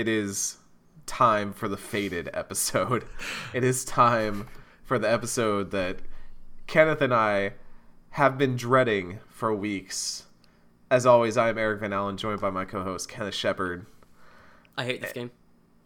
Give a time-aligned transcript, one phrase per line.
[0.00, 0.56] it is
[1.04, 3.04] time for the faded episode.
[3.52, 4.48] It is time
[4.82, 5.98] for the episode that
[6.66, 7.52] Kenneth and I
[8.10, 10.24] have been dreading for weeks.
[10.90, 13.84] As always, I am Eric Van Allen, joined by my co-host Kenneth Shepard.
[14.78, 15.30] I hate this eh, game.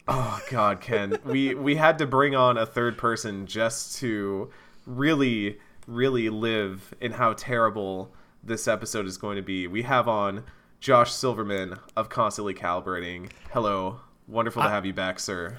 [0.07, 4.49] Oh God, Ken, we we had to bring on a third person just to
[4.85, 9.67] really, really live in how terrible this episode is going to be.
[9.67, 10.45] We have on
[10.79, 13.29] Josh Silverman of Constantly Calibrating.
[13.51, 15.57] Hello, wonderful to have you back, sir.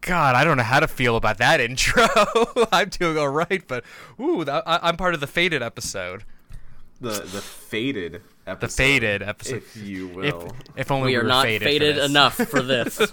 [0.00, 2.06] God, I don't know how to feel about that intro.
[2.72, 3.84] I'm doing all right, but
[4.20, 6.24] ooh, that, I, I'm part of the faded episode.
[7.00, 10.46] The the faded episode, The faded episode, if you will.
[10.46, 12.08] If, if only We we are were not faded, faded this.
[12.10, 12.98] enough for this.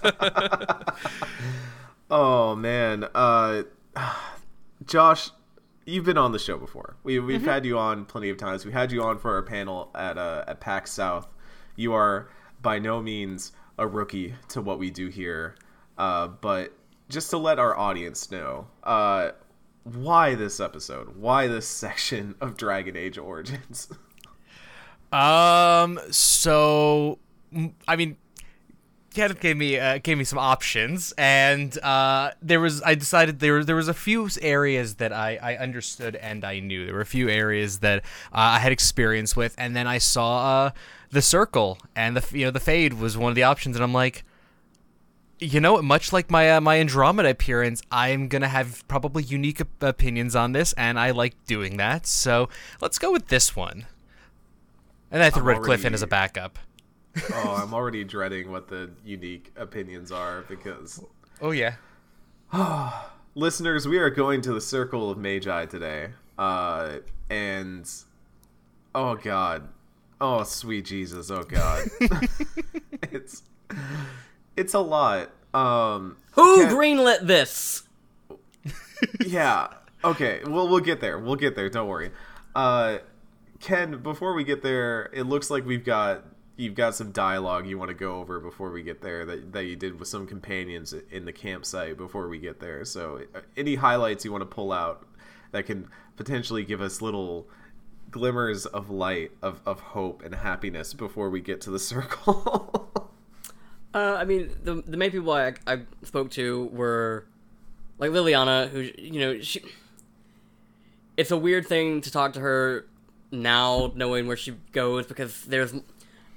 [2.10, 3.62] Oh man, uh,
[4.86, 5.30] Josh,
[5.86, 6.96] you've been on the show before.
[7.02, 7.48] We we've Mm-hmm.
[7.48, 8.64] had you on plenty of times.
[8.64, 11.26] We had you on for our panel at uh, at PAX South.
[11.76, 12.28] You are
[12.62, 15.56] by no means a rookie to what we do here,
[15.98, 16.72] uh, but
[17.08, 19.30] just to let our audience know, uh,
[19.84, 21.16] why this episode?
[21.16, 23.88] Why this section of Dragon Age Origins?
[25.12, 26.00] Um.
[26.10, 27.18] So,
[27.86, 28.16] I mean,
[29.14, 33.62] Kenneth gave me uh, gave me some options, and uh, there was I decided there
[33.62, 37.06] there was a few areas that I I understood and I knew there were a
[37.06, 38.00] few areas that
[38.32, 40.70] uh, I had experience with, and then I saw uh,
[41.14, 43.92] the circle and the you know the fade was one of the options, and I'm
[43.92, 44.24] like.
[45.40, 49.82] You know, much like my uh, my Andromeda appearance, I'm gonna have probably unique op-
[49.82, 52.06] opinions on this, and I like doing that.
[52.06, 52.48] So
[52.80, 53.86] let's go with this one.
[55.10, 56.58] And I threw Redcliffe in as a backup.
[57.34, 61.04] oh, I'm already dreading what the unique opinions are because
[61.40, 61.74] Oh yeah.
[63.34, 66.98] listeners, we are going to the Circle of Magi today, uh,
[67.28, 67.90] and
[68.94, 69.68] oh god,
[70.24, 71.88] oh sweet Jesus, oh god,
[73.12, 73.42] it's
[74.56, 75.30] it's a lot.
[75.52, 77.82] Um, Who Ken- greenlit this?
[79.24, 79.68] yeah,
[80.02, 81.68] okay, well we'll get there, we'll get there.
[81.68, 82.10] Don't worry.
[82.54, 82.98] Uh,
[83.60, 86.24] Ken, before we get there, it looks like we've got
[86.56, 89.64] you've got some dialogue you want to go over before we get there that, that
[89.64, 92.84] you did with some companions in the campsite before we get there.
[92.84, 95.04] So, uh, any highlights you want to pull out
[95.50, 97.48] that can potentially give us little
[98.14, 102.88] glimmers of light of, of hope and happiness before we get to the circle?
[103.92, 107.26] Uh, I mean, the the main people I, I spoke to were
[107.98, 109.62] like Leliana, who you know she.
[111.16, 112.86] It's a weird thing to talk to her
[113.32, 115.74] now, knowing where she goes, because there's,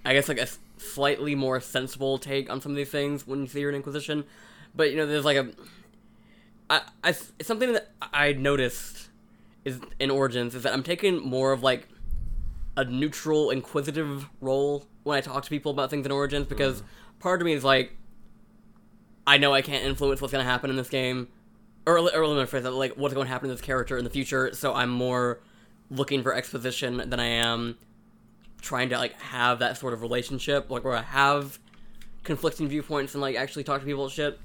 [0.06, 3.48] I guess, like a slightly more sensible take on some of these things when you
[3.48, 4.24] see her in Inquisition,
[4.76, 5.50] but you know, there's like a,
[6.70, 9.07] I, I it's something that I noticed
[9.68, 11.90] is in Origins is that I'm taking more of like
[12.78, 16.86] a neutral, inquisitive role when I talk to people about things in Origins because mm.
[17.20, 17.92] part of me is like,
[19.26, 21.28] I know I can't influence what's going to happen in this game,
[21.86, 24.06] or, or let me phrase that, like what's going to happen to this character in
[24.06, 24.54] the future.
[24.54, 25.42] So I'm more
[25.90, 27.78] looking for exposition than I am
[28.62, 31.60] trying to like have that sort of relationship, like where I have
[32.24, 34.40] conflicting viewpoints and like actually talk to people shit.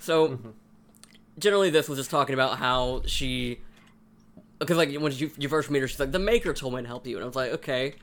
[0.00, 0.50] So mm-hmm.
[1.38, 3.60] generally, this was just talking about how she
[4.58, 6.86] because like when you, you first meet her, she's like, "The Maker told me to
[6.88, 7.94] help you," and I was like, "Okay,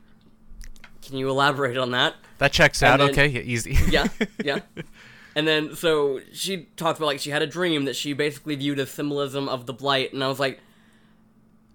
[1.01, 3.05] can you elaborate on that?" That checks And out.
[3.05, 3.77] then- okay, yeah, easy.
[3.89, 4.07] Yeah,
[4.43, 4.59] yeah.
[5.35, 8.79] And then so she talked about like she had a dream that she basically viewed
[8.79, 10.59] as symbolism of the blight, and I was like,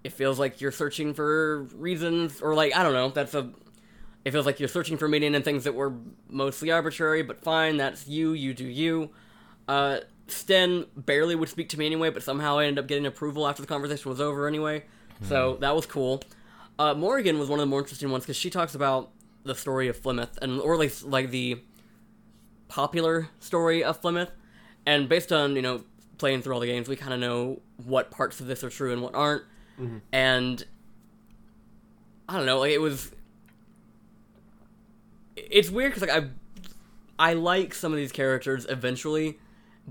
[0.03, 3.09] it feels like you're searching for reasons, or like I don't know.
[3.09, 3.51] That's a.
[4.23, 5.93] It feels like you're searching for meaning in things that were
[6.29, 7.77] mostly arbitrary, but fine.
[7.77, 8.33] That's you.
[8.33, 9.09] You do you.
[9.67, 9.99] Uh,
[10.31, 13.61] Sten barely would speak to me anyway, but somehow I ended up getting approval after
[13.61, 14.83] the conversation was over anyway.
[15.27, 16.23] So that was cool.
[16.79, 19.11] Uh, Morrigan was one of the more interesting ones because she talks about
[19.43, 21.61] the story of Flemeth, and or at least like the
[22.67, 24.29] popular story of Flemeth.
[24.85, 25.83] And based on you know
[26.17, 28.93] playing through all the games, we kind of know what parts of this are true
[28.93, 29.43] and what aren't.
[30.11, 30.63] And
[32.27, 33.11] I don't know, like it was.
[35.35, 39.37] It's weird because like I, I like some of these characters eventually,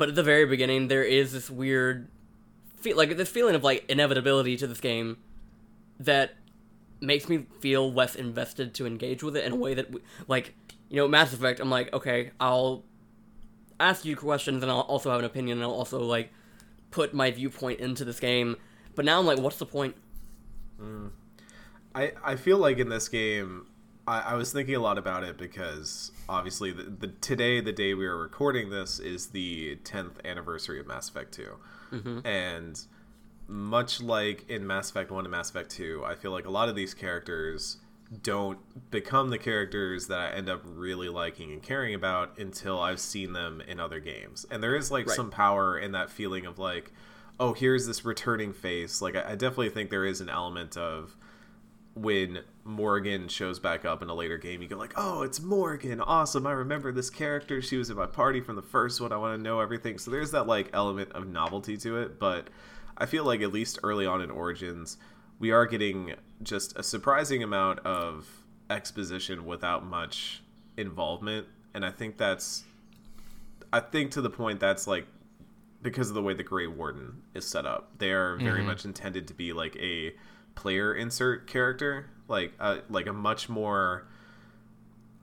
[0.00, 2.08] but at the very beginning there is this weird,
[2.78, 5.18] feel like this feeling of like inevitability to this game,
[5.98, 6.36] that
[7.02, 9.94] makes me feel less invested to engage with it in a way that
[10.26, 10.54] like
[10.88, 11.60] you know Mass Effect.
[11.60, 12.82] I'm like okay, I'll
[13.78, 16.32] ask you questions and I'll also have an opinion and I'll also like
[16.90, 18.56] put my viewpoint into this game.
[18.94, 19.96] But now I'm like, what's the point?
[20.80, 21.10] Mm.
[21.94, 23.66] I, I feel like in this game,
[24.10, 27.94] I, I was thinking a lot about it because obviously the, the today the day
[27.94, 31.48] we are recording this is the 10th anniversary of Mass Effect 2,
[31.92, 32.26] mm-hmm.
[32.26, 32.80] and
[33.46, 36.68] much like in Mass Effect 1 and Mass Effect 2, I feel like a lot
[36.68, 37.78] of these characters
[38.22, 38.58] don't
[38.90, 43.32] become the characters that I end up really liking and caring about until I've seen
[43.32, 44.44] them in other games.
[44.50, 45.16] And there is like Right.
[45.16, 46.92] some power in that feeling of like,
[47.38, 49.00] oh, here's this returning face.
[49.00, 51.16] Like I, I definitely think there is an element of
[52.00, 56.00] when Morrigan shows back up in a later game, you go like, "Oh, it's Morrigan!
[56.00, 56.46] Awesome!
[56.46, 57.60] I remember this character.
[57.60, 59.12] She was in my party from the first one.
[59.12, 62.48] I want to know everything." So there's that like element of novelty to it, but
[62.96, 64.96] I feel like at least early on in Origins,
[65.38, 68.28] we are getting just a surprising amount of
[68.70, 70.42] exposition without much
[70.76, 72.64] involvement, and I think that's,
[73.72, 75.06] I think to the point that's like
[75.82, 77.98] because of the way the Grey Warden is set up.
[77.98, 78.66] They are very mm-hmm.
[78.66, 80.14] much intended to be like a
[80.54, 84.06] player insert character, like a, like a much more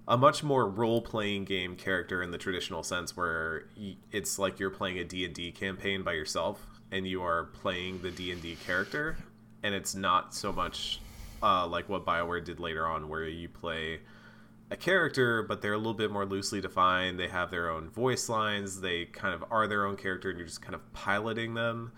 [0.08, 3.66] a much more role playing game character in the traditional sense, where
[4.12, 8.02] it's like you're playing a D and D campaign by yourself, and you are playing
[8.02, 9.18] the D and D character,
[9.64, 11.02] and it's not so much
[11.44, 14.00] uh, like what Bioware did later on, where you play
[14.72, 17.20] a character, but they're a little bit more loosely defined.
[17.20, 18.82] They have their own voice lines.
[18.82, 21.92] They kind of are their own character, and you're just kind of piloting them.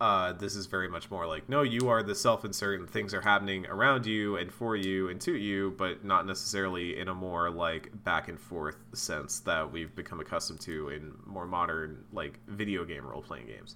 [0.00, 3.20] Uh, this is very much more like, no, you are the self-insert, and things are
[3.20, 7.50] happening around you and for you and to you, but not necessarily in a more
[7.50, 12.84] like back and forth sense that we've become accustomed to in more modern like video
[12.84, 13.74] game role-playing games.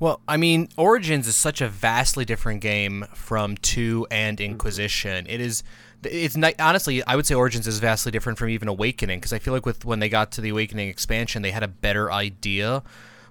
[0.00, 5.26] Well, I mean, Origins is such a vastly different game from 2 and Inquisition.
[5.28, 5.62] It is
[6.06, 9.38] it's ni- honestly, I would say Origins is vastly different from even Awakening because I
[9.38, 12.82] feel like with when they got to the Awakening expansion, they had a better idea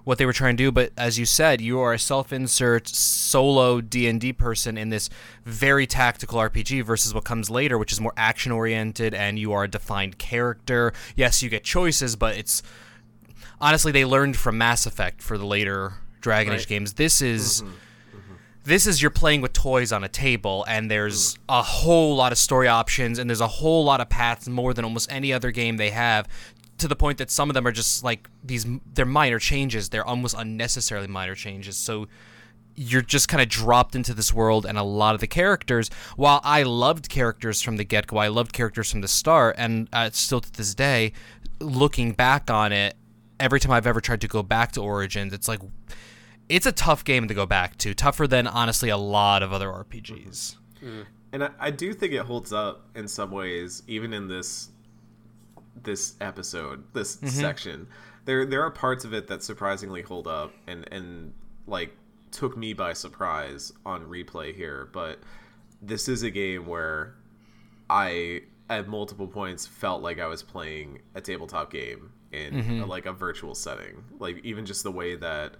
[0.04, 3.80] what they were trying to do, but as you said, you are a self-insert solo
[3.80, 5.08] D&D person in this
[5.44, 9.68] very tactical RPG versus what comes later, which is more action-oriented and you are a
[9.68, 10.92] defined character.
[11.16, 12.62] Yes, you get choices, but it's
[13.60, 16.94] honestly they learned from Mass Effect for the later Dragon Age games.
[16.94, 17.70] This is mm-hmm.
[17.70, 18.34] Mm-hmm.
[18.64, 21.44] this is you're playing with toys on a table and there's mm-hmm.
[21.48, 24.84] a whole lot of story options and there's a whole lot of paths more than
[24.84, 26.28] almost any other game they have
[26.78, 29.88] to the point that some of them are just like these they're minor changes.
[29.88, 31.76] They're almost unnecessarily minor changes.
[31.76, 32.08] So
[32.76, 36.40] you're just kind of dropped into this world and a lot of the characters while
[36.44, 40.40] i loved characters from the get-go i loved characters from the start and uh, still
[40.40, 41.12] to this day
[41.60, 42.96] looking back on it
[43.38, 45.60] every time i've ever tried to go back to origins it's like
[46.46, 47.94] it's a tough game to go back to.
[47.94, 50.56] Tougher than honestly a lot of other rpgs
[51.32, 54.70] and I, I do think it holds up in some ways even in this
[55.82, 57.26] this episode this mm-hmm.
[57.28, 57.86] section
[58.24, 61.32] there there are parts of it that surprisingly hold up and and
[61.66, 61.96] like
[62.30, 65.18] took me by surprise on replay here but
[65.82, 67.14] this is a game where
[67.90, 68.40] i
[68.70, 73.12] at multiple points felt like i was playing a tabletop game in a, like a
[73.12, 74.04] virtual setting.
[74.18, 75.56] Like even just the way that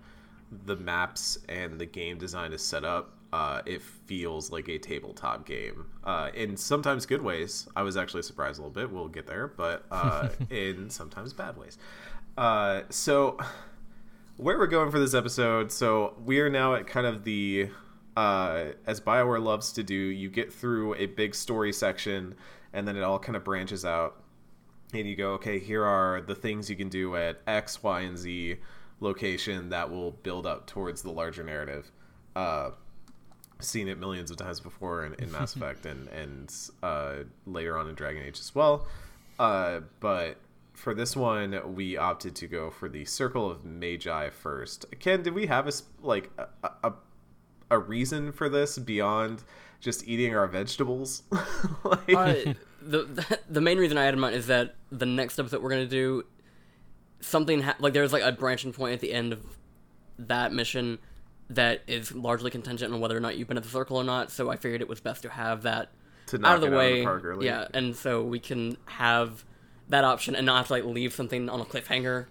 [0.66, 5.44] the maps and the game design is set up, uh, it feels like a tabletop
[5.44, 5.86] game.
[6.04, 7.66] Uh, in sometimes good ways.
[7.74, 8.92] I was actually surprised a little bit.
[8.92, 11.76] We'll get there, but uh, in sometimes bad ways.
[12.38, 13.36] Uh, so,
[14.36, 15.72] where we're going for this episode?
[15.72, 17.70] So we are now at kind of the,
[18.16, 22.36] uh, as Bioware loves to do, you get through a big story section,
[22.72, 24.22] and then it all kind of branches out
[24.92, 28.16] and you go, okay, here are the things you can do at X, Y, and
[28.16, 28.58] Z
[29.00, 31.90] location that will build up towards the larger narrative.
[33.64, 36.52] Seen it millions of times before in, in Mass Effect and and
[36.82, 37.14] uh,
[37.46, 38.86] later on in Dragon Age as well.
[39.38, 40.36] Uh, but
[40.74, 44.86] for this one, we opted to go for the Circle of Magi first.
[45.00, 46.92] Ken, did we have a like a, a,
[47.70, 49.42] a reason for this beyond
[49.80, 51.22] just eating our vegetables?
[51.84, 55.62] like, Uh, the the main reason I had in mind is that the next episode
[55.62, 56.24] we're gonna do
[57.20, 59.44] something ha- like there's like a branching point at the end of
[60.18, 60.98] that mission
[61.50, 64.30] that is largely contingent on whether or not you've been at the circle or not.
[64.30, 65.90] So I figured it was best to have that
[66.26, 67.02] to out of the way.
[67.02, 67.46] park early.
[67.46, 69.44] yeah, and so we can have
[69.88, 72.26] that option and not have to like leave something on a cliffhanger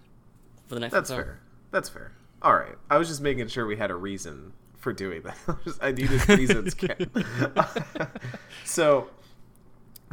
[0.66, 1.24] for the next That's episode.
[1.24, 1.40] fair.
[1.70, 2.12] That's fair.
[2.42, 2.74] All right.
[2.90, 5.36] I was just making sure we had a reason for doing that.
[5.80, 6.74] I needed reasons.
[8.64, 9.08] So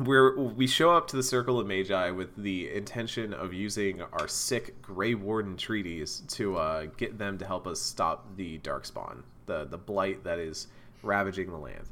[0.06, 4.28] we're we show up to the Circle of Magi with the intention of using our
[4.28, 9.66] sick Grey Warden treaties to uh, get them to help us stop the Darkspawn, the
[9.66, 10.68] the blight that is
[11.04, 11.90] ravaging the land.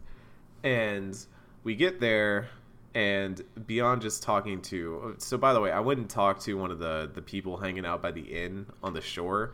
[0.64, 1.18] And
[1.64, 2.50] we get there,
[2.94, 6.72] and beyond just talking to, so by the way, I went and talked to one
[6.72, 9.54] of the the people hanging out by the inn on the shore,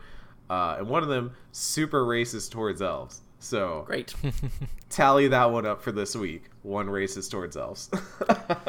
[0.50, 3.20] uh, and one of them super racist towards elves.
[3.46, 4.12] So Great.
[4.90, 6.50] tally that one up for this week.
[6.62, 7.88] One racist towards elves.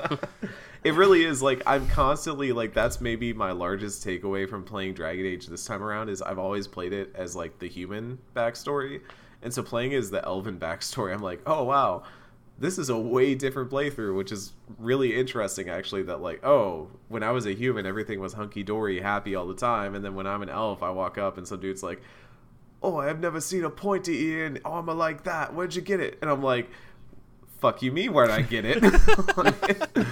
[0.84, 5.26] it really is like I'm constantly like that's maybe my largest takeaway from playing Dragon
[5.26, 9.02] Age this time around is I've always played it as like the human backstory,
[9.42, 12.04] and so playing as the elven backstory, I'm like, oh wow,
[12.60, 17.24] this is a way different playthrough, which is really interesting actually that like, oh, when
[17.24, 20.28] I was a human everything was hunky dory, happy all the time, and then when
[20.28, 22.00] I'm an elf I walk up and some dude's like,
[22.82, 25.54] Oh, I've never seen a pointy ear armor like that.
[25.54, 26.20] Where'd you get it?
[26.22, 26.70] And I'm like,
[27.60, 28.84] Fuck you me, where'd I get it?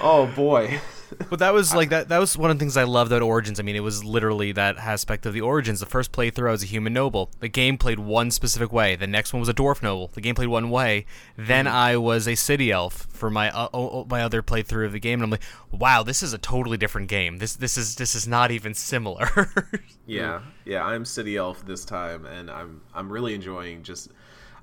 [0.00, 0.78] oh boy.
[1.30, 2.08] But that was like that.
[2.08, 3.58] That was one of the things I loved about Origins.
[3.58, 5.80] I mean, it was literally that aspect of the Origins.
[5.80, 7.30] The first playthrough, I was a human noble.
[7.40, 8.96] The game played one specific way.
[8.96, 10.10] The next one was a dwarf noble.
[10.14, 11.06] The game played one way.
[11.36, 15.20] Then I was a city elf for my uh, my other playthrough of the game,
[15.20, 17.38] and I'm like, wow, this is a totally different game.
[17.38, 19.50] This this is this is not even similar.
[20.06, 20.84] yeah, yeah.
[20.84, 24.10] I'm city elf this time, and I'm I'm really enjoying just.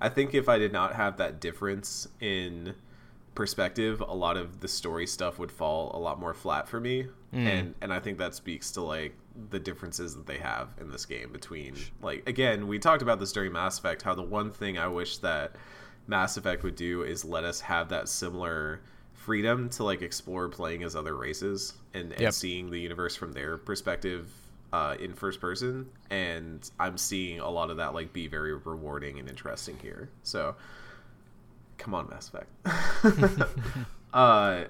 [0.02, 2.76] I think if I did not have that difference in
[3.36, 7.08] perspective, a lot of the story stuff would fall a lot more flat for me,
[7.34, 7.48] mm.
[7.48, 9.16] and and I think that speaks to like
[9.50, 13.32] the differences that they have in this game between like again we talked about this
[13.32, 15.56] during Mass Effect how the one thing I wish that
[16.08, 18.82] Mass Effect would do is let us have that similar
[19.14, 22.34] freedom to like explore playing as other races and, and yep.
[22.34, 24.30] seeing the universe from their perspective
[24.74, 29.20] uh, in first person and i'm seeing a lot of that like be very rewarding
[29.20, 30.56] and interesting here so
[31.78, 33.50] come on, Mass Effect.
[34.14, 34.66] uh,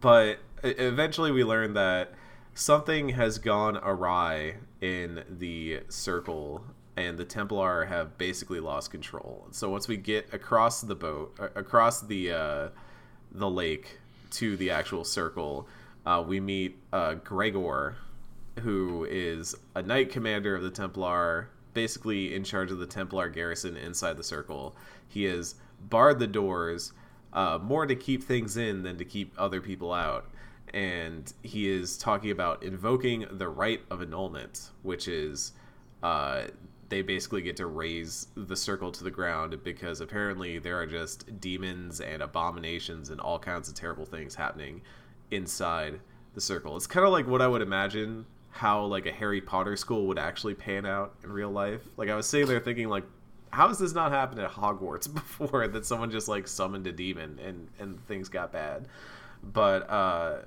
[0.00, 2.12] but eventually we learn that
[2.54, 6.64] something has gone awry in the circle
[6.96, 9.46] and the Templar have basically lost control.
[9.52, 12.68] So once we get across the boat, across the uh,
[13.30, 13.98] the lake
[14.32, 15.68] to the actual circle,
[16.04, 17.96] uh, we meet uh, Greagoir,
[18.60, 23.76] who is a knight commander of the Templar, basically in charge of the Templar garrison
[23.76, 24.74] inside the circle.
[25.06, 26.92] He is barred the doors
[27.32, 30.30] uh, more to keep things in than to keep other people out.
[30.74, 35.52] And he is talking about invoking the right of annulment, which is
[36.02, 36.44] uh,
[36.88, 41.40] they basically get to raise the circle to the ground because apparently there are just
[41.40, 44.82] demons and abominations and all kinds of terrible things happening
[45.30, 46.00] inside
[46.34, 46.76] the circle.
[46.76, 50.18] It's kind of like what I would imagine how like a Harry Potter school would
[50.18, 51.82] actually pan out in real life.
[51.96, 53.04] Like I was sitting there thinking like
[53.52, 57.38] how has this not happened at Hogwarts before that someone just like summoned a demon
[57.44, 58.88] and and things got bad?
[59.42, 60.38] But uh,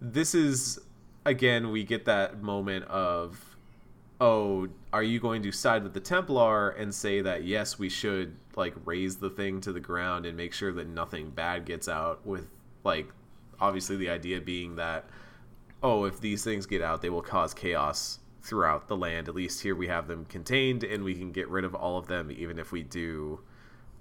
[0.00, 0.80] this is
[1.24, 3.56] again we get that moment of
[4.20, 8.36] oh are you going to side with the templar and say that yes we should
[8.56, 12.24] like raise the thing to the ground and make sure that nothing bad gets out
[12.26, 12.48] with
[12.84, 13.08] like
[13.60, 15.04] obviously the idea being that
[15.82, 19.28] oh if these things get out they will cause chaos throughout the land.
[19.28, 22.08] At least here we have them contained, and we can get rid of all of
[22.08, 23.40] them, even if we do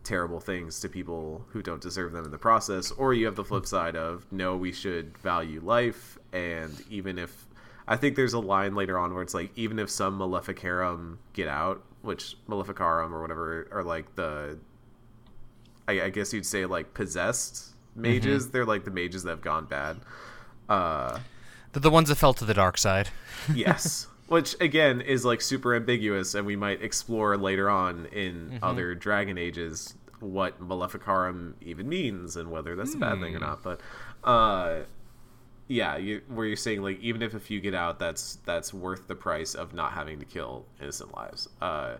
[0.04, 2.92] terrible things to people who don't deserve them in the process.
[2.92, 7.48] Or you have the flip side of no, we should value life, and even if
[7.88, 11.48] I think there's a line later on where it's like even if some Maleficarum get
[11.48, 14.58] out, which Maleficarum or whatever are like the,
[15.88, 18.44] I, I guess you'd say like possessed mages.
[18.44, 18.52] Mm-hmm.
[18.54, 19.98] They're like the mages that have gone bad.
[20.68, 21.20] Uh,
[21.74, 23.10] the ones that fell to the dark side.
[23.54, 28.64] yes which again is like super ambiguous and we might explore later on in mm-hmm.
[28.64, 32.96] other dragon ages what maleficarum even means and whether that's mm.
[32.96, 33.44] a bad thing or hmm.
[33.44, 33.82] not but
[34.24, 34.84] uh
[35.68, 39.06] yeah you, where you're saying like even if a few get out that's that's worth
[39.10, 41.96] the price of not having to kill innocent lives uh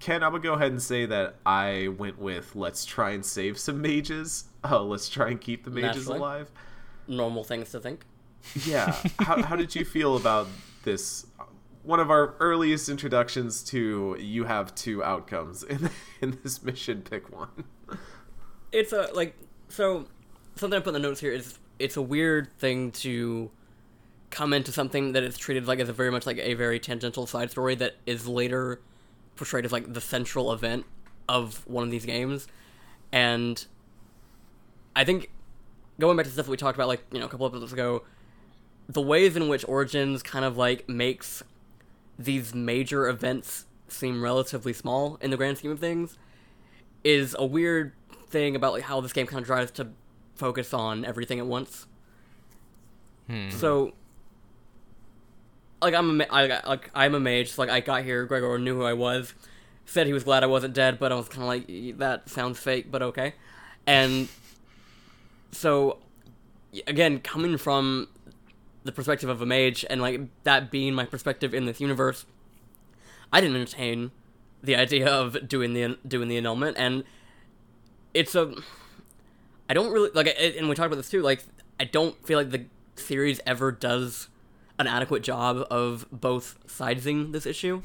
[0.00, 3.56] ken i'm gonna go ahead and say that i went with let's try and save
[3.56, 6.18] some mages uh, let's try and keep the mages Naturally.
[6.18, 6.50] alive
[7.06, 8.04] normal things to think
[8.66, 10.46] yeah how, how did you feel about
[10.88, 11.26] this
[11.82, 15.90] one of our earliest introductions to you have two outcomes in
[16.20, 17.02] in this mission.
[17.02, 17.64] Pick one.
[18.72, 19.36] It's a like
[19.68, 20.06] so
[20.56, 23.50] something I put in the notes here is it's a weird thing to
[24.30, 27.26] come into something that is treated like as a very much like a very tangential
[27.26, 28.80] side story that is later
[29.36, 30.84] portrayed as like the central event
[31.28, 32.48] of one of these games,
[33.12, 33.66] and
[34.96, 35.30] I think
[36.00, 38.02] going back to stuff we talked about like you know a couple episodes ago,
[38.88, 41.42] the ways in which Origins kind of like makes
[42.18, 46.18] these major events seem relatively small in the grand scheme of things
[47.04, 47.92] is a weird
[48.28, 49.88] thing about like how this game kind of tries to
[50.34, 51.86] focus on everything at once.
[53.28, 53.50] Hmm.
[53.50, 53.94] So,
[55.82, 57.52] like I'm a, I, like I'm a mage.
[57.52, 59.34] So, like I got here, Greagoir knew who I was,
[59.84, 62.58] said he was glad I wasn't dead, but I was kind of like that sounds
[62.58, 63.34] fake, but okay.
[63.86, 64.28] And
[65.52, 65.98] so,
[66.86, 68.08] again, coming from
[68.88, 72.24] the perspective of a mage and like that being my perspective in this universe,
[73.32, 74.10] I didn't entertain
[74.62, 77.04] the idea of doing the doing the annulment, and
[78.14, 78.54] it's a.
[79.68, 81.22] I don't really like, and we talked about this too.
[81.22, 81.44] Like,
[81.78, 82.64] I don't feel like the
[82.96, 84.28] series ever does
[84.78, 87.82] an adequate job of both sidesing this issue.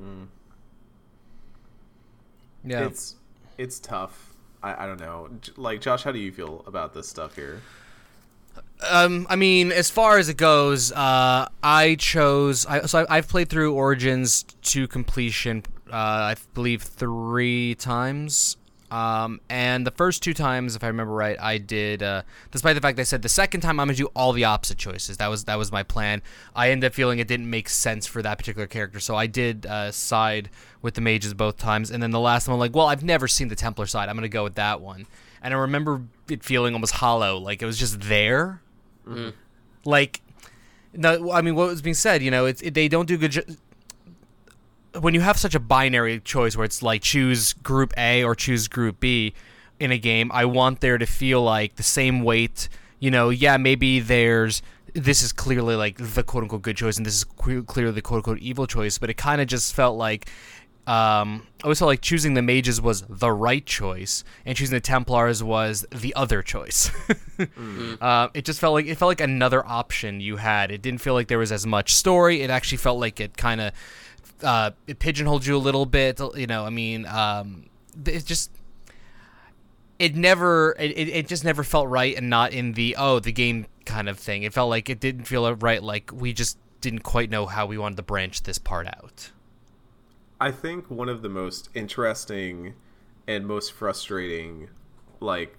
[0.00, 0.28] Mm.
[2.64, 3.16] Yeah, it's
[3.58, 4.30] it's tough
[4.62, 5.28] I, I don't know.
[5.56, 7.60] Like Josh, how do you feel about this stuff here?
[8.88, 12.66] Um, I mean, as far as it goes, uh, I chose.
[12.66, 15.64] I, so I, I've played through Origins to completion.
[15.92, 18.56] Uh, I believe three times.
[18.90, 22.02] Um, and the first two times, if I remember right, I did.
[22.02, 24.78] Uh, despite the fact I said the second time I'm gonna do all the opposite
[24.78, 25.18] choices.
[25.18, 26.22] That was that was my plan.
[26.56, 29.66] I ended up feeling it didn't make sense for that particular character, so I did
[29.66, 30.50] uh, side
[30.82, 31.90] with the mages both times.
[31.90, 34.08] And then the last one, I'm like, well, I've never seen the Templar side.
[34.08, 35.06] I'm gonna go with that one.
[35.42, 38.60] And I remember it feeling almost hollow, like it was just there
[39.06, 39.30] Mm-hmm.
[39.84, 40.20] like
[40.94, 43.32] no i mean what was being said you know it's it, they don't do good
[43.32, 43.42] jo-
[45.00, 48.68] when you have such a binary choice where it's like choose group a or choose
[48.68, 49.32] group b
[49.78, 53.56] in a game i want there to feel like the same weight you know yeah
[53.56, 54.62] maybe there's
[54.94, 58.18] this is clearly like the quote unquote good choice and this is clearly the quote
[58.18, 60.28] unquote evil choice but it kind of just felt like
[60.90, 64.80] um, I always felt like choosing the mages was the right choice, and choosing the
[64.80, 66.90] Templars was the other choice.
[68.00, 70.72] uh, it just felt like it felt like another option you had.
[70.72, 72.42] It didn't feel like there was as much story.
[72.42, 73.72] It actually felt like it kind of
[74.42, 76.20] uh, it pigeonholed you a little bit.
[76.34, 77.66] You know, I mean, um,
[78.04, 78.50] it just
[80.00, 83.66] it never it it just never felt right, and not in the oh the game
[83.84, 84.42] kind of thing.
[84.42, 85.80] It felt like it didn't feel right.
[85.80, 89.30] Like we just didn't quite know how we wanted to branch this part out.
[90.40, 92.74] I think one of the most interesting
[93.26, 94.70] and most frustrating,
[95.20, 95.56] like,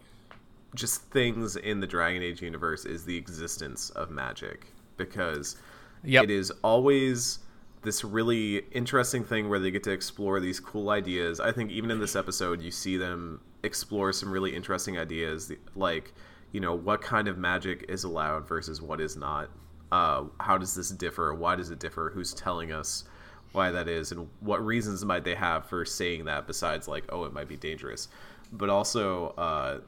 [0.73, 4.67] just things in the Dragon Age universe is the existence of magic
[4.97, 5.57] because
[6.03, 6.23] Yep.
[6.25, 7.39] it is always
[7.83, 11.39] this really interesting thing where they get to explore these cool ideas.
[11.39, 16.13] I think even in this episode, you see them explore some really interesting ideas, like
[16.51, 19.49] you know what kind of magic is allowed versus what is not.
[19.91, 21.33] Uh, how does this differ?
[21.33, 22.11] Why does it differ?
[22.13, 23.03] Who's telling us
[23.51, 27.25] why that is, and what reasons might they have for saying that besides like, oh,
[27.25, 28.07] it might be dangerous,
[28.51, 29.29] but also.
[29.37, 29.79] Uh,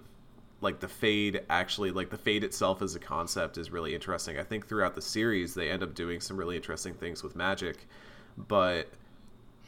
[0.62, 4.44] like the fade actually like the fade itself as a concept is really interesting i
[4.44, 7.86] think throughout the series they end up doing some really interesting things with magic
[8.38, 8.88] but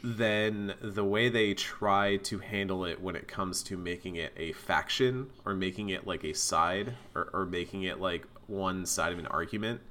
[0.05, 4.51] then the way they try to handle it when it comes to making it a
[4.53, 9.17] faction or making it like a side or, or making it like one side of
[9.17, 9.81] an argument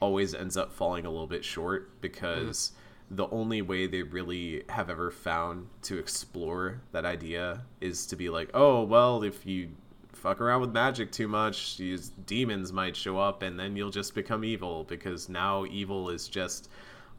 [0.00, 2.72] always ends up falling a little bit short because
[3.14, 8.30] the only way they really have ever found to explore that idea is to be
[8.30, 9.68] like, oh, well, if you
[10.12, 14.14] fuck around with magic too much, these demons might show up and then you'll just
[14.14, 16.70] become evil because now evil is just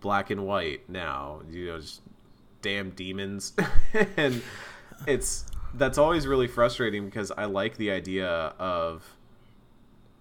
[0.02, 1.42] black and white now.
[1.50, 2.02] You know, just
[2.64, 3.54] damn demons.
[4.18, 4.42] and
[5.06, 8.28] it's that's always really frustrating because I like the idea
[8.58, 9.04] of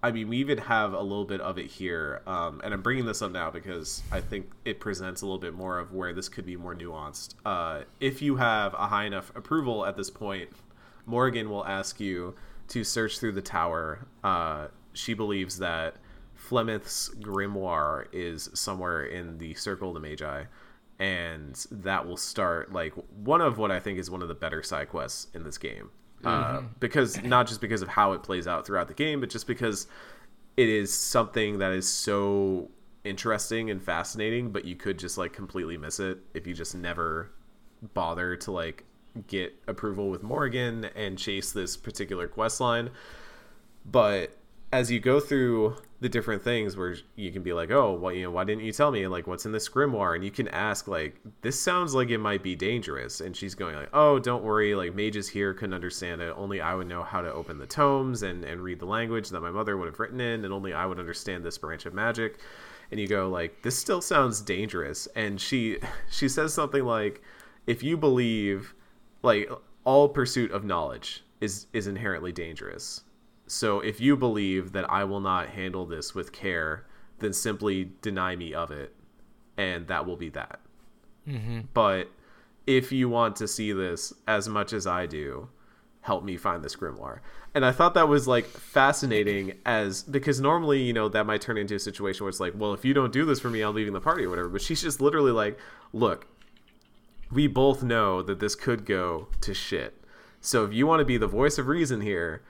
[0.03, 3.05] I mean, we even have a little bit of it here, um, and I'm bringing
[3.05, 6.27] this up now because I think it presents a little bit more of where this
[6.27, 7.35] could be more nuanced.
[7.45, 10.49] Uh, if you have a high enough approval at this point,
[11.05, 12.35] Morrigan will ask you
[12.67, 14.05] to search through the tower.
[14.25, 15.95] Uh, she believes that
[16.35, 20.43] Flemeth's grimoire is somewhere in the Circle of the Magi,
[20.99, 24.63] and that will start like one of what I think is one of the better
[24.63, 25.91] side quests in this game.
[26.23, 29.47] Uh, because not just because of how it plays out throughout the game, but just
[29.47, 29.87] because
[30.55, 32.69] it is something that is so
[33.03, 37.31] interesting and fascinating, but you could just like completely miss it if you just never
[37.93, 38.85] bother to like
[39.27, 42.89] get approval with Morrigan and chase this particular quest line.
[43.85, 44.37] But
[44.71, 48.23] as you go through the different things where you can be like, oh, well, you
[48.23, 49.07] know, why didn't you tell me?
[49.07, 50.15] Like, what's in this grimoire?
[50.15, 53.21] And you can ask, like, this sounds like it might be dangerous.
[53.21, 54.75] And she's going like, oh, don't worry.
[54.75, 56.33] Like, mages here couldn't understand it.
[56.35, 59.39] Only I would know how to open the tomes and, and read the language that
[59.39, 60.43] my mother would have written in.
[60.43, 62.41] And only I would understand this branch of magic.
[62.91, 65.07] And you go like, this still sounds dangerous.
[65.15, 65.77] And she
[66.11, 67.21] she says something like,
[67.65, 68.73] if you believe,
[69.21, 69.49] like,
[69.85, 73.02] all pursuit of knowledge is is inherently dangerous.
[73.53, 76.87] So if you believe that I will not handle this with care,
[77.19, 78.95] then simply deny me of it,
[79.57, 80.59] and that will be that.
[81.27, 81.61] Mm-hmm.
[81.71, 82.09] But
[82.65, 85.49] if you want to see this as much as I do,
[86.01, 87.19] help me find this grimoire.
[87.53, 91.59] And I thought that was like fascinating as because normally, you know, that might turn
[91.59, 93.75] into a situation where it's like, well, if you don't do this for me, I'm
[93.75, 94.49] leaving the party or whatever.
[94.49, 95.59] But she's just literally like,
[95.93, 96.25] look,
[97.31, 100.03] we both know that this could go to shit.
[100.41, 102.41] So if you want to be the voice of reason here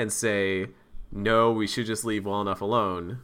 [0.00, 0.68] and say,
[1.12, 3.20] no, we should just leave well enough alone,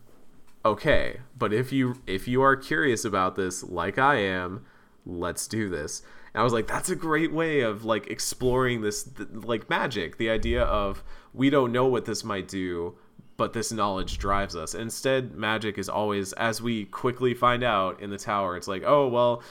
[0.65, 1.21] okay.
[1.37, 4.67] But if you if you are curious about this, like I am,
[5.05, 6.03] let's do this.
[6.35, 10.19] And I was like, that's a great way of like exploring this th- like magic.
[10.19, 12.97] The idea of we don't know what this might do,
[13.37, 14.75] but this knowledge drives us.
[14.75, 19.09] Instead, magic is always, as we quickly find out in the tower, it's like, oh
[19.09, 19.43] well,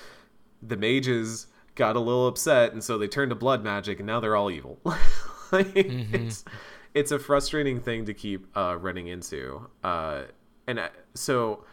[0.62, 4.20] the mages got a little upset, and so they turned to blood magic, and now
[4.20, 4.80] they're all evil.
[5.52, 6.16] like, mm-hmm.
[6.16, 6.44] it's
[6.96, 9.68] it's a frustrating thing to keep uh, running into.
[9.84, 10.24] Uh,
[10.66, 11.66] and I, so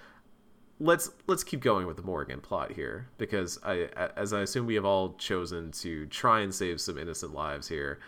[0.81, 4.75] let's let's keep going with the Morrigan plot here because I as I assume we
[4.75, 8.01] have all chosen to try and save some innocent lives here.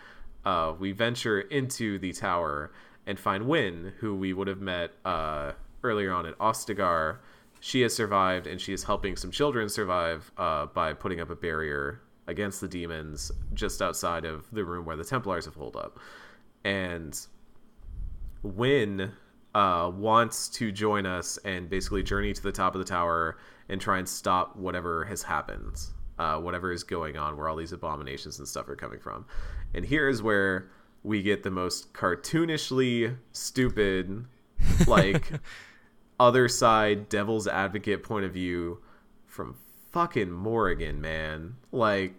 [0.43, 2.71] Uh, we venture into the tower
[3.07, 7.17] and find Wynne, who we would have met uh, earlier on at Ostagar.
[7.61, 11.35] She has survived and she is helping some children survive uh, by putting up a
[11.35, 15.99] barrier against the demons just outside of the room where the Templars have holed up.
[16.65, 17.17] And
[18.43, 19.13] Wynne
[19.53, 23.37] uh, wants to join us and basically journey to the top of the tower
[23.69, 25.79] and try and stop whatever has happened,
[26.19, 29.25] uh, whatever is going on, where all these abominations and stuff are coming from.
[29.73, 30.71] And here is where
[31.03, 34.25] we get the most cartoonishly stupid,
[34.87, 35.31] like,
[36.19, 38.79] other side devil's advocate point of view
[39.27, 39.55] from
[39.91, 41.55] fucking Morrigan, man.
[41.71, 42.15] Like,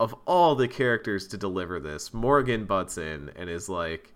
[0.00, 4.14] of all the characters to deliver this, Morrigan butts in and is like,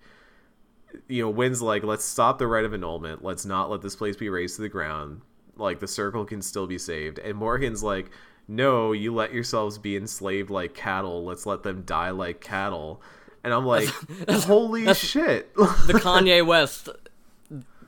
[1.08, 3.24] you know, Wynne's like, let's stop the right of annulment.
[3.24, 5.22] Let's not let this place be razed to the ground.
[5.56, 7.18] Like, the circle can still be saved.
[7.18, 8.10] And Morrigan's like,
[8.48, 11.24] no, you let yourselves be enslaved like cattle.
[11.24, 13.02] Let's let them die like cattle.
[13.44, 13.88] And I'm like,
[14.28, 15.54] holy shit.
[15.54, 16.88] the Kanye West.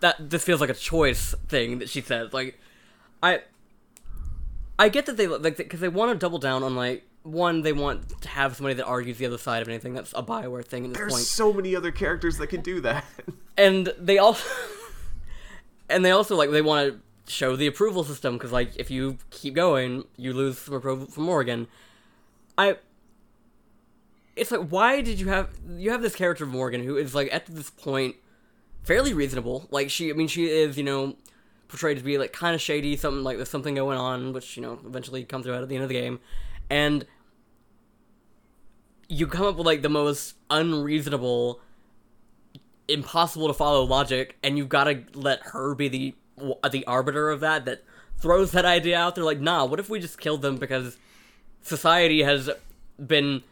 [0.00, 2.32] That this feels like a choice thing that she says.
[2.32, 2.58] Like,
[3.22, 3.42] I,
[4.78, 7.72] I get that they like because they want to double down on like one, they
[7.72, 9.94] want to have somebody that argues the other side of anything.
[9.94, 11.24] That's a Bioware thing at this There's point.
[11.24, 13.04] so many other characters that can do that.
[13.58, 14.48] and they also,
[15.88, 19.18] and they also like they want to show the approval system because like if you
[19.30, 21.66] keep going, you lose some approval from Morrigan.
[22.56, 22.76] I.
[24.36, 27.32] It's like why did you have you have this character of Morrigan who is like
[27.32, 28.16] at this point
[28.84, 29.66] fairly reasonable.
[29.70, 31.16] Like she, I mean, she is you know
[31.68, 34.62] portrayed to be like kind of shady, something like there's something going on, which you
[34.62, 36.20] know eventually comes out at the end of the game,
[36.70, 37.04] and
[39.08, 41.60] you come up with like the most unreasonable,
[42.88, 46.14] impossible to follow logic, and you've got to let her be the
[46.70, 47.64] the arbiter of that.
[47.64, 47.82] That
[48.18, 50.96] throws that idea out there, like, nah, what if we just killed them because
[51.62, 52.50] society has
[53.04, 53.42] been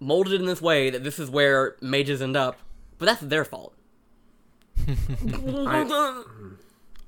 [0.00, 2.58] molded in this way that this is where mages end up,
[2.98, 3.74] but that's their fault.
[4.88, 6.22] I,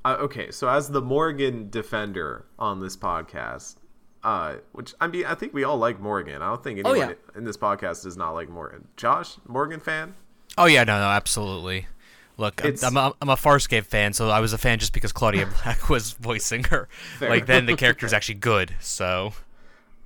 [0.04, 3.76] uh, okay, so as the Morrigan defender on this podcast,
[4.24, 6.42] uh, which I mean, I think we all like Morrigan.
[6.42, 7.14] I don't think anyone yeah.
[7.36, 8.88] in this podcast does not like Morrigan.
[8.96, 10.14] Josh, Morrigan fan?
[10.56, 11.86] Oh yeah, no, no, absolutely.
[12.36, 14.92] Look, I'm, It's- I'm a, I'm a Farscape fan, so I was a fan just
[14.92, 16.88] because Claudia Black was voicing her.
[17.18, 17.30] Fair.
[17.30, 18.74] Like then the character is actually good.
[18.80, 19.32] So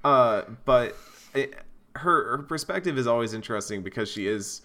[0.04, 0.96] Uh, but
[1.34, 1.54] it,
[1.96, 4.62] her her perspective is always interesting because she is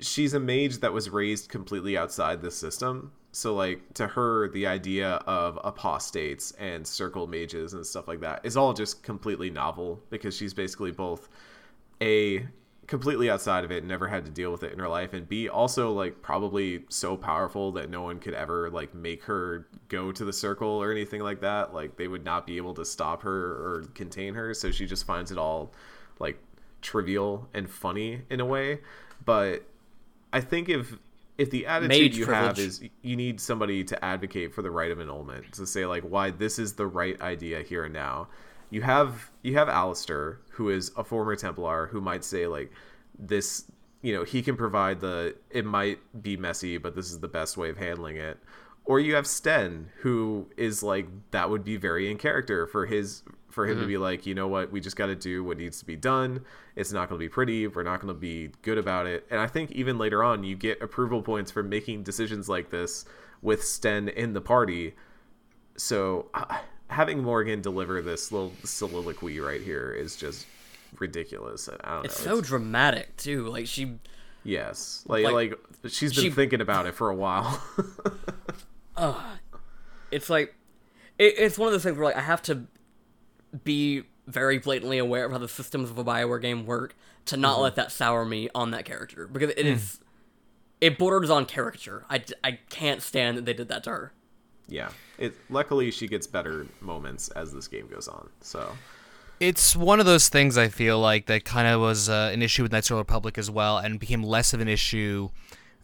[0.00, 3.12] she's a mage that was raised completely outside the system.
[3.34, 8.40] So like to her, the idea of apostates and circle mages and stuff like that
[8.44, 11.28] is all just completely novel because she's basically both
[12.00, 12.46] a
[12.86, 15.48] completely outside of it never had to deal with it in her life and b
[15.48, 20.24] also like probably so powerful that no one could ever like make her go to
[20.24, 21.74] the circle or anything like that.
[21.74, 24.54] Like they would not be able to stop her or contain her.
[24.54, 25.72] So she just finds it all
[26.20, 26.38] like
[26.82, 28.80] trivial and funny in a way.
[29.24, 29.64] But
[30.32, 30.98] i think if
[31.36, 34.90] if the attitude Mage you have is you need somebody to advocate for the right
[34.90, 38.28] of annulment to say like why this is the right idea here and now
[38.74, 42.72] you have you have Alistair, who is a former Templar, who might say like
[43.16, 43.70] this,
[44.02, 47.56] you know, he can provide the it might be messy, but this is the best
[47.56, 48.36] way of handling it.
[48.86, 53.22] Or you have Sten, who is like that would be very in character for his
[53.50, 55.78] for him to be like, you know what, we just got to do what needs
[55.78, 56.44] to be done.
[56.74, 57.66] It's not going to be pretty.
[57.68, 59.26] We're not going to be good about it.
[59.30, 63.04] And I think even later on, you get approval points for making decisions like this
[63.42, 64.94] with Sten in the party
[65.76, 70.46] so uh, having Morrigan deliver this little soliloquy right here is just
[70.98, 71.68] ridiculous.
[71.82, 72.36] I don't It's know.
[72.36, 73.48] so dramatic too.
[73.48, 73.94] Like she,
[74.44, 75.34] yes, like, like
[75.82, 77.62] like, she's been she- thinking about it for a while.
[80.10, 80.54] it's like,
[81.18, 82.64] it, it's one of those things where like I have to
[83.62, 87.60] be very blatantly aware of how the systems of a Bioware game work to not
[87.60, 90.00] let that sour me on that character because it is,
[90.80, 92.04] it borders on caricature.
[92.08, 94.12] I, I can't stand that they did that to her.
[94.68, 95.34] yeah, it.
[95.50, 98.30] Luckily, she gets better moments as this game goes on.
[98.40, 98.72] So
[99.40, 102.62] it's one of those things I feel like that kind of was uh, an issue
[102.62, 105.28] with Knights of the Republic as well, and became less of an issue.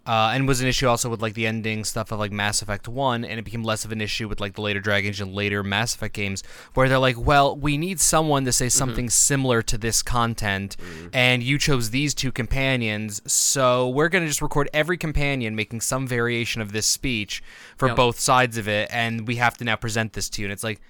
[0.06, 2.88] Uh, and was an issue also with like the ending stuff of like Mass Effect
[2.88, 5.34] One, and it became less of an issue with like the later Dragon Age and
[5.34, 9.60] later Mass Effect games, where they're like, well, we need someone to say something similar
[9.62, 10.76] to this content,
[11.12, 16.06] and you chose these two companions, so we're gonna just record every companion making some
[16.06, 17.42] variation of this speech
[17.76, 17.96] for Yep.
[17.96, 20.64] both sides of it, and we have to now present this to you, and it's
[20.64, 20.80] like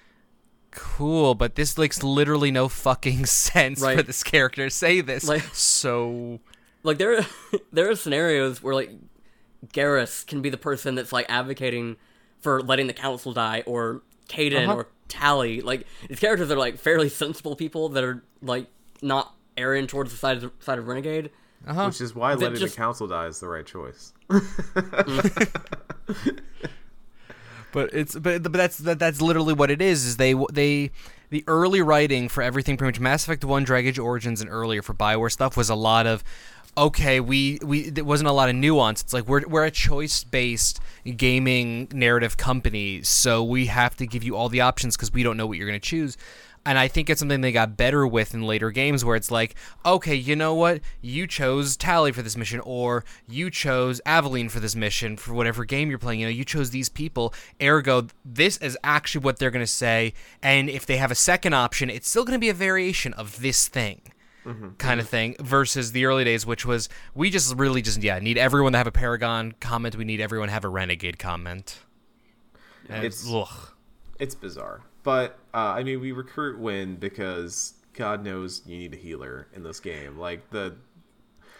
[0.70, 5.26] cool, but this makes literally no fucking sense for this character to say this.
[5.26, 6.38] Like- so
[6.82, 7.24] like there
[7.72, 8.90] there are scenarios where like
[9.74, 11.96] Garrus can be the person that's like advocating
[12.40, 14.74] for letting the council die, or Kaidan Uh-huh.
[14.76, 15.60] or Tali.
[15.60, 18.66] Like these characters are like fairly sensible people that are like
[19.02, 21.30] not erring towards the side of side of Renegade.
[21.66, 21.86] Uh-huh.
[21.86, 24.12] Which is why letting just- the council die is the right choice.
[27.72, 30.04] But it's but, but that's that, that's literally what it is.
[30.04, 30.90] Is they they
[31.30, 34.82] the early writing for everything, pretty much Mass Effect One, Dragon Age Origins, and earlier
[34.82, 36.24] for Bioware stuff was a lot of.
[36.76, 39.02] Okay, we we there wasn't a lot of nuance.
[39.02, 40.80] It's like we're we're a choice based
[41.16, 45.36] gaming narrative company, so we have to give you all the options because we don't
[45.36, 46.16] know what you're to choose.
[46.66, 49.54] And I think it's something they got better with in later games where it's like,
[49.84, 50.80] okay, you know what?
[51.00, 55.64] You chose Tali for this mission, or you chose Aveline for this mission for whatever
[55.64, 56.20] game you're playing.
[56.20, 57.32] You know, you chose these people.
[57.62, 60.12] Ergo, this is actually what they're going to say.
[60.42, 63.40] And if they have a second option, it's still going to be a variation of
[63.40, 64.02] this thing.
[64.78, 68.38] Kind of thing versus the early days, which was we just really just yeah need
[68.38, 69.96] everyone to have a Paragon comment.
[69.96, 71.78] We need everyone to have a Renegade comment.
[72.88, 73.70] And It's- ugh.
[74.18, 74.82] It's bizarre.
[75.02, 79.62] But uh, I mean, we recruit Wynne because God knows you need a healer in
[79.62, 80.18] this game.
[80.18, 80.74] Like the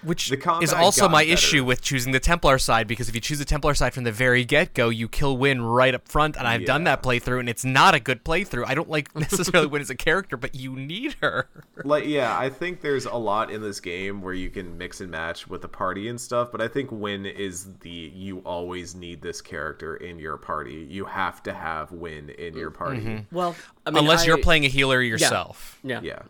[0.02, 1.34] Which The is also my better.
[1.34, 4.12] issue with choosing the Templar side because if you choose the Templar side from the
[4.12, 7.48] very get go, you kill Wynne right up front, and I've done that playthrough, and
[7.48, 8.64] it's not a good playthrough.
[8.66, 11.48] I don't like necessarily Wynne as a character, but you need her.
[11.84, 15.10] like yeah, I think there's a lot in this game where you can mix and
[15.10, 16.50] match with the party and stuff.
[16.50, 20.86] But I think Wynne is the you always need this character in your party.
[20.88, 22.84] You have to have Wynne in your mm-hmm.
[22.84, 23.26] party.
[23.32, 23.54] Well,
[23.86, 26.00] I mean, Unless I- you're playing a healer yourself, Yeah.
[26.02, 26.22] Yeah.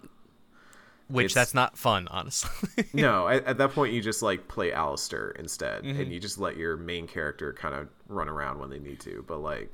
[1.11, 2.85] Which It's- that's not fun, honestly.
[2.93, 6.11] No, at, at that point you just like play Alistair instead, and mm-hmm.
[6.11, 9.25] you just let your main character kind of run around when they need to.
[9.27, 9.71] But like,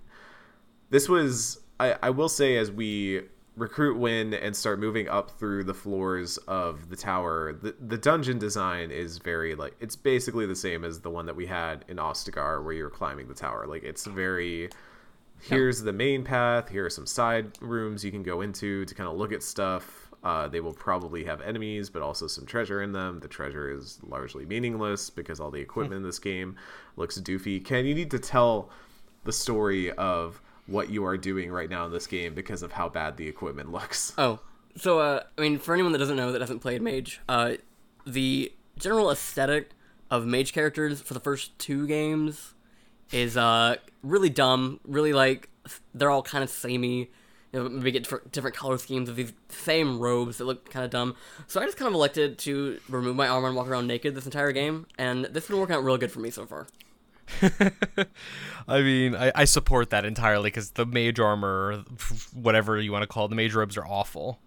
[0.91, 3.23] this was I, I will say as we
[3.57, 8.39] recruit Wynne and start moving up through the floors of the tower, the the dungeon
[8.39, 11.97] design is very like it's basically the same as the one that we had in
[11.97, 13.67] Ostagar where you're climbing the tower.
[13.67, 14.71] Like it's very
[15.41, 19.09] here's the main path here are some side rooms you can go into to kind
[19.09, 22.93] of look at stuff uh, they will probably have enemies but also some treasure in
[22.93, 26.57] them the treasure is largely meaningless because all the equipment in this game
[26.97, 28.71] looks doofy ken you need to tell
[29.25, 32.89] the story of what you are doing right now in this game because of how
[32.89, 34.41] bad the equipment looks Oh,
[34.77, 37.55] so uh, I mean, for anyone that doesn't know that hasn't played Mage, uh,
[38.07, 39.71] the general aesthetic
[40.11, 42.55] of Mage characters for the first two games
[43.13, 44.81] is uh really dumb.
[44.85, 45.49] Really like
[45.95, 47.11] they're all kind of samey.
[47.57, 50.85] You know, maybe get different, different color schemes of these same robes that look kind
[50.85, 51.17] of dumb.
[51.47, 54.27] So I just kind of elected to remove my armor and walk around naked this
[54.27, 56.67] entire game, and this has been working out real good for me so far.
[58.69, 61.83] I mean, I, I support that entirely because the mage armor,
[62.35, 64.39] whatever you want to call it, the mage robes are awful.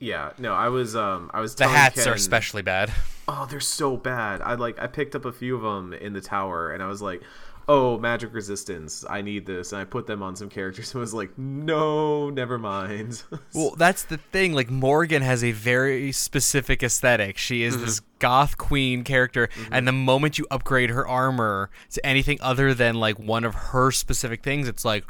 [0.00, 2.92] yeah no i was um i was The telling hats are especially bad.
[3.28, 6.20] oh they're so bad i like i picked up a few of them in the
[6.20, 7.22] tower and i was like
[7.68, 11.14] oh magic resistance i need this and i put them on some characters and was
[11.14, 13.22] like no never mind
[13.54, 14.52] Well, that's the thing.
[14.52, 17.38] Like Morrigan has a very specific aesthetic.
[17.38, 18.06] She is this mm-hmm.
[18.18, 19.74] goth queen character, mm-hmm.
[19.74, 23.90] and the moment you upgrade her armor to anything other than like one of her
[23.90, 25.04] specific things, it's like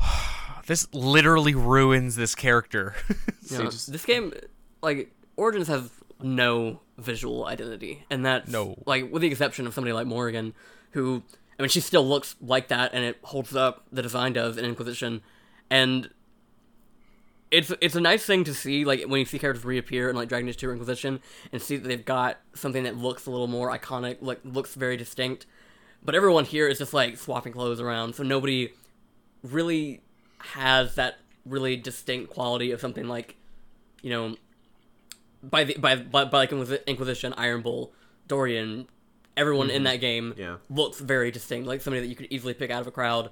[0.66, 2.94] this literally ruins this character.
[3.50, 4.32] You know, just- this game,
[4.82, 5.90] like Origins, has
[6.22, 8.82] no visual identity, and that's No.
[8.86, 10.54] like with the exception of somebody like Morrigan,
[10.92, 11.22] who
[11.58, 13.84] I mean, she still looks like that, and it holds up.
[13.92, 15.22] The design does in Inquisition,
[15.70, 16.10] and
[17.50, 20.28] it's it's a nice thing to see, like when you see characters reappear in like
[20.28, 21.20] Dragon Age Two or Inquisition,
[21.52, 24.96] and see that they've got something that looks a little more iconic, like looks very
[24.96, 25.46] distinct.
[26.02, 28.72] But everyone here is just like swapping clothes around, so nobody
[29.42, 30.02] really
[30.38, 33.36] has that really distinct quality of something like,
[34.02, 34.36] you know,
[35.42, 37.92] by the by by, by like Inquisition, Iron Bull,
[38.26, 38.88] Dorian,
[39.36, 39.84] everyone in mm-hmm.
[39.84, 40.56] that game Yeah.
[40.70, 43.30] looks very distinct, like somebody that you could easily pick out of a crowd.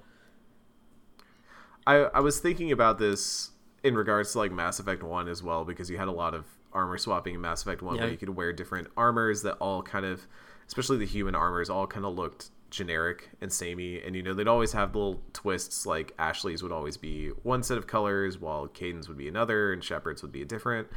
[1.87, 3.51] I, I was thinking about this
[3.83, 6.45] in regards to like Mass Effect 1 as well because you had a lot of
[6.73, 8.03] armor swapping in Mass Effect 1 Yeah.
[8.03, 10.27] where you could wear different armors that all kind of
[10.67, 14.49] especially the human armors all kind of looked generic and samey and you know they'd
[14.49, 19.09] always have little twists like Ashley's would always be one set of colors while Kaidan's
[19.09, 20.89] would be another and Shepard's would be a different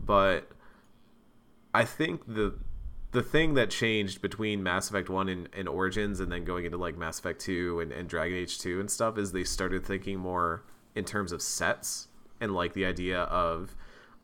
[0.00, 0.50] but
[1.72, 2.58] I think the
[3.14, 6.76] the thing that changed between Mass Effect 1 and, and Origins and then going into
[6.76, 10.18] like Mass Effect 2 and, and Dragon Age 2 and stuff is they started thinking
[10.18, 12.08] more in terms of sets
[12.40, 13.74] and like the idea of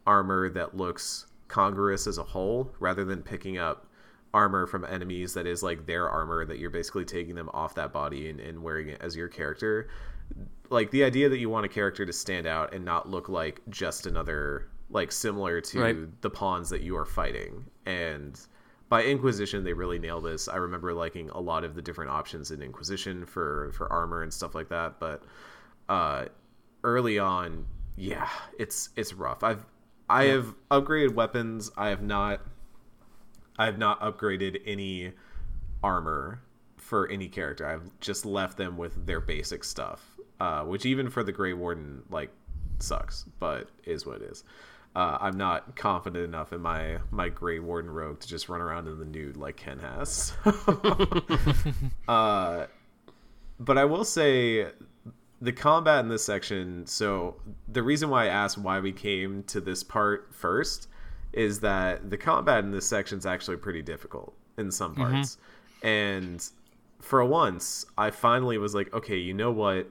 [0.06, 3.86] armor that looks congruous as a whole rather than picking up
[4.34, 7.92] armor from enemies that is like their armor that you're basically taking them off that
[7.92, 9.88] body and, and wearing it as your character
[10.68, 13.60] like the idea that you want a character to stand out and not look like
[13.68, 16.20] just another like similar to Right.
[16.22, 17.64] the pawns that you are fighting.
[17.86, 18.38] And
[18.90, 20.48] by Inquisition, they really nail this.
[20.48, 24.34] I remember liking a lot of the different options in Inquisition for for armor and
[24.34, 24.98] stuff like that.
[24.98, 25.22] But
[25.88, 26.26] uh,
[26.82, 27.64] early on,
[27.96, 29.42] yeah, it's it's rough.
[29.44, 29.64] I've
[30.10, 31.70] I have upgraded weapons.
[31.76, 32.40] I have not
[33.56, 35.12] I have not upgraded any
[35.84, 36.42] armor
[36.76, 37.66] for any character.
[37.66, 42.02] I've just left them with their basic stuff, uh, which even for the Grey Warden
[42.10, 42.32] like
[42.80, 44.42] sucks, but is what it is.
[44.94, 48.88] Uh, I'm not confident enough in my my Grey Warden rogue to just run around
[48.88, 50.32] in the nude like Ken has.
[52.08, 52.66] uh,
[53.60, 54.66] but I will say
[55.40, 56.86] the combat in this section.
[56.86, 57.36] So
[57.68, 60.88] the reason why I asked why we came to this part first
[61.32, 65.38] is that the combat in this section is actually pretty difficult in some parts,
[65.82, 66.44] and
[67.00, 69.88] for once, I finally was like, okay, you know what?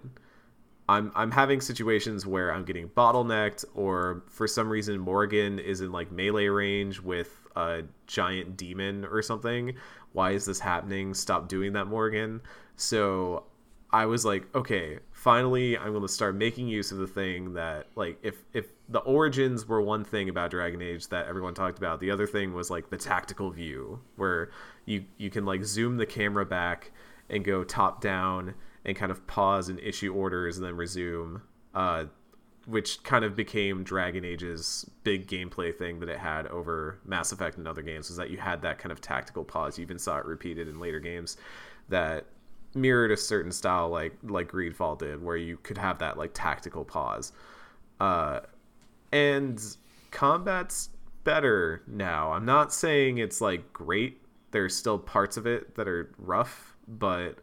[0.89, 5.91] I'm I'm having situations where I'm getting bottlenecked, or for some reason Morrigan is in
[5.91, 9.75] like melee range with a giant demon or something.
[10.13, 11.13] Why is this happening?
[11.13, 12.41] Stop doing that, Morrigan.
[12.75, 13.43] So
[13.91, 18.17] I was like, okay, finally I'm to start making use of the thing that like
[18.23, 22.10] if if the origins were one thing about Dragon Age that everyone talked about, the
[22.10, 24.49] other thing was like the tactical view where
[24.86, 26.91] you you can like zoom the camera back
[27.30, 31.41] and go top down and kind of pause and issue orders and then resume
[31.73, 32.05] uh
[32.69, 37.57] which kind of became Dragon Age's big gameplay thing that it had over Mass Effect
[37.57, 39.79] and other games was that you had that kind of tactical pause.
[39.79, 41.37] You even saw it repeated in later games
[41.89, 42.25] that
[42.75, 46.85] mirrored a certain style like like Greedfall did, where you could have that like tactical
[46.85, 47.31] pause.
[47.99, 48.41] Uh,
[49.11, 49.59] and
[50.11, 50.89] combat's
[51.23, 52.31] better now.
[52.33, 54.21] I'm not saying it's like great.
[54.51, 57.39] There's still parts of it that are rough, but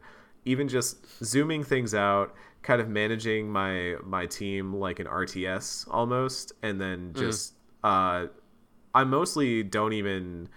[0.47, 2.33] even just zooming things out,
[2.63, 8.27] kind of managing my my team like an RTS almost, and then just uh,
[8.95, 10.49] I mostly don't even.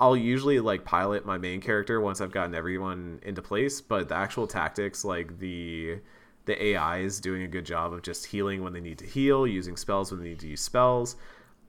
[0.00, 4.16] I'll usually like pilot my main character once I've gotten everyone into place, but the
[4.16, 5.98] actual tactics, like the
[6.46, 9.46] the AI is doing a good job of just healing when they need to heal,
[9.46, 11.16] using spells when they need to use spells.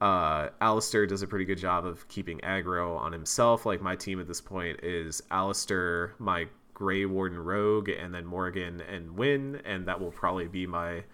[0.00, 3.64] Uh, Alistair does a pretty good job of keeping aggro on himself.
[3.64, 8.82] Like my team at this point is Alistair, my Grey Warden Rogue, and then Morrigan
[8.82, 11.04] and Wynne, and that will probably be my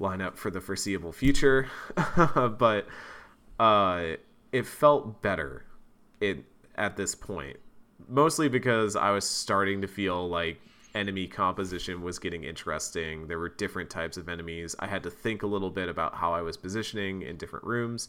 [0.00, 1.66] lineup for the foreseeable future.
[2.16, 2.86] but
[3.58, 4.12] uh,
[4.52, 5.64] it felt better
[6.20, 6.44] it
[6.76, 7.56] at this point,
[8.06, 10.60] mostly because I was starting to feel like
[10.94, 13.26] enemy composition was getting interesting.
[13.26, 14.76] There were different types of enemies.
[14.78, 18.06] I had to think a little bit about how I was positioning in different rooms.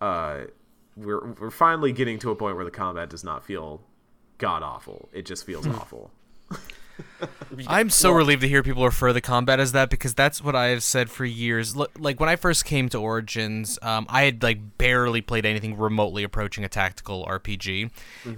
[0.00, 0.44] Uh,
[0.96, 3.82] we're we're finally getting to a point where the combat does not feel
[4.38, 5.08] god awful.
[5.12, 6.10] It just feels awful.
[7.68, 10.68] I'm so relieved to hear people refer the combat as that because that's what I
[10.68, 11.76] have said for years.
[11.76, 15.76] L- like when I first came to Origins, um, I had like barely played anything
[15.76, 17.90] remotely approaching a tactical RPG,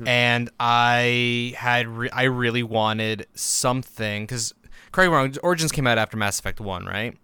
[0.06, 4.52] and I had re- I really wanted something because
[4.90, 7.16] correct me wrong, Origins came out after Mass Effect One, right?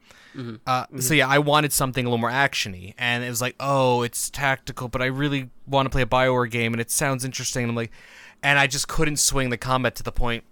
[0.67, 4.03] Uh, So yeah, I wanted something a little more actiony, and it was like, oh,
[4.03, 7.63] it's tactical, but I really want to play a Bioware game, and it sounds interesting.
[7.63, 7.93] And I'm like,
[8.45, 10.45] and I just couldn't swing the combat to the point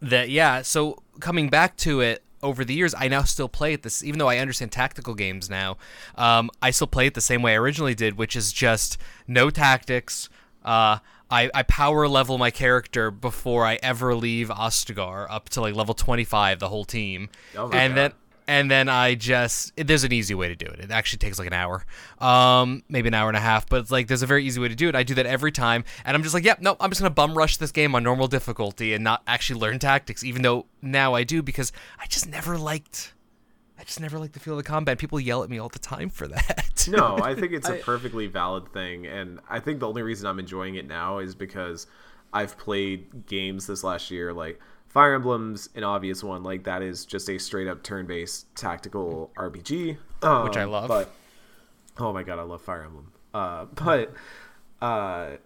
[0.00, 3.82] that yeah so coming back to it over the years i now still play it
[3.82, 5.76] this even though i understand tactical games now
[6.14, 8.96] um, i still play it the same way i originally did which is just
[9.28, 10.30] no tactics
[10.64, 10.98] uh,
[11.30, 15.92] I, I power level my character before i ever leave ostagar up to like level
[15.92, 17.96] 25 the whole team Oh and God.
[17.96, 18.12] then
[18.50, 20.80] and then I just there's an easy way to do it.
[20.80, 21.84] It actually takes like an hour,
[22.18, 24.66] um, maybe an hour and a half, but it's like there's a very easy way
[24.66, 24.96] to do it.
[24.96, 27.38] I do that every time, and I'm just like, yep, no, I'm just gonna bum
[27.38, 31.22] rush this game on normal difficulty and not actually learn tactics, even though now I
[31.22, 31.70] do because
[32.00, 33.14] I just never liked,
[33.78, 34.98] I just never liked the feel of the combat.
[34.98, 36.88] People yell at me all the time for that.
[36.90, 40.40] no, I think it's a perfectly valid thing, and I think the only reason I'm
[40.40, 41.86] enjoying it now is because
[42.32, 44.58] I've played games this last year, like
[44.90, 46.42] Fire Emblem's an obvious one.
[46.42, 50.88] Like that is just a straight up turn based tactical RPG, um, Which I love.
[50.88, 51.10] But
[51.98, 53.12] oh my god, I love Fire Emblem.
[53.32, 54.12] Uh, but
[54.82, 55.36] uh,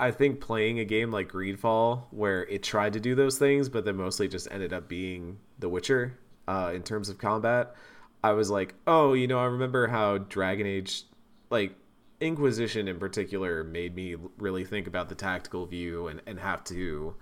[0.00, 3.84] I think playing a game like Greedfall, where it tried to do those things, but
[3.84, 7.74] then mostly just ended up being The Witcher uh, in terms of combat,
[8.22, 11.04] I was like, oh, you know, I remember how Dragon Age,
[11.50, 11.74] like
[12.20, 17.14] Inquisition in particular, made me really think about the tactical view and, and have to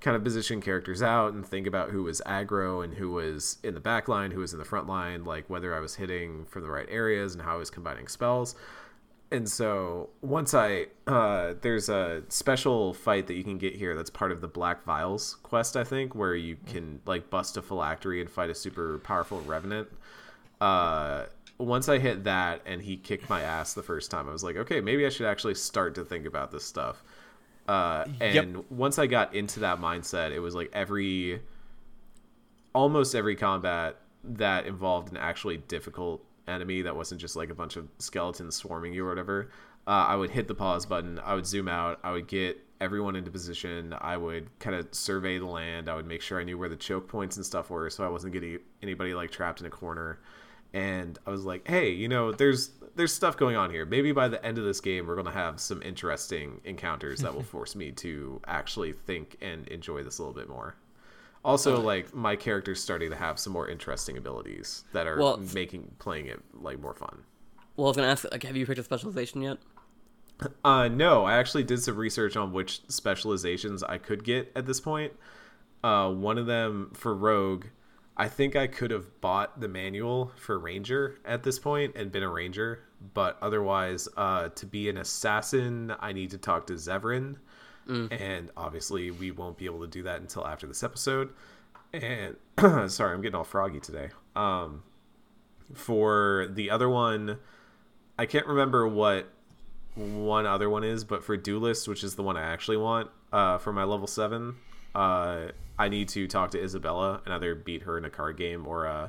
[0.00, 3.74] kind of position characters out and think about who was aggro and who was in
[3.74, 6.62] the back line, who was in the front line, like whether I was hitting from
[6.62, 8.54] the right areas and how I was combining spells.
[9.30, 14.10] And so once I uh, there's a special fight that you can get here that's
[14.10, 18.20] part of the Black Vials quest, I think, where you can like bust a phylactery
[18.20, 19.88] and fight a super powerful revenant.
[20.60, 21.24] Uh,
[21.58, 24.56] once I hit that and he kicked my ass the first time, I was like,
[24.56, 27.02] okay, maybe I should actually start to think about this stuff.
[27.66, 28.64] Uh, and Yep.
[28.70, 31.40] once I got into that mindset, it was like every,
[32.74, 37.76] almost every combat that involved an actually difficult enemy that wasn't just like a bunch
[37.76, 39.50] of skeletons swarming you or whatever.
[39.86, 41.18] Uh, I would hit the pause button.
[41.18, 42.00] I would zoom out.
[42.02, 43.94] I would get everyone into position.
[43.98, 45.88] I would kind of survey the land.
[45.88, 48.08] I would make sure I knew where the choke points and stuff were, so I
[48.08, 50.20] wasn't getting anybody like trapped in a corner.
[50.72, 53.84] And I was like, hey, you know, there's there's stuff going on here.
[53.84, 57.42] Maybe by the end of this game, we're gonna have some interesting encounters that will
[57.54, 60.76] force me to actually think and enjoy this a little bit more.
[61.44, 65.94] Also, like my character's starting to have some more interesting abilities that are Well- making
[65.98, 67.24] playing it like more fun.
[67.76, 69.58] Well, I was gonna ask, like, have you picked a specialization yet?
[70.64, 74.80] Uh, no, I actually did some research on which specializations I could get at this
[74.80, 75.12] point.
[75.84, 77.66] Uh, one of them for Rogue,
[78.16, 82.22] I think I could have bought the manual for Ranger at this point and been
[82.22, 87.36] a Ranger, but otherwise, uh, to be an assassin, I need to talk to Zevran,
[88.12, 91.30] and obviously, we won't be able to do that until after this episode.
[91.92, 92.36] And
[92.90, 94.10] sorry, I'm getting all froggy today.
[94.34, 94.84] Um,
[95.74, 97.38] for the other one,
[98.18, 99.28] I can't remember what
[99.94, 103.58] one other one is, but for Duelist, which is the one I actually want uh,
[103.58, 104.56] for my level seven,
[104.94, 105.48] uh,
[105.78, 108.86] I need to talk to Isabela and either beat her in a card game or
[108.86, 109.08] uh,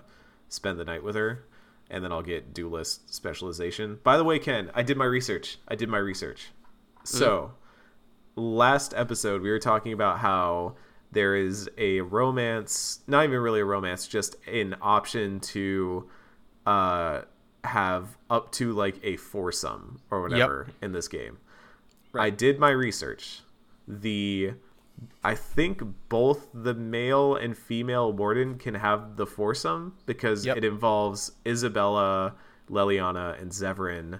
[0.50, 1.46] spend the night with her,
[1.90, 4.00] and then I'll get Duelist specialization.
[4.04, 5.60] By the way, Ken, I did my research.
[5.68, 6.52] I did my research.
[7.04, 7.54] So,
[8.36, 10.76] last episode we were talking about how
[11.12, 16.10] there is a romance, not even really a romance, just an option to
[16.66, 17.22] uh
[17.64, 21.38] have up to like a foursome or whatever in this game.
[22.14, 23.42] I did my research.
[23.88, 24.54] The
[25.24, 30.58] I think both the male and female warden can have the foursome because Yep.
[30.58, 32.34] it involves Isabela,
[32.70, 34.20] Leliana, and Zevran,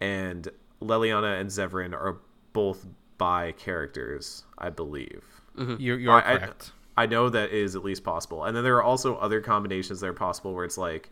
[0.00, 0.48] and
[0.82, 2.18] Leliana and Zevran are
[2.52, 2.86] both
[3.18, 5.22] bi characters, I believe.
[5.56, 5.76] Mm-hmm.
[5.78, 6.72] You're, you are I- I- correct.
[6.96, 8.44] I know that is at least possible.
[8.44, 11.08] And then there are also other combinations that are possible where it's like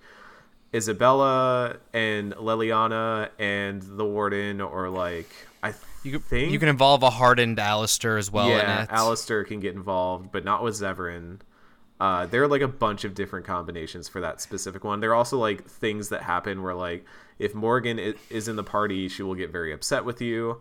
[0.74, 5.30] Isabela and Leliana and the Warden, or like
[5.62, 8.90] I you, can, think you can involve a hardened Alistair as well yeah, in it.
[8.90, 11.40] Alistair can get involved, but not with Zevran.
[12.00, 15.00] Uh, there are like a bunch of different combinations for that specific one.
[15.00, 17.04] There are also like things that happen where like
[17.38, 20.60] if Morrigan is in the party, she will get very upset with you.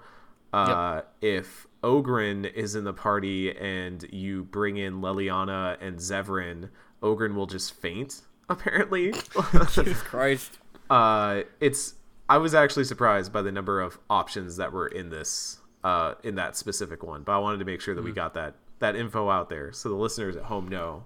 [0.53, 6.69] Uh, If Oghren is in the party and you bring in Leliana and Zevran,
[7.03, 8.21] Oghren will just faint.
[8.49, 9.13] Apparently,
[9.71, 10.57] Jesus Christ.
[10.89, 11.95] uh, it's
[12.29, 16.35] I was actually surprised by the number of options that were in this uh, in
[16.35, 18.07] that specific one, but I wanted to make sure that Hmm.
[18.07, 21.03] we got that that info out there so the listeners at home know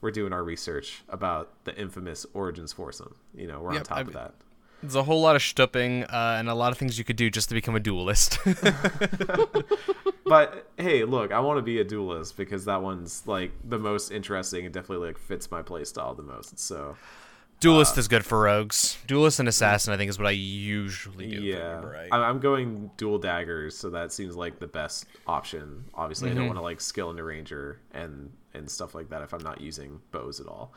[0.00, 3.14] we're doing our research about the infamous Origins foursome.
[3.34, 4.34] You know, we're on top I of that.
[4.82, 7.30] There's a whole lot of stupping uh, and a lot of things you could do
[7.30, 8.38] just to become a duelist.
[10.26, 14.10] But hey, look, I want to be a duelist because that one's like the most
[14.10, 16.58] interesting and definitely like fits my playstyle the most.
[16.58, 16.96] So
[17.64, 18.96] duelist is good for rogues.
[19.06, 21.42] Duelist and assassin, I think, is what I usually do.
[21.42, 22.08] yeah, right.
[22.12, 25.84] I'm going dual daggers, so that seems like the best option.
[25.94, 26.38] Obviously, Mm-hmm.
[26.38, 29.42] I don't want to like skill into ranger and and stuff like that if I'm
[29.42, 30.72] not using bows at all.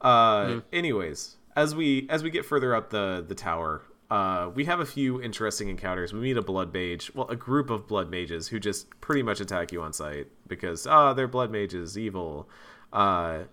[0.00, 0.58] Uh, Mm-hmm.
[0.72, 4.86] anyways, as we as we get further up the the tower, uh, we have a
[4.86, 6.12] few interesting encounters.
[6.12, 9.40] We meet a blood mage, well, a group of blood mages who just pretty much
[9.40, 12.48] attack you on sight because ah, they're blood mages, evil.
[12.92, 13.44] Uh,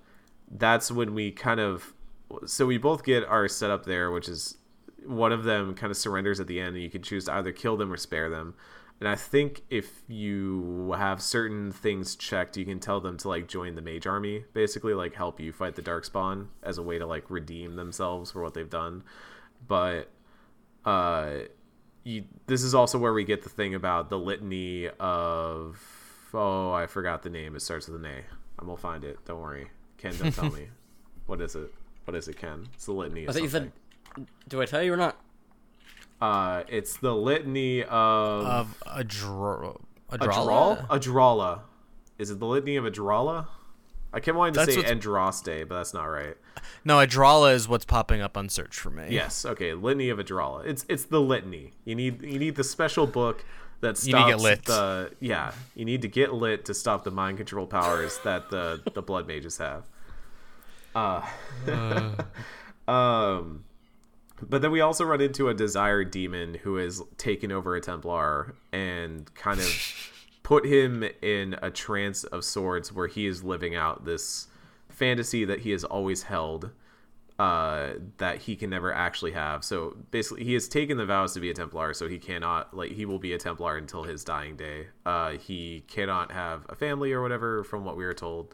[0.51, 1.93] that's when we kind of
[2.45, 4.57] so we both get our setup there, which is
[5.05, 7.51] one of them kind of surrenders at the end, and you can choose to either
[7.51, 8.55] kill them or spare them.
[8.99, 13.47] And I think if you have certain things checked, you can tell them to like
[13.47, 17.05] join the mage army, basically like help you fight the darkspawn as a way to
[17.05, 19.03] like redeem themselves for what they've done.
[19.67, 20.09] But
[20.85, 21.39] uh
[22.05, 25.81] you, this is also where we get the thing about the litany of
[26.33, 27.55] oh I forgot the name.
[27.55, 28.19] It starts with an A.
[28.59, 29.19] I'm gonna find it.
[29.25, 29.69] Don't worry.
[29.97, 30.69] Ken, don't tell me.
[31.25, 31.73] What is it?
[32.05, 32.67] What is it, Ken?
[32.73, 33.23] It's the litany.
[33.25, 33.71] Of I think you said.
[34.47, 35.17] Do I tell you or not?
[36.21, 37.89] Uh, it's the litany of
[38.45, 39.75] of a draw.
[40.09, 40.77] A Adral.
[40.89, 41.59] Adralla.
[42.19, 43.47] Is it the litany of Adralla?
[44.13, 46.37] I kept wanting to That's say what's- Andraste, but that's not right.
[46.85, 49.07] No, Adralla is what's popping up on search for me.
[49.09, 50.65] Yes, okay, litany of Adralla.
[50.65, 51.71] It's it's the litany.
[51.83, 53.43] You need you need the special book
[53.81, 54.65] that stops You need to get lit.
[54.65, 55.51] the yeah.
[55.75, 59.27] You need to get lit to stop the mind control powers that the the blood
[59.27, 59.89] mages have.
[60.95, 61.25] Uh,
[62.87, 63.63] um,
[64.41, 68.55] but then we also run into a desire demon who has taken over a Templar
[68.71, 70.11] and kind of
[70.43, 74.47] put him in a trance of sorts where he is living out this
[74.89, 76.71] fantasy that he has always held
[77.39, 79.63] uh, that he can never actually have.
[79.63, 82.91] So basically, he has taken the vows to be a Templar, so he cannot like
[82.91, 84.87] he will be a Templar until his dying day.
[85.05, 88.53] Uh, he cannot have a family or whatever, from what we were told,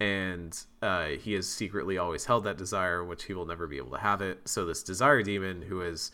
[0.00, 3.90] and uh, he has secretly always held that desire, which he will never be able
[3.90, 4.48] to have it.
[4.48, 6.12] So this desire demon, who has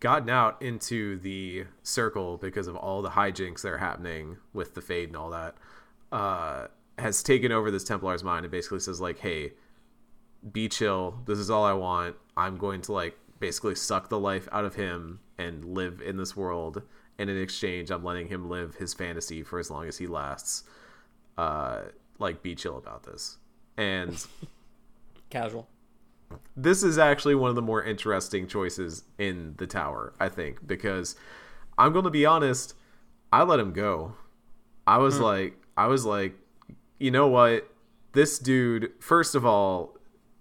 [0.00, 4.80] gotten out into the circle because of all the hijinks that are happening with the
[4.80, 5.54] fade and all that,
[6.10, 6.66] uh,
[6.98, 9.52] has taken over this Templar's mind and basically says like, "Hey."
[10.50, 11.20] be chill.
[11.26, 12.16] This is all I want.
[12.36, 16.36] I'm going to like basically suck the life out of him and live in this
[16.36, 16.82] world.
[17.18, 20.64] And in exchange, I'm letting him live his fantasy for as long as he lasts.
[21.38, 21.82] Uh,
[22.22, 23.38] like, be chill about this.
[23.76, 24.24] And
[25.30, 25.68] Casual.
[26.56, 31.16] this is actually one of the more interesting choices in the tower, I think, because
[31.78, 32.74] I'm going to be honest,
[33.32, 34.14] I let him go.
[34.86, 36.34] I was like, I was like,
[36.98, 37.68] you know what?
[38.12, 39.96] This dude, first of all,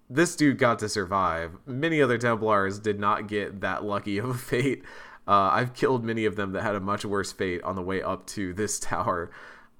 [0.10, 1.56] this dude got to survive.
[1.66, 4.84] Many other Templars did not get that lucky of a fate.
[5.28, 8.02] Uh, I've killed many of them that had a much worse fate on the way
[8.02, 9.32] up to this tower.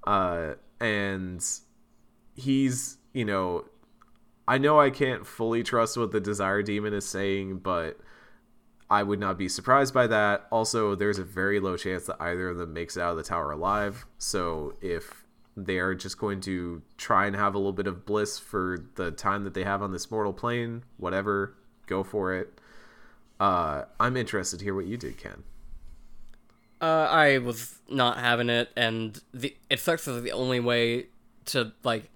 [0.06, 1.44] Uh, and
[2.34, 3.64] he's, you know,
[4.46, 7.98] I know I can't fully trust what the Desire Demon is saying, but
[8.90, 10.46] I would not be surprised by that.
[10.50, 13.22] Also, there's a very low chance that either of them makes it out of the
[13.22, 14.04] tower alive.
[14.18, 15.24] So if
[15.56, 19.10] they are just going to try and have a little bit of bliss for the
[19.10, 21.54] time that they have on this mortal plane, whatever,
[21.86, 22.58] go for it.
[23.38, 25.42] Uh, I'm interested to hear what you did, Ken.
[26.80, 31.06] Uh, I was not having it, and the it sucks that the only way
[31.46, 32.10] to like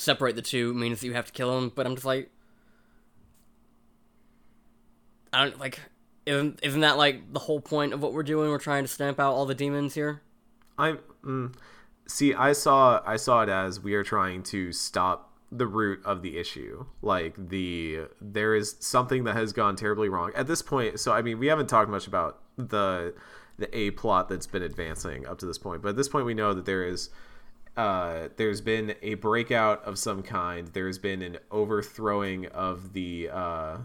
[0.00, 1.72] separate the two means that you have to kill him.
[1.74, 2.30] But I'm just like,
[5.32, 5.80] I don't like.
[6.26, 8.50] Isn't isn't that like the whole point of what we're doing?
[8.50, 10.22] We're trying to stamp out all the demons here.
[10.78, 11.54] I mm,
[12.06, 12.34] see.
[12.34, 13.00] I saw.
[13.06, 16.86] I saw it as we are trying to stop the root of the issue.
[17.02, 21.00] Like the there is something that has gone terribly wrong at this point.
[21.00, 23.14] So I mean, we haven't talked much about the
[23.58, 26.34] the a plot that's been advancing up to this point, but at this point, we
[26.34, 27.10] know that there is.
[27.76, 30.68] Uh, there's been a breakout of some kind.
[30.68, 33.78] There's been an overthrowing of the uh,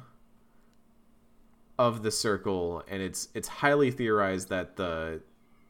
[1.77, 5.21] of the circle, and it's it's highly theorized that the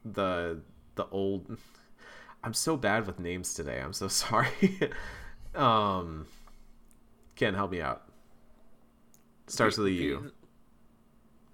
[0.04, 0.60] the
[0.94, 1.58] the old
[2.44, 3.80] I'm so bad with names today.
[3.80, 4.48] I'm so sorry.
[5.54, 6.26] um
[7.36, 8.02] Ken, help me out.
[9.46, 10.32] Starts with a U.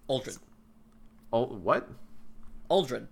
[0.08, 0.36] Uldred.
[1.32, 1.88] Oh, what?
[2.70, 3.08] Uldred.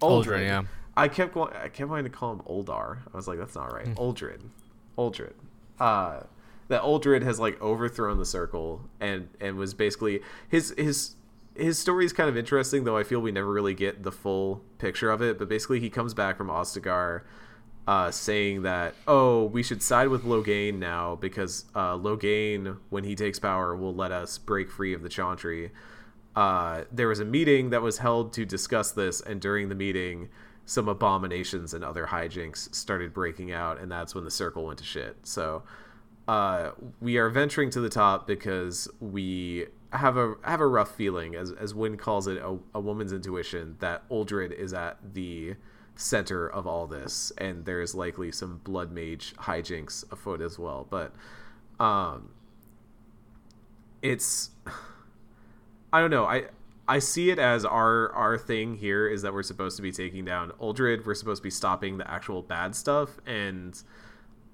[0.00, 0.62] Uldred, yeah.
[0.96, 1.52] I kept going.
[1.54, 2.98] I kept wanting to call him Oldar.
[3.12, 3.88] I was like, that's not right.
[3.98, 4.42] Uldred.
[4.96, 5.34] Uldred.
[5.78, 6.20] Uh,
[6.68, 11.16] that Uldred has like overthrown the circle and and was basically his his
[11.54, 12.96] his story is kind of interesting though.
[12.96, 15.38] I feel we never really get the full picture of it.
[15.38, 17.22] But basically, he comes back from Ostagar.
[17.86, 23.14] Uh, saying that oh we should side with Loghain now because uh, Loghain when he
[23.14, 25.70] takes power will let us break free of the Chantry.
[26.34, 30.30] Uh, there was a meeting that was held to discuss this, and during the meeting,
[30.66, 34.84] some abominations and other hijinks started breaking out, and that's when the circle went to
[34.84, 35.16] shit.
[35.22, 35.62] So,
[36.26, 41.34] uh, we are venturing to the top because we have a have a rough feeling,
[41.34, 45.54] as as Wynne calls it, a, a woman's intuition that Uldred is at the
[45.96, 50.86] center of all this, and there's likely some blood mage hijinks afoot as well.
[50.88, 51.14] But,
[51.78, 52.30] um,
[54.02, 54.50] it's
[55.92, 56.24] I don't know.
[56.24, 56.46] I
[56.86, 60.24] I see it as our our thing here is that we're supposed to be taking
[60.24, 61.06] down Uldred.
[61.06, 63.80] We're supposed to be stopping the actual bad stuff, and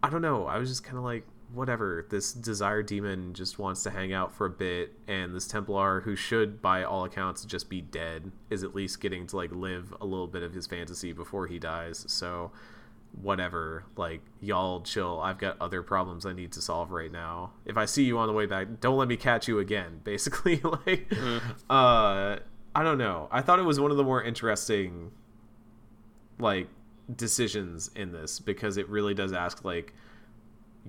[0.03, 0.47] I don't know.
[0.47, 2.07] I was just kind of like, whatever.
[2.09, 6.15] This desire demon just wants to hang out for a bit, and this Templar, who
[6.15, 10.07] should, by all accounts, just be dead, is at least getting to like live a
[10.07, 12.05] little bit of his fantasy before he dies.
[12.09, 12.53] So
[13.13, 15.21] whatever like y'all chill.
[15.21, 17.53] I've got other problems i need to solve right now.
[17.65, 20.61] If i see you on the way back don't let me catch you again basically
[20.87, 21.13] like
[21.69, 22.37] uh
[22.75, 23.29] i don't know.
[23.31, 25.11] I thought it was one of the more interesting
[26.39, 26.69] like
[27.15, 29.93] decisions in this because it really does ask like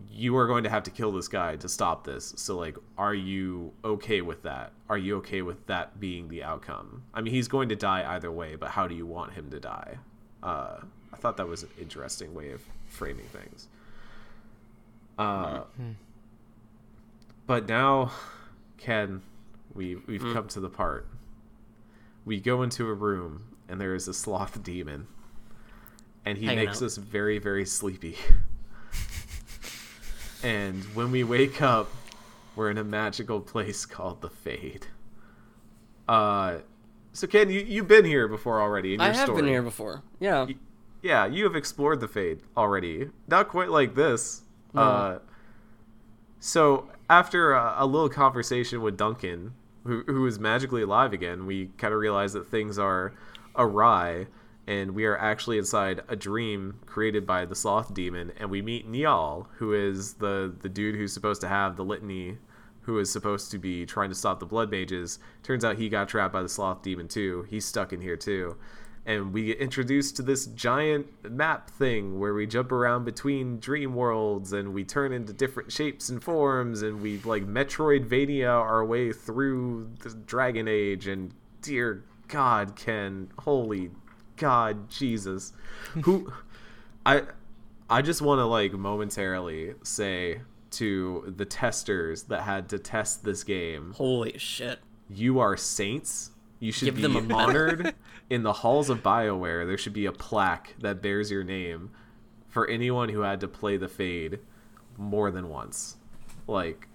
[0.10, 2.34] you are going to have to kill this guy to stop this.
[2.38, 4.72] So like are you okay with that?
[4.90, 7.04] Are you okay with that being the outcome?
[7.14, 9.60] I mean he's going to die either way but how do you want him to
[9.60, 9.98] die?
[10.44, 10.78] Uh
[11.14, 13.68] I thought that was an interesting way of framing things.
[15.18, 15.62] Uh,
[17.48, 18.12] But now,
[18.78, 19.22] Ken,
[19.74, 21.08] we we've come to the part.
[22.26, 25.08] We go into a room and there is a sloth demon,
[26.26, 26.86] and he Hanging makes out.
[26.86, 28.16] us very very sleepy.
[30.44, 31.90] and when we wake up,
[32.56, 34.88] we're in a magical place called the Fade.
[36.08, 36.58] Uh,
[37.14, 38.94] so Ken, you you've been here before already.
[38.94, 39.42] In your I have story.
[39.42, 40.04] been here before.
[40.20, 40.48] Yeah.
[41.02, 43.10] Yeah, you have explored the Fade already.
[43.28, 44.42] Not quite like this.
[44.76, 45.20] Uh,
[46.40, 51.68] So after a, a little conversation with Duncan, who who is magically alive again, we
[51.78, 53.14] kind of realize that things are
[53.56, 54.28] awry,
[54.68, 58.88] and we are actually inside a dream created by the sloth demon, and we meet
[58.88, 62.38] Niall, who is the the dude who's supposed to have the litany,
[62.82, 65.20] who is supposed to be trying to stop the blood mages.
[65.44, 67.46] Turns out he got trapped by the sloth demon too.
[67.50, 68.56] He's stuck in here too
[69.06, 73.96] and we get introduced to this giant map thing where we jump around between dream
[73.96, 79.12] worlds and we turn into different shapes and forms and we like metroidvania our way
[79.12, 83.90] through the dragon age and dear god ken holy
[84.38, 85.52] god jesus
[86.04, 86.32] who
[87.06, 87.24] i
[87.90, 93.44] i just want to like momentarily say to the testers that had to test this
[93.44, 94.80] game Holy shit.
[95.10, 97.38] you are saints you should Give be them a medal.
[97.40, 97.96] honored
[98.32, 99.68] in the halls of BioWare.
[99.68, 101.92] There should be a plaque that bears your name
[102.48, 104.40] for anyone who had to play the Fade
[104.98, 105.98] more than once.
[106.48, 106.88] Like,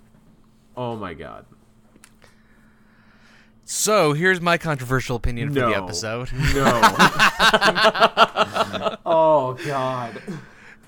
[0.76, 1.45] oh my god.
[3.64, 5.68] So here's my controversial opinion for No.
[5.70, 6.32] the episode.
[6.55, 6.80] No.
[9.05, 10.22] oh god.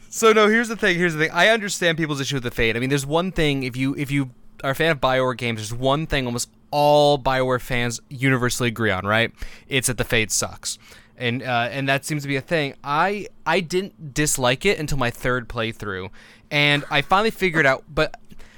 [0.08, 0.96] So no, here's the thing.
[0.96, 1.30] Here's the thing.
[1.32, 2.74] I understand people's issue with the fade.
[2.76, 4.30] I mean, there's one thing if you if you
[4.64, 8.90] are a fan of Bioware games, there's one thing almost all Bioware fans universally agree
[8.90, 9.32] on, right?
[9.68, 10.78] It's that the fade sucks,
[11.16, 12.74] and uh, and that seems to be a thing.
[12.82, 16.10] I I didn't dislike it until my third playthrough,
[16.50, 17.84] and I finally figured out.
[17.88, 18.14] But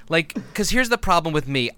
[0.08, 1.70] like, because here's the problem with me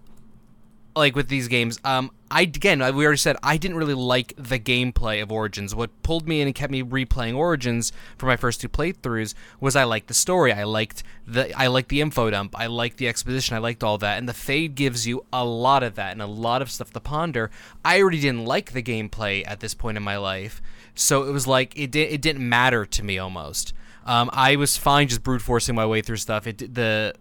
[0.94, 4.58] like with these games um i again we already said i didn't really like the
[4.58, 5.74] gameplay of origins.
[5.74, 9.76] What pulled me in and kept me replaying origins for my first two playthroughs was
[9.76, 10.52] i liked the story.
[10.52, 12.58] I liked the i liked the info dump.
[12.58, 13.56] I liked the exposition.
[13.56, 14.18] I liked all that.
[14.18, 17.00] And the fade gives you a lot of that and a lot of stuff to
[17.00, 17.50] ponder.
[17.84, 20.62] I already didn't like the gameplay at this point in my life.
[20.94, 23.72] So it was like it, di- it didn't matter to me almost.
[24.04, 26.46] Um, i was fine just brute forcing my way through stuff.
[26.46, 27.14] It the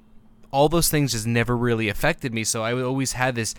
[0.52, 2.44] all those things just never really affected me.
[2.44, 3.56] So I always had this,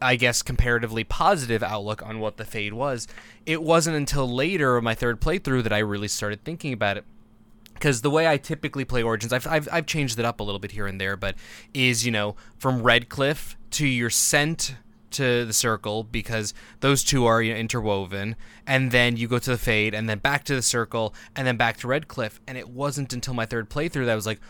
[0.00, 3.08] I guess, comparatively positive outlook on what the fade was.
[3.46, 7.04] It wasn't until later, my third playthrough, that I really started thinking about it.
[7.72, 10.60] Because the way I typically play Origins, I've, I've, I've changed it up a little
[10.60, 11.34] bit here and there, but
[11.72, 14.76] is, you know, from Redcliffe to your scent
[15.14, 18.34] to the circle because those two are you know, interwoven
[18.66, 21.56] and then you go to the fade and then back to the circle and then
[21.56, 24.40] back to redcliffe and it wasn't until my third playthrough that i was like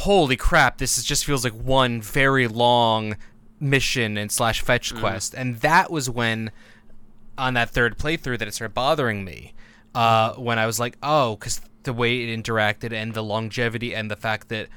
[0.00, 3.16] holy crap this is, just feels like one very long
[3.58, 6.50] mission and slash fetch quest and that was when
[7.36, 9.52] on that third playthrough that it started bothering me
[9.94, 14.10] uh, when i was like oh because the way it interacted and the longevity and
[14.10, 14.68] the fact that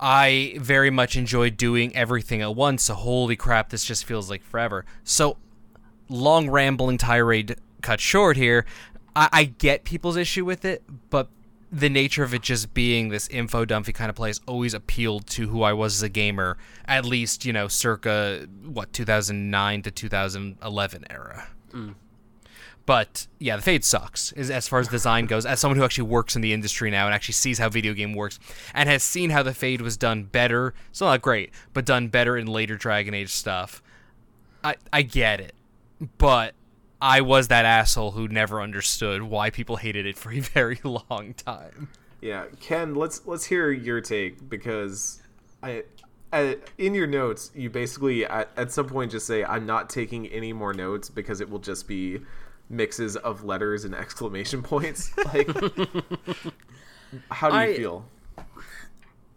[0.00, 2.84] I very much enjoy doing everything at once.
[2.84, 4.84] So holy crap, this just feels like forever.
[5.04, 5.36] So
[6.08, 8.64] long rambling tirade cut short here.
[9.16, 11.28] I, I get people's issue with it, but
[11.70, 15.48] the nature of it just being this info dumpy kind of place always appealed to
[15.48, 16.56] who I was as a gamer,
[16.86, 21.48] at least, you know, circa what, 2009 to 2011 era.
[21.72, 21.94] Mm.
[22.86, 25.44] But yeah, the Fade sucks as, as far as design goes.
[25.44, 28.14] As someone who actually works in the industry now and actually sees how video game
[28.14, 28.40] works
[28.72, 32.38] and has seen how the Fade was done better, still not great, but done better
[32.38, 33.82] in later Dragon Age stuff.
[34.64, 35.54] I I get it,
[36.16, 36.54] but
[37.00, 41.34] I was that asshole who never understood why people hated it for a very long
[41.34, 41.88] time.
[42.20, 45.22] Yeah, Ken, let's let's hear your take because
[45.62, 45.84] I,
[46.32, 50.26] I in your notes you basically at, at some point just say I'm not taking
[50.28, 52.20] any more notes because it will just be
[52.68, 55.12] mixes of letters and exclamation points.
[55.32, 55.48] Like,
[57.30, 58.04] how do you I- feel?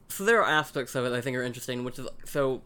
[0.10, 2.62] so there are aspects of it that I think are interesting, which is so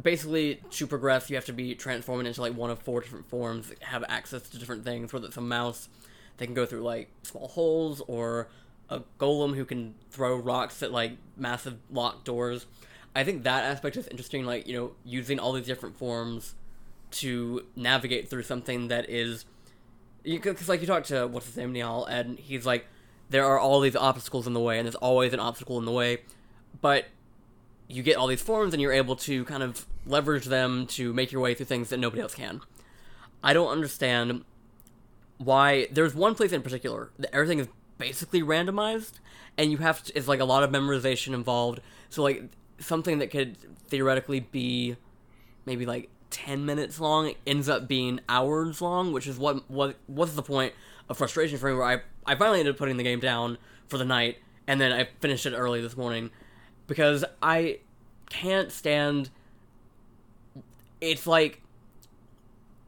[0.00, 3.72] basically to progress you have to be transforming into like one of four different forms,
[3.80, 5.88] have access to different things, whether it's a mouse,
[6.36, 8.48] they can go through like small holes, or
[8.90, 12.66] a golem who can throw rocks at like massive locked doors.
[13.16, 16.54] I think that aspect is interesting, like, you know, using all these different forms
[17.12, 19.44] to navigate through something that is
[20.24, 22.86] because like you talk to what's his name Niall and he's like
[23.30, 25.92] there are all these obstacles in the way and there's always an obstacle in the
[25.92, 26.18] way
[26.80, 27.06] but
[27.94, 31.32] you get all these forms and you're able to kind of leverage them to make
[31.32, 32.60] your way through things that nobody else can.
[33.42, 34.44] I don't understand
[35.38, 37.68] why there's one place in particular that everything is
[37.98, 39.12] basically randomized
[39.56, 41.80] and you have to it's like a lot of memorization involved.
[42.10, 42.44] So like
[42.78, 43.56] something that could
[43.88, 44.96] theoretically be
[45.66, 50.32] maybe like 10 minutes long ends up being hours long which is what what what's
[50.32, 50.72] the point
[51.08, 53.98] of frustration for me where i i finally ended up putting the game down for
[53.98, 56.30] the night and then i finished it early this morning
[56.88, 57.78] because i
[58.40, 59.30] can't stand
[61.00, 61.60] it's like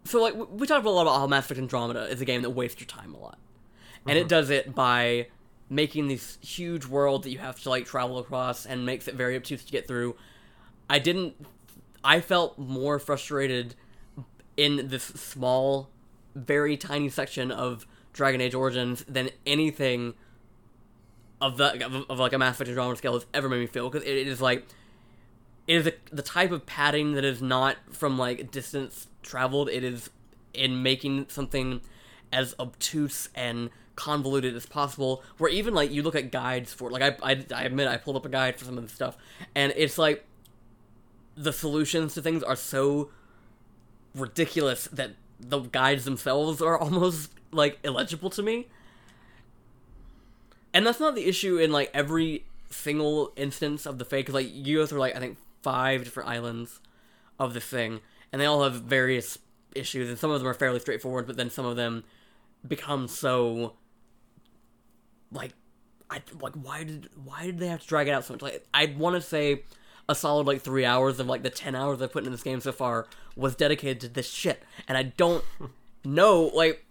[0.05, 2.51] so like we- talked a lot about how mass effect andromeda is a game that
[2.51, 3.39] wastes your time a lot
[4.07, 4.29] and it mm-hmm.
[4.29, 5.27] does it by
[5.69, 9.37] making this huge world that you have to like travel across and makes it very
[9.37, 10.17] obtuse to get through.
[10.89, 11.35] I didn't.
[12.05, 13.75] I felt more frustrated
[14.57, 15.91] in this small,
[16.35, 20.15] very tiny section of Dragon Age Origins than anything
[21.41, 23.91] of the of, of like a Mass Effect Andromeda scale has ever made me feel
[23.91, 24.65] because it, it is like
[25.67, 29.69] it is a, the type of padding that is not from like distance traveled.
[29.69, 30.11] It is
[30.55, 31.81] in making something
[32.33, 35.23] as obtuse and convoluted as possible.
[35.39, 38.17] Where even like you look at guides for like I I, I admit I pulled
[38.17, 39.17] up a guide for some of this stuff,
[39.55, 40.25] and it's like
[41.37, 43.11] the solutions to things are so
[44.15, 48.69] ridiculous that the guides themselves are almost like illegible to me.
[50.73, 54.27] And that's not the issue in like every single instance of the fake.
[54.27, 56.81] Cause like you go through like I think five different islands
[57.39, 58.01] of the thing,
[58.33, 59.39] and they all have various
[59.75, 62.05] issues, and some of them are fairly straightforward, but then some of them
[62.67, 63.75] become so
[65.31, 65.53] like
[66.11, 68.43] I like why did why did they have to drag it out so much?
[68.43, 69.65] Like I want to say
[70.09, 72.61] a solid like three hours of like the ten hours I've put into this game
[72.61, 75.45] so far was dedicated to this shit, and I don't
[76.05, 76.86] know like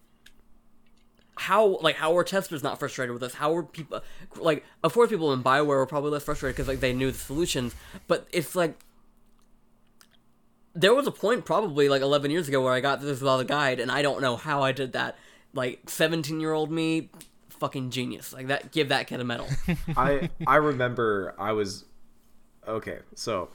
[1.38, 3.33] how like how were testers not frustrated with this?
[3.33, 4.01] How were people
[4.38, 7.17] like of course people in Bioware were probably less frustrated because like they knew the
[7.17, 7.75] solutions,
[8.07, 8.79] but it's like
[10.73, 13.45] there was a point probably like 11 years ago where I got this without a
[13.45, 15.17] guide, and I don't know how I did that.
[15.53, 17.09] Like 17 year old me,
[17.49, 18.33] fucking genius.
[18.33, 19.47] Like that, give that kid a medal.
[19.97, 21.86] I I remember I was
[22.67, 22.99] okay.
[23.15, 23.49] So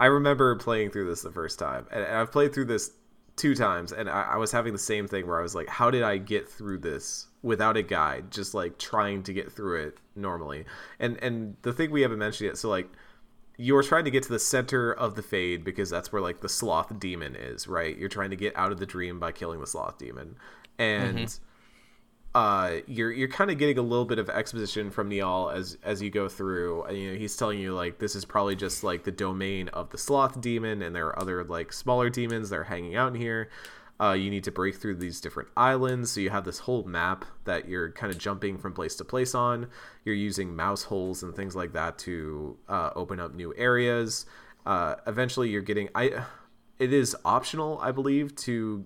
[0.00, 2.92] I remember playing through this the first time, and, and I've played through this
[3.36, 5.90] two times, and I, I was having the same thing where I was like, "How
[5.90, 8.30] did I get through this without a guide?
[8.30, 10.64] Just like trying to get through it normally."
[10.98, 12.88] And and the thing we haven't mentioned yet, so like
[13.58, 16.48] you're trying to get to the center of the fade because that's where like the
[16.48, 17.96] sloth demon is, right?
[17.96, 20.36] You're trying to get out of the dream by killing the sloth demon,
[20.78, 21.42] and mm-hmm.
[22.34, 26.00] Uh, you're you're kind of getting a little bit of exposition from Niall as as
[26.00, 26.90] you go through.
[26.90, 29.98] You know, he's telling you like this is probably just like the domain of the
[29.98, 33.50] sloth demon, and there are other like smaller demons that are hanging out in here.
[34.00, 37.24] Uh, you need to break through these different islands, so you have this whole map
[37.44, 39.68] that you're kind of jumping from place to place on.
[40.04, 44.26] You're using mouse holes and things like that to uh, open up new areas.
[44.64, 46.24] Uh, eventually, you're getting I.
[46.78, 48.84] It is optional, I believe, to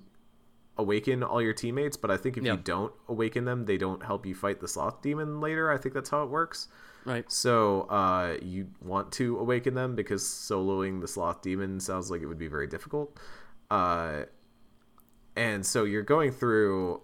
[0.79, 2.53] awaken all your teammates, but I think if Yeah.
[2.53, 5.71] you don't awaken them, they don't help you fight the sloth demon later.
[5.71, 6.69] I think that's how it works.
[7.07, 7.31] right.
[7.31, 12.27] So uh, you want to awaken them because soloing the sloth demon sounds like it
[12.27, 13.17] would be very difficult.
[13.71, 14.25] Uh,
[15.37, 17.01] and so you're going through,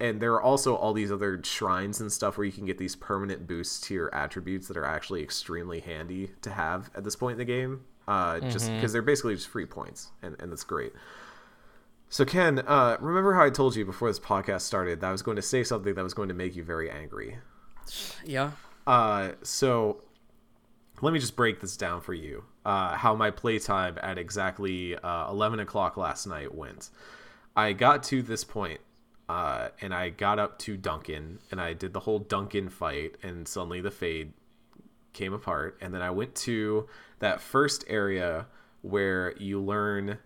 [0.00, 2.96] and there are also all these other shrines and stuff where you can get these
[2.96, 7.32] permanent boosts to your attributes that are actually extremely handy to have at this point
[7.32, 7.84] in the game.
[8.08, 10.92] Uh, Just because they're basically just free points, and, and that's great.
[12.08, 15.22] So Ken, uh, remember how I told you before this podcast started that I was
[15.22, 17.38] going to say something that was going to make you very angry.
[18.24, 18.52] Yeah.
[18.86, 20.02] Uh, so
[21.02, 22.44] let me just break this down for you.
[22.64, 26.90] Uh, how my playtime at exactly uh, 11 o'clock last night went.
[27.56, 28.80] I got to this point,
[29.28, 33.46] uh, and I got up to Duncan, and I did the whole Duncan fight, and
[33.46, 34.32] suddenly the fade
[35.12, 35.78] came apart.
[35.80, 36.86] And then I went to
[37.18, 38.46] that first area
[38.82, 40.18] where you learn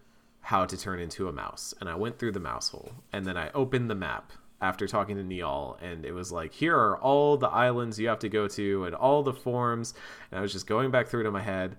[0.43, 1.75] how to turn into a mouse.
[1.81, 2.93] And I went through the mouse hole.
[3.13, 5.79] And then I opened the map after talking to Niall.
[5.81, 8.95] And it was like, here are all the islands you have to go to and
[8.95, 9.95] all the forms.
[10.31, 11.77] And I was just going back through to my head.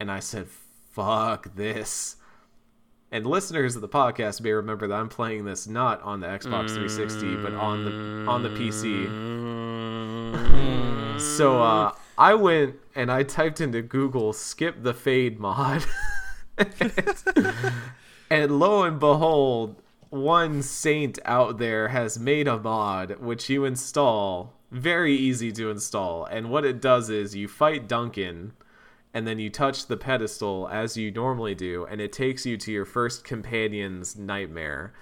[0.00, 0.48] And I said,
[0.92, 2.16] fuck this.
[3.10, 6.74] And listeners of the podcast may remember that I'm playing this not on the Xbox
[6.74, 9.08] 360, but on the on the PC.
[11.18, 15.86] So uh, I went and I typed into Google "skip the fade mod,"
[18.30, 19.76] and lo and behold,
[20.10, 24.54] one saint out there has made a mod which you install.
[24.70, 28.52] Very easy to install, and what it does is you fight Duncan,
[29.14, 32.72] and then you touch the pedestal as you normally do, and it takes you to
[32.72, 34.92] your first companion's nightmare.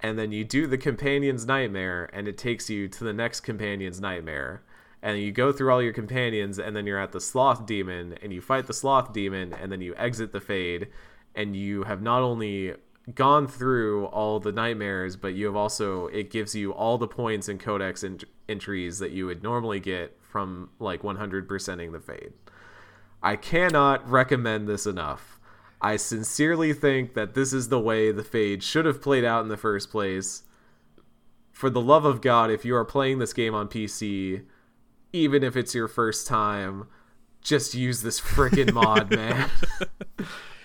[0.00, 4.00] And then you do the companion's nightmare, and it takes you to the next companion's
[4.00, 4.62] nightmare
[5.02, 8.32] and you go through all your companions and then you're at the sloth demon and
[8.32, 10.88] you fight the sloth demon and then you exit the fade
[11.34, 12.74] and you have not only
[13.14, 17.48] gone through all the nightmares but you have also it gives you all the points
[17.48, 22.32] and codex ent- entries that you would normally get from like 100%ing the fade.
[23.22, 25.40] I cannot recommend this enough.
[25.80, 29.48] I sincerely think that this is the way the fade should have played out in
[29.48, 30.42] the first place.
[31.52, 34.42] For the love of god if you are playing this game on pc
[35.12, 36.86] even if it's your first time,
[37.42, 39.50] just use this freaking mod, man.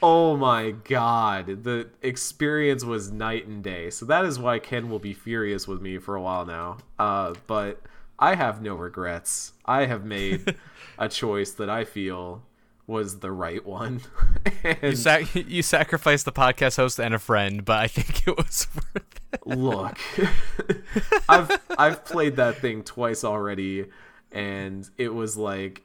[0.02, 3.90] oh my god, the experience was night and day.
[3.90, 6.78] So that is why Ken will be furious with me for a while now.
[7.00, 7.82] Uh, but
[8.20, 9.54] I have no regrets.
[9.66, 10.56] I have made
[10.98, 12.44] a choice that I feel
[12.86, 14.02] was the right one.
[14.82, 18.68] You, sac- you sacrificed the podcast host and a friend, but I think it was
[18.76, 19.48] worth it.
[19.48, 19.98] look,
[21.28, 23.86] I've I've played that thing twice already,
[24.34, 25.84] and it was like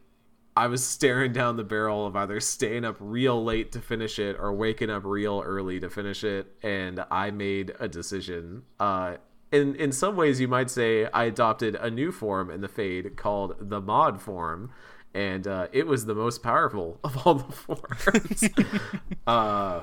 [0.57, 4.37] I was staring down the barrel of either staying up real late to finish it
[4.41, 8.63] or waking up real early to finish it, and I made a decision.
[8.81, 9.19] Uh,
[9.53, 13.17] in in some ways, you might say I adopted a new form in the Fade
[13.17, 14.73] called the Mod form,
[15.15, 18.45] and uh, it was the most powerful of all the forms.
[19.29, 19.83] uh,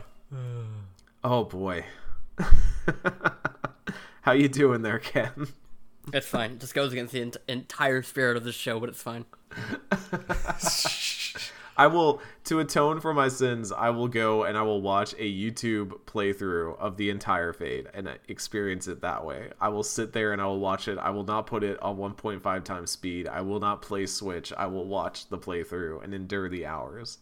[1.23, 1.85] oh boy,
[4.23, 5.47] how you doing there, Ken?
[6.13, 6.51] It's fine.
[6.51, 9.25] It just goes against the ent- entire spirit of the show, but it's fine.
[11.77, 13.71] I will to atone for my sins.
[13.71, 18.09] I will go and I will watch a YouTube playthrough of the entire Fade and
[18.29, 19.49] experience it that way.
[19.59, 20.97] I will sit there and I will watch it.
[20.97, 23.27] I will not put it on 1.5 times speed.
[23.27, 24.53] I will not play Switch.
[24.57, 27.17] I will watch the playthrough and endure the hours.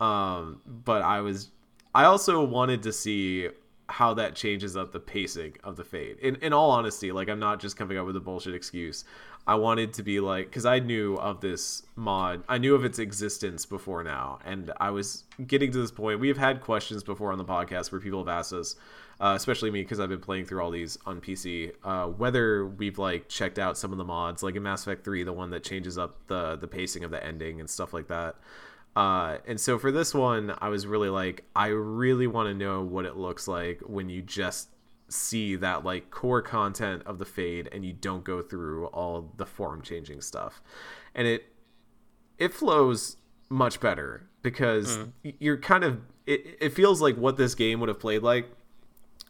[0.00, 1.50] Um, but I was,
[1.94, 3.50] I also wanted to see
[3.88, 6.18] how that changes up the pacing of the Fade.
[6.18, 9.04] In in all honesty, like I'm not just coming up with a bullshit excuse.
[9.46, 12.98] I wanted to be like because I knew of this mod, I knew of its
[12.98, 16.20] existence before now, and I was getting to this point.
[16.20, 18.76] We have had questions before on the podcast where people have asked us,
[19.20, 22.98] uh, especially me because I've been playing through all these on PC, uh, whether we've
[22.98, 25.64] like checked out some of the mods, like in Mass Effect Three, the one that
[25.64, 28.36] changes up the the pacing of the ending and stuff like that.
[28.94, 32.82] Uh, and so for this one, I was really like, I really want to know
[32.82, 34.68] what it looks like when you just
[35.08, 39.46] see that like core content of the fade and you don't go through all the
[39.46, 40.62] form changing stuff.
[41.14, 41.44] And it
[42.38, 43.16] it flows
[43.50, 47.88] much better because y- you're kind of it, it feels like what this game would
[47.90, 48.48] have played like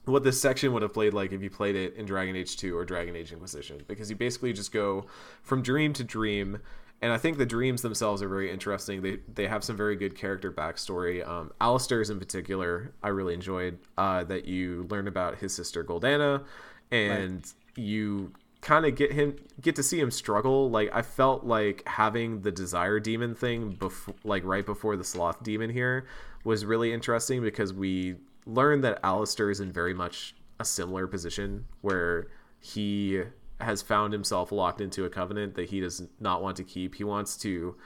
[0.05, 2.77] what this section would have played like if you played it in Dragon Age 2
[2.77, 5.07] or Dragon Age Inquisition because you basically just go
[5.43, 6.59] from dream to dream
[7.03, 9.03] and I think the dreams themselves are very interesting.
[9.03, 11.27] They they have some very good character backstory.
[11.27, 16.45] Um, Alistair's in particular, I really enjoyed uh, that you learn about his sister Goldanna,
[16.93, 17.45] and
[17.75, 20.71] you kind of get him get to see him struggle.
[20.71, 25.43] Like I felt like having the desire demon thing before, like right before the sloth
[25.43, 26.07] demon here,
[26.45, 28.15] was really interesting because we
[28.47, 32.29] learned that Alistair is in very much a similar position where
[32.61, 33.25] he
[33.63, 36.95] has found himself locked into a covenant that he does not want to keep.
[36.97, 37.77] He wants to,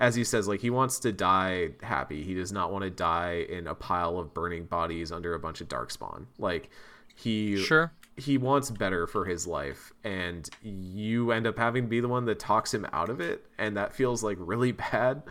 [0.00, 2.22] as he says, like he wants to die happy.
[2.22, 5.60] He does not want to die in a pile of burning bodies under a bunch
[5.60, 6.26] of darkspawn.
[6.38, 6.70] Like
[7.14, 7.92] he Sure.
[8.16, 12.24] he wants better for his life and you end up having to be the one
[12.26, 15.22] that talks him out of it and that feels like really bad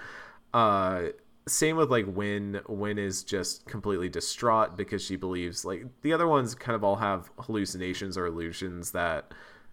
[0.53, 1.03] uh
[1.47, 2.60] same with like Wynne.
[2.68, 6.95] Wynne is just completely distraught because she believes like the other ones kind of all
[6.95, 9.32] have hallucinations or illusions that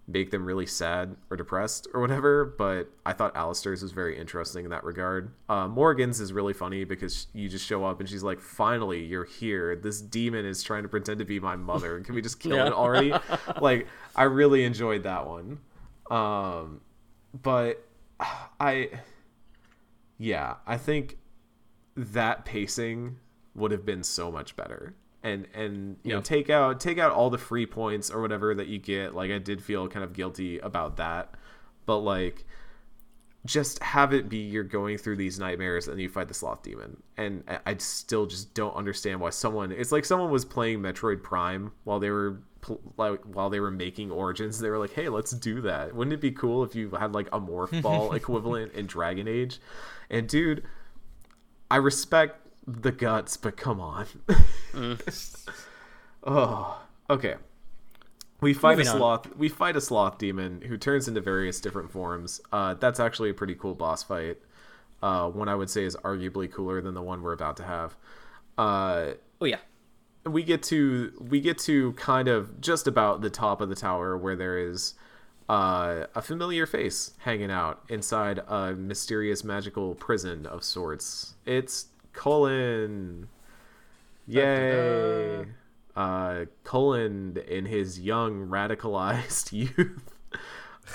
[0.08, 2.44] make them really sad or depressed or whatever.
[2.44, 5.32] But I thought Alistair's was very interesting in that regard.
[5.48, 9.24] Uh, Morrigan's is really funny because you just show up and she's like, "Finally, you're
[9.24, 9.76] here.
[9.76, 12.00] This demon is trying to pretend to be my mother.
[12.00, 12.66] Can we just kill Yeah.
[12.66, 13.12] it already?"
[13.60, 13.86] like
[14.16, 15.60] I really enjoyed that one.
[16.10, 16.80] Um,
[17.42, 17.86] but
[18.60, 18.90] I,
[20.18, 21.18] yeah, I think
[21.96, 23.16] that pacing
[23.54, 27.30] would have been so much better and and you know take out take out all
[27.30, 29.14] the free points or whatever that you get.
[29.14, 31.34] Like i did feel kind of guilty about that.
[31.86, 32.44] But like
[33.44, 37.02] just have it be you're going through these nightmares and you fight the sloth demon.
[37.16, 41.22] And I- i still just don't understand why someone it's like someone was playing metroid
[41.22, 42.40] prime while they were
[42.96, 44.58] like while they were making origins.
[44.60, 45.94] They were like hey let's do that.
[45.94, 49.60] Wouldn't it be cool if you had like a morph ball equivalent in dragon age?
[50.10, 50.64] And dude
[51.70, 54.06] I respect the guts, but come on.
[56.24, 57.34] oh, okay.
[58.40, 58.96] We fight Moving a on.
[58.98, 59.36] sloth.
[59.36, 62.40] We fight a sloth demon who turns into various different forms.
[62.52, 64.38] Uh, that's actually a pretty cool boss fight.
[65.02, 67.96] Uh, one I would say is arguably cooler than the one we're about to have.
[68.58, 69.58] Uh, Oh yeah.
[70.24, 74.16] we get to we get to kind of just about the top of the tower
[74.16, 74.94] where there is
[75.48, 81.34] uh, a familiar face hanging out inside a mysterious magical prison of sorts.
[81.44, 83.28] It's Cullen.
[84.26, 85.46] Yay!
[85.94, 90.14] Uh, Cullen in his young radicalized youth.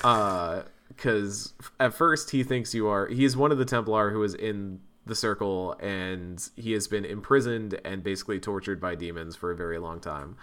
[0.03, 3.07] Uh, because at first he thinks you are.
[3.07, 7.79] He's one of the Templar who is in the circle, and he has been imprisoned
[7.85, 10.37] and basically tortured by demons for a very long time.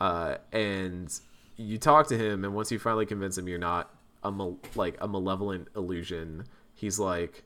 [0.00, 1.12] Uh, and
[1.56, 4.96] you talk to him, and once you finally convince him you're not a mal- like
[5.00, 6.44] a malevolent illusion,
[6.74, 7.44] he's like,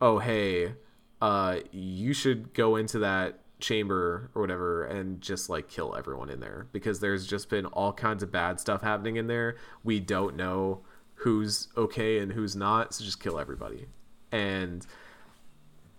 [0.00, 0.74] "Oh hey,
[1.22, 6.40] uh, you should go into that." chamber or whatever and just like kill everyone in
[6.40, 9.54] there because there's just been all kinds of bad stuff happening in there
[9.84, 10.80] we don't know
[11.22, 13.86] who's okay and who's not, so just kill everybody.
[14.30, 14.84] And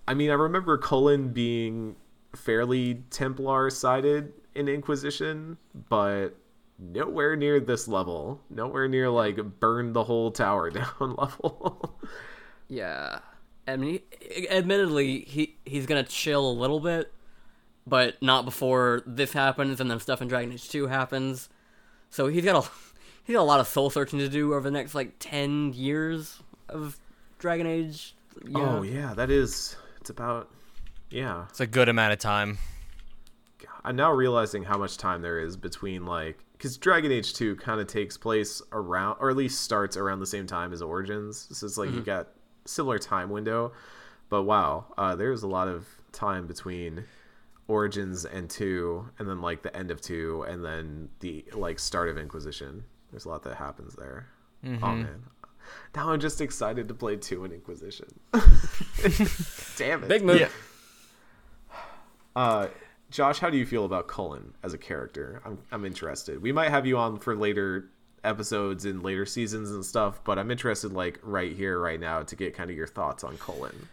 [0.07, 1.95] I mean, I remember Cullen being
[2.35, 5.57] fairly Templar sided in Inquisition,
[5.89, 6.31] but
[6.77, 8.41] nowhere near this level.
[8.49, 11.99] Nowhere near like burn the whole tower down level.
[12.67, 13.19] Yeah.
[13.67, 17.13] I mean, he, admittedly, he he's gonna chill a little bit,
[17.87, 21.49] but not before this happens, and then stuff in Dragon Age Two happens.
[22.09, 22.69] So he's got a
[23.23, 26.41] he's got a lot of soul searching to do over the next like ten years
[26.69, 26.97] of
[27.39, 28.15] Dragon Age.
[28.37, 28.75] Oh, yeah.
[28.77, 29.75] Oh yeah, that is.
[30.01, 30.49] It's about.
[31.09, 32.57] Yeah, It's a good amount of time.
[33.85, 37.79] I'm now realizing how much time there is between like because Dragon Age Two kind
[37.79, 41.47] of takes place around, or at least starts around the same time as Origins.
[41.51, 42.05] So it's like you mm-hmm.
[42.05, 42.29] got
[42.65, 43.73] similar time window,
[44.29, 47.05] but wow, uh, there's a lot of time between
[47.67, 52.09] Origins and Two, and then like the end of Two, and then the like start
[52.09, 52.83] of Inquisition.
[53.11, 54.27] There's a lot that happens there.
[54.65, 55.23] Oh man,
[55.95, 58.19] now I'm just excited to play Two and Inquisition.
[59.77, 60.09] Damn it!
[60.09, 60.39] Big move.
[60.39, 60.49] Yeah.
[62.35, 62.65] Uh,
[63.11, 65.39] Josh, how do you feel about Cullen as a character?
[65.45, 66.41] I'm I'm interested.
[66.41, 67.91] We might have you on for later
[68.23, 72.35] episodes in later seasons and stuff, but I'm interested, like right here, right now, to
[72.35, 73.87] get kind of your thoughts on Cullen.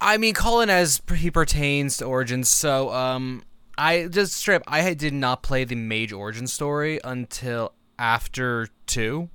[0.00, 2.48] I mean, Cullen as he pertains to Origins.
[2.48, 3.42] So, um,
[3.76, 9.30] I just straight up, I did not play the Mage Origin story until after two.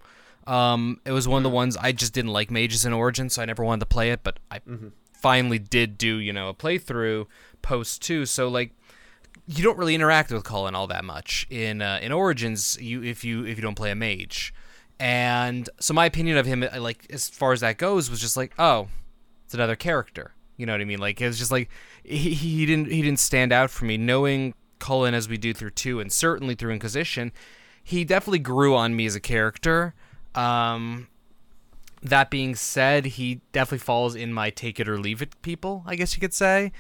[0.48, 3.42] Um, it was one of the ones I just didn't like mages in Origin, so
[3.42, 4.22] I never wanted to play it.
[4.24, 4.60] But I
[5.14, 7.26] finally did do you know a playthrough
[7.64, 8.26] post two.
[8.28, 8.72] So like,
[9.48, 12.78] you don't really interact with Cullen all that much in uh, in Origins.
[12.82, 14.54] You if you if you don't play a mage,
[15.00, 18.38] and so my opinion of him, uh, like as far as that goes, was just
[18.38, 18.88] like, oh,
[19.46, 20.34] it's another character.
[20.58, 21.00] You know what I mean?
[21.00, 21.70] Like it was just like
[22.04, 23.98] he, he didn't he didn't stand out for me.
[23.98, 27.32] Knowing Cullen as we do through two, and certainly through Inquisition,
[27.84, 29.94] he definitely grew on me as a character.
[30.34, 31.08] Um,
[32.02, 35.84] that being said, he definitely falls in my take it or leave it people.
[35.86, 36.72] I guess you could say.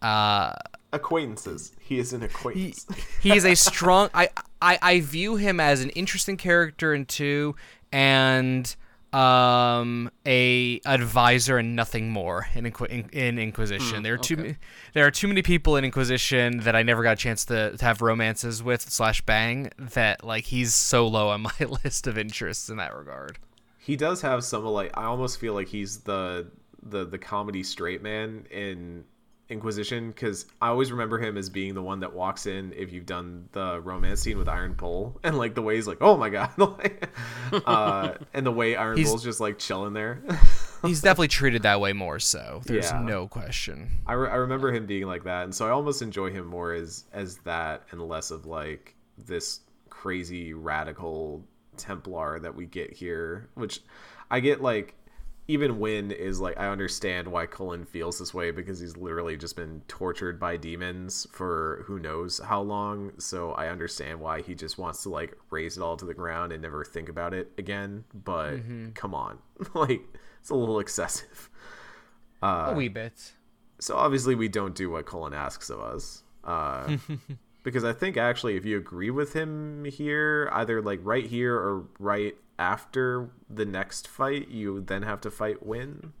[0.00, 0.52] Uh,
[0.92, 1.72] Acquaintances.
[1.80, 2.86] He is an acquaintance.
[3.22, 4.10] he is a strong.
[4.14, 4.30] I,
[4.60, 7.54] I I view him as an interesting character in two,
[7.92, 8.74] and
[9.12, 14.04] um a advisor and nothing more in in, in Inquisition.
[14.04, 14.56] there are too okay.
[14.94, 17.84] there are too many people in Inquisition that I never got a chance to, to
[17.84, 21.50] have romances with slash bang that like he's so low on my
[21.84, 23.38] list of interests in that regard.
[23.78, 26.46] he does have some like I almost feel like he's the
[26.80, 29.04] the the comedy straight man in
[29.50, 33.06] Inquisition because I always remember him as being the one that walks in if you've
[33.06, 36.30] done the romance scene with Iron Bull and like the way he's like oh my
[36.30, 36.50] god
[37.66, 40.22] uh, and the way Iron He's- Bull's just like chilling there.
[40.82, 42.62] He's definitely treated that way more so.
[42.64, 43.02] There's Yeah.
[43.02, 43.90] no question.
[44.06, 46.72] I, re- I remember him being like that and so I almost enjoy him more
[46.72, 48.94] as as that and less of like
[49.26, 51.44] this crazy radical
[51.76, 53.80] Templar that we get here which
[54.30, 54.94] I get like
[55.50, 59.56] even Wynne is like I understand why Cullen feels this way because he's literally just
[59.56, 63.12] been tortured by demons for who knows how long.
[63.18, 66.52] So I understand why he just wants to like raze it all to the ground
[66.52, 68.04] and never think about it again.
[68.14, 68.58] But
[68.94, 69.38] come on,
[69.74, 70.02] like
[70.40, 71.50] it's a little excessive.
[72.70, 73.32] a wee bit.
[73.80, 76.22] So obviously we don't do what Cullen asks of us.
[76.44, 76.96] Uh,
[77.64, 81.86] because I think actually if you agree with him here, either like right here or
[81.98, 86.12] right after the next fight, you then have to fight Wynne.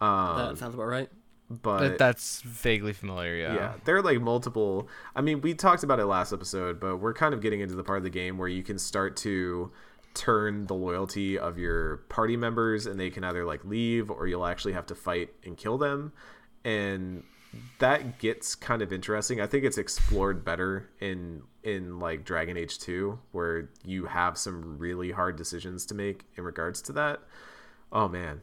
[0.00, 1.08] Um, that sounds about right.
[1.48, 3.36] but That, that's vaguely familiar.
[3.36, 3.54] Yeah.
[3.54, 4.88] yeah, there are like multiple.
[5.14, 7.84] I mean, we talked about it last episode, but we're kind of getting into the
[7.84, 9.70] part of the game where you can start to
[10.12, 14.46] turn the loyalty of your party members, and they can either like leave or you'll
[14.46, 16.12] actually have to fight and kill them,
[16.64, 17.22] and
[17.78, 19.40] that gets kind of interesting.
[19.40, 24.78] I think it's explored better in in like Dragon Age 2 where you have some
[24.78, 27.20] really hard decisions to make in regards to that.
[27.92, 28.42] Oh man.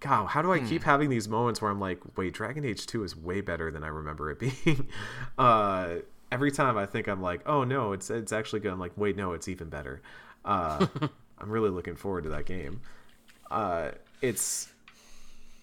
[0.00, 3.04] God, how do I keep having these moments where I'm like, wait, Dragon Age 2
[3.04, 4.88] is way better than I remember it being?
[5.38, 5.96] uh
[6.32, 8.72] every time I think I'm like, oh no, it's it's actually good.
[8.72, 10.02] I'm like, wait, no, it's even better.
[10.44, 10.86] Uh
[11.38, 12.80] I'm really looking forward to that game.
[13.50, 14.72] Uh it's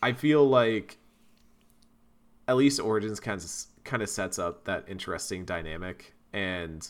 [0.04, 0.98] I feel like
[2.52, 3.50] at least Origins kind of
[3.86, 6.14] kind of sets up that interesting dynamic.
[6.34, 6.86] And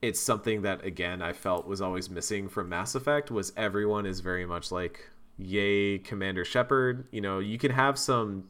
[0.00, 4.20] it's something that again I felt was always missing from Mass Effect was everyone is
[4.20, 8.44] very much like yay Commander Shepard, you know, you can have some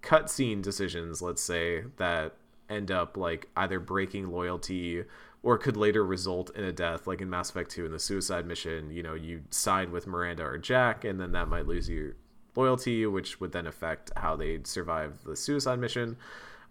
[0.00, 2.36] cutscene decisions, let's say, that
[2.70, 5.02] end up like either breaking loyalty
[5.42, 8.46] or could later result in a death like in Mass Effect 2 in the suicide
[8.46, 12.14] mission, you know, you side with Miranda or Jack and then that might lose you
[12.56, 16.16] loyalty, which would then affect how they survive the suicide mission.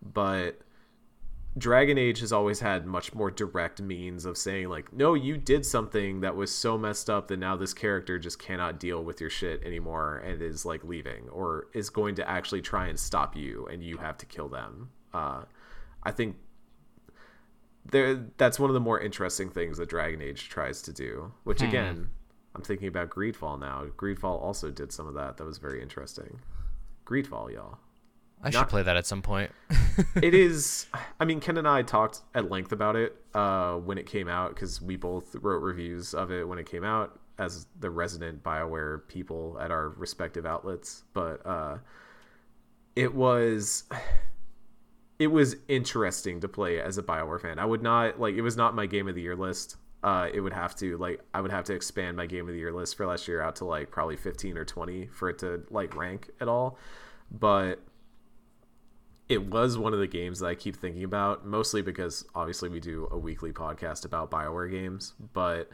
[0.01, 0.59] But
[1.57, 5.65] Dragon Age has always had much more direct means of saying like, no, you did
[5.65, 9.29] something that was so messed up that now this character just cannot deal with your
[9.29, 13.67] shit anymore and is like leaving or is going to actually try and stop you
[13.71, 14.89] and you have to kill them.
[15.13, 15.43] Uh,
[16.01, 16.38] I think
[17.86, 21.34] there that's one of the more interesting things that Dragon Age tries to do.
[21.43, 21.67] Which Hmm.
[21.67, 22.09] again,
[22.55, 23.85] I'm thinking about Greedfall now.
[23.97, 25.37] Greedfall also did some of that.
[25.37, 26.39] That was very interesting.
[27.05, 27.79] Greedfall, y'all.
[28.43, 29.51] I should play that at some point.
[30.15, 30.87] it is
[31.19, 34.49] i mean ken and i talked at length about it uh, when it came out
[34.53, 39.07] because we both wrote reviews of it when it came out as the resident bioware
[39.07, 41.77] people at our respective outlets but uh,
[42.95, 43.83] it was
[45.19, 48.57] it was interesting to play as a bioware fan i would not like it was
[48.57, 51.51] not my game of the year list uh, it would have to like i would
[51.51, 53.89] have to expand my game of the year list for last year out to like
[53.89, 56.77] probably 15 or 20 for it to like rank at all
[57.31, 57.79] but
[59.29, 62.79] it was one of the games that I keep thinking about, mostly because obviously we
[62.79, 65.69] do a weekly podcast about Bioware games, but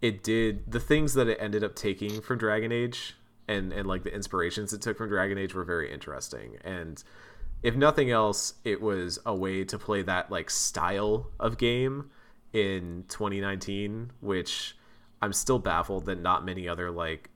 [0.00, 3.14] it did the things that it ended up taking from Dragon Age
[3.46, 6.56] and and like the inspirations it took from Dragon Age were very interesting.
[6.64, 7.02] And
[7.62, 12.10] if nothing else, it was a way to play that like style of game
[12.54, 14.76] in 2019, which
[15.20, 17.28] I'm still baffled that not many other like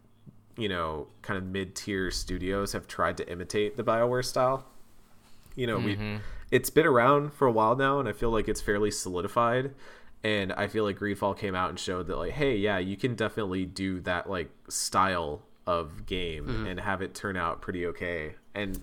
[0.56, 4.64] you know kind of mid-tier studios have tried to imitate the BioWare style.
[5.56, 6.16] You know we mm-hmm.
[6.50, 9.74] it's been around for a while now and i feel like it's fairly solidified.
[10.24, 13.14] And i feel like greedfall came out and showed that like hey yeah you can
[13.14, 16.66] definitely do that like style of game mm-hmm.
[16.66, 18.34] and have it turn out pretty okay.
[18.54, 18.80] And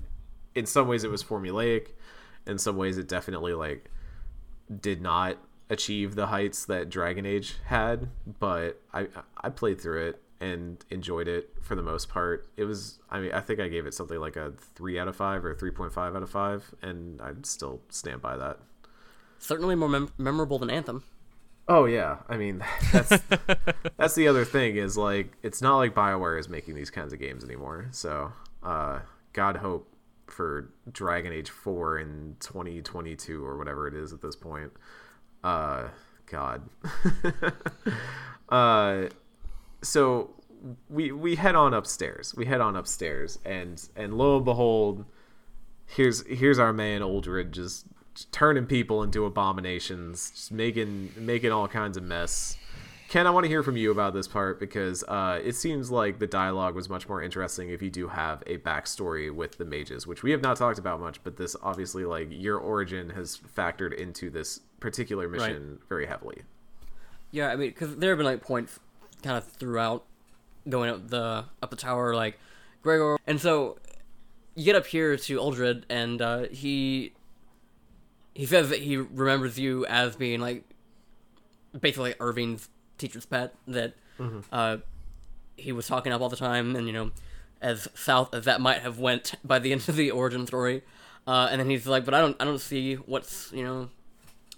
[0.53, 1.89] in some ways it was formulaic.
[2.45, 3.89] In some ways it definitely like
[4.81, 5.37] did not
[5.69, 8.09] achieve the heights that dragon age had
[8.39, 9.07] but i
[9.41, 12.47] i played through it and enjoyed it for the most part.
[12.57, 15.15] It was, I mean, I think I gave it something like a three out of
[15.15, 18.59] five or three point five out of five, and I'd still stand by that.
[19.39, 21.03] Certainly more mem- memorable than Anthem.
[21.67, 23.21] Oh yeah, I mean, that's
[23.97, 27.19] that's the other thing is like it's not like Bioware is making these kinds of
[27.19, 27.87] games anymore.
[27.91, 28.99] So, uh,
[29.33, 29.91] God hope
[30.27, 34.71] for Dragon Age Four in 2022 or whatever it is at this point.
[35.45, 35.89] Uh,
[36.25, 36.63] God.
[38.49, 39.09] uh
[39.83, 40.31] so
[40.89, 42.33] we we head on upstairs.
[42.35, 45.05] We head on upstairs, and and lo and behold,
[45.85, 47.85] here's here's our man Uldred just,
[48.15, 52.57] just turning people into abominations, just making making all kinds of mess.
[53.07, 56.17] Ken, I want to hear from you about this part because uh, it seems like
[56.17, 60.07] the dialogue was much more interesting if you do have a backstory with the mages,
[60.07, 61.23] which we have not talked about much.
[61.23, 66.43] But this obviously, like your origin, has factored into this particular mission very heavily.
[67.31, 68.79] Yeah, I mean, because there have been like points
[69.23, 70.05] kind of throughout
[70.69, 72.39] going up the up the tower, like
[72.81, 73.77] Greagoir, and so
[74.55, 77.13] you get up here to Uldred, and uh, he
[78.33, 80.63] he says that he remembers you as being like
[81.79, 83.95] basically like Irving's teacher's pet that
[84.51, 84.77] uh,
[85.57, 87.11] he was talking up all the time, and you know,
[87.61, 90.83] as south as that might have went by the end of the origin story.
[91.27, 93.89] Uh, and then he's like, "But I don't, I don't see what's you know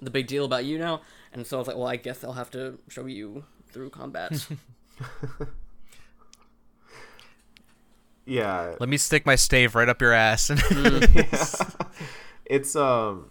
[0.02, 1.02] the big deal about you now."
[1.34, 4.48] And so I was like, "Well, I guess I'll have to show you through combat."
[8.30, 10.52] Yeah, Let me stick my stave right up your ass.
[12.50, 13.30] it's um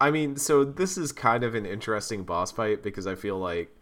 [0.00, 3.74] i mean so this is kind of an interesting boss fight because i feel like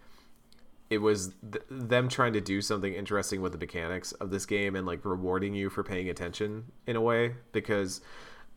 [0.90, 4.74] it was th- them trying to do something interesting with the mechanics of this game
[4.76, 8.00] and like rewarding you for paying attention in a way because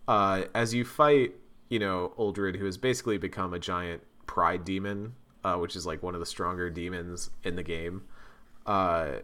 [0.08, 1.36] uh as you fight
[1.70, 5.14] you know Uldred who has basically become a giant pride demon
[5.44, 8.04] uh which is like one of the stronger demons in the game.
[8.66, 9.20] Uh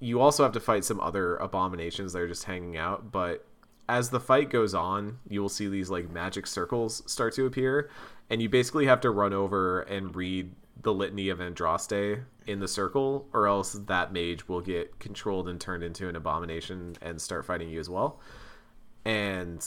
[0.00, 3.44] you also have to fight some other abominations that are just hanging out but
[3.88, 7.90] as the fight goes on you will see these like magic circles start to appear
[8.30, 10.52] and you basically have to run over and read
[10.82, 15.60] the litany of andraste in the circle or else that mage will get controlled and
[15.60, 18.20] turned into an abomination and start fighting you as well.
[19.04, 19.64] And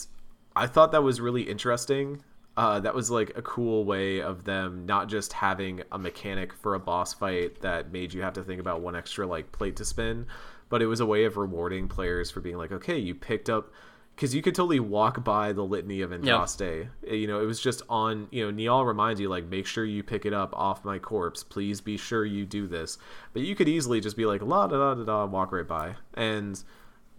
[0.56, 2.22] i thought that was really interesting
[2.54, 6.74] uh, that was like a cool way of them not just having a mechanic for
[6.74, 9.86] a boss fight that made you have to think about one extra like plate to
[9.86, 10.26] spin
[10.68, 13.72] but it was a way of rewarding players for being like okay you picked up
[14.14, 16.88] because you could totally walk by the litany of Andraste.
[17.08, 18.28] You know, it was just on.
[18.30, 21.42] You know, Niall reminds you like, make sure you pick it up off my corpse.
[21.42, 22.98] Please be sure you do this.
[23.32, 25.94] But you could easily just be like, la da da da da, walk right by.
[26.14, 26.62] And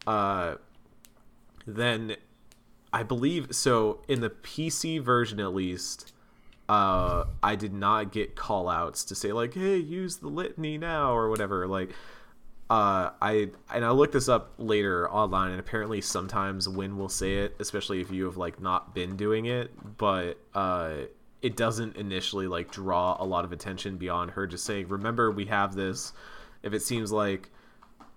[0.05, 0.55] uh,
[1.65, 2.15] then
[2.93, 6.13] I believe so in the PC version at least.
[6.69, 11.13] Uh, I did not get call outs to say like, hey, use the litany now
[11.13, 11.67] or whatever.
[11.67, 11.89] Like,
[12.69, 17.39] uh, I and I looked this up later online, and apparently sometimes Wynne will say
[17.39, 19.71] it, especially if you have like not been doing it.
[19.97, 20.93] But uh,
[21.41, 25.45] it doesn't initially like draw a lot of attention beyond her just saying, "Remember, we
[25.47, 26.13] have this.
[26.61, 27.49] If it seems like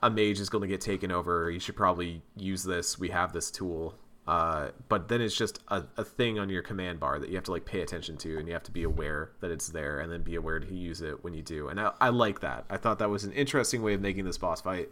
[0.02, 2.98] a mage is going to get taken over, you should probably use this.
[2.98, 3.96] We have this tool."
[4.26, 7.44] Uh, but then it's just a, a thing on your command bar that you have
[7.44, 10.10] to like pay attention to and you have to be aware that it's there and
[10.10, 11.68] then be aware to use it when you do.
[11.68, 12.64] And I, I like that.
[12.68, 14.88] I thought that was an interesting way of making this boss fight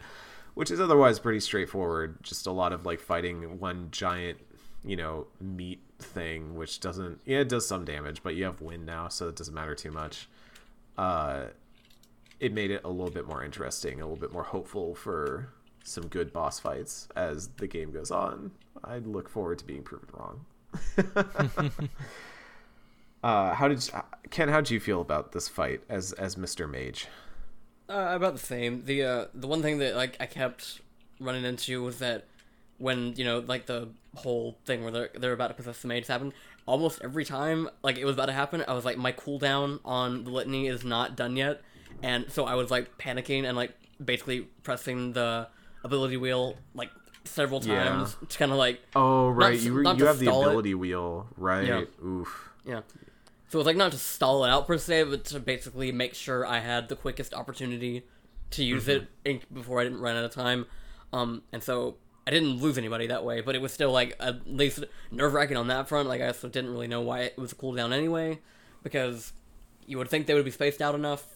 [0.54, 2.22] which is otherwise pretty straightforward.
[2.22, 4.38] Just a lot of like fighting one giant
[4.84, 8.84] you know meat thing which doesn't yeah it does some damage but you have Wynne
[8.84, 10.28] now so it doesn't matter too much.
[10.96, 11.46] Uh
[12.40, 15.52] it made it a little bit more interesting a little bit more hopeful for
[15.84, 18.50] some good boss fights as the game goes on.
[18.82, 20.44] I look forward to being proven wrong.
[23.22, 23.92] uh, how did you,
[24.30, 24.48] Ken?
[24.48, 27.06] How did you feel about this fight as as Mister Mage?
[27.88, 28.84] Uh, about the same.
[28.84, 30.80] The uh, the one thing that like I kept
[31.20, 32.24] running into was that
[32.78, 36.06] when you know like the whole thing where they're they're about to possess the mage
[36.06, 36.32] happened.
[36.66, 40.24] Almost every time like it was about to happen, I was like my cooldown on
[40.24, 41.60] the litany is not done yet,
[42.02, 45.48] and so I was like panicking and like basically pressing the
[45.84, 46.90] ability wheel like
[47.24, 48.28] several times yeah.
[48.28, 50.74] to kind of like oh right you you have the ability it.
[50.74, 51.82] wheel right yeah.
[52.04, 52.80] oof yeah
[53.48, 56.46] so it's like not to stall it out per se but to basically make sure
[56.46, 58.02] i had the quickest opportunity
[58.50, 59.04] to use mm-hmm.
[59.24, 60.66] it before i didn't run out of time
[61.12, 61.96] um and so
[62.26, 65.68] i didn't lose anybody that way but it was still like at least nerve-wracking on
[65.68, 68.38] that front like i also didn't really know why it was a cooldown anyway
[68.82, 69.32] because
[69.86, 71.33] you would think they would be spaced out enough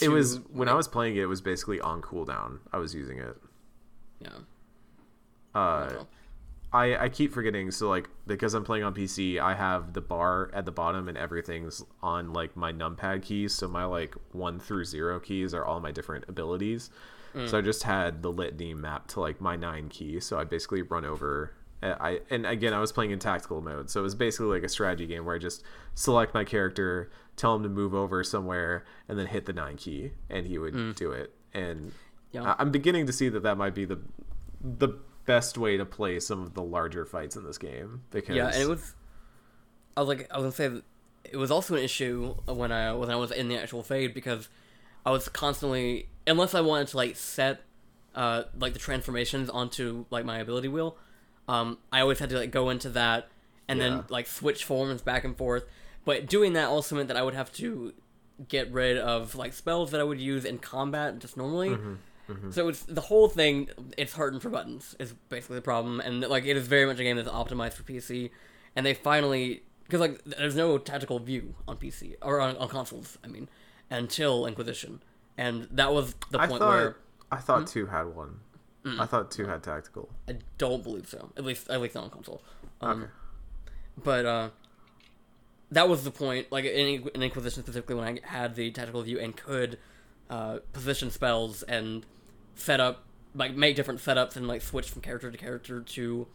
[0.00, 1.20] it was when I was playing it.
[1.20, 2.58] It was basically on cooldown.
[2.72, 3.36] I was using it.
[4.20, 4.28] Yeah.
[5.54, 6.04] Uh,
[6.72, 7.70] I I keep forgetting.
[7.70, 11.16] So like because I'm playing on PC, I have the bar at the bottom and
[11.16, 13.54] everything's on like my numpad keys.
[13.54, 16.90] So my like one through zero keys are all my different abilities.
[17.34, 17.48] Mm.
[17.48, 20.18] So I just had the litany mapped to like my nine key.
[20.20, 21.52] So I basically run over
[21.84, 24.68] I and again I was playing in tactical mode, so it was basically like a
[24.68, 25.62] strategy game where I just
[25.94, 30.12] select my character, tell him to move over somewhere, and then hit the nine key,
[30.30, 30.94] and he would mm.
[30.96, 31.34] do it.
[31.52, 31.92] And
[32.32, 32.54] yeah.
[32.58, 34.00] I'm beginning to see that that might be the
[34.60, 38.46] the best way to play some of the larger fights in this game because yeah,
[38.48, 38.94] and it was.
[39.96, 40.82] I was like, I was gonna say,
[41.30, 44.48] it was also an issue when I when I was in the actual fade because
[45.06, 47.60] I was constantly unless I wanted to like set
[48.14, 50.96] uh like the transformations onto like my ability wheel
[51.48, 53.28] um, I always had to like go into that
[53.68, 53.88] and yeah.
[53.88, 55.64] then like switch forms back and forth.
[56.04, 57.94] But doing that also meant that I would have to
[58.48, 61.70] get rid of like spells that I would use in combat just normally.
[61.70, 61.94] Mm-hmm.
[62.28, 62.50] Mm-hmm.
[62.52, 63.68] So it's the whole thing.
[63.98, 67.02] It's hurting for buttons is basically the problem, and like it is very much a
[67.02, 68.30] game that's optimized for PC.
[68.76, 73.18] And they finally because like there's no tactical view on PC or on, on consoles.
[73.22, 73.48] I mean,
[73.90, 75.02] until Inquisition,
[75.36, 76.96] and that was the point thought, where
[77.30, 77.66] I thought hmm?
[77.66, 78.40] two had one.
[78.84, 79.00] Mm.
[79.00, 80.10] I thought two had tactical.
[80.28, 81.30] I don't believe so.
[81.36, 82.42] At least at least not on console.
[82.80, 83.10] Um, okay.
[84.02, 84.50] But uh,
[85.70, 86.52] that was the point.
[86.52, 89.78] Like in, in, Inquisition specifically, when I had the tactical view and could
[90.28, 92.04] uh, position spells and
[92.54, 93.04] set up,
[93.34, 96.26] like make different setups and like switch from character to character to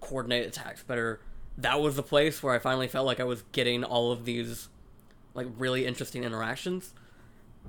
[0.00, 1.20] coordinate attacks better.
[1.56, 4.68] That was the place where I finally felt like I was getting all of these
[5.34, 6.92] like really interesting interactions.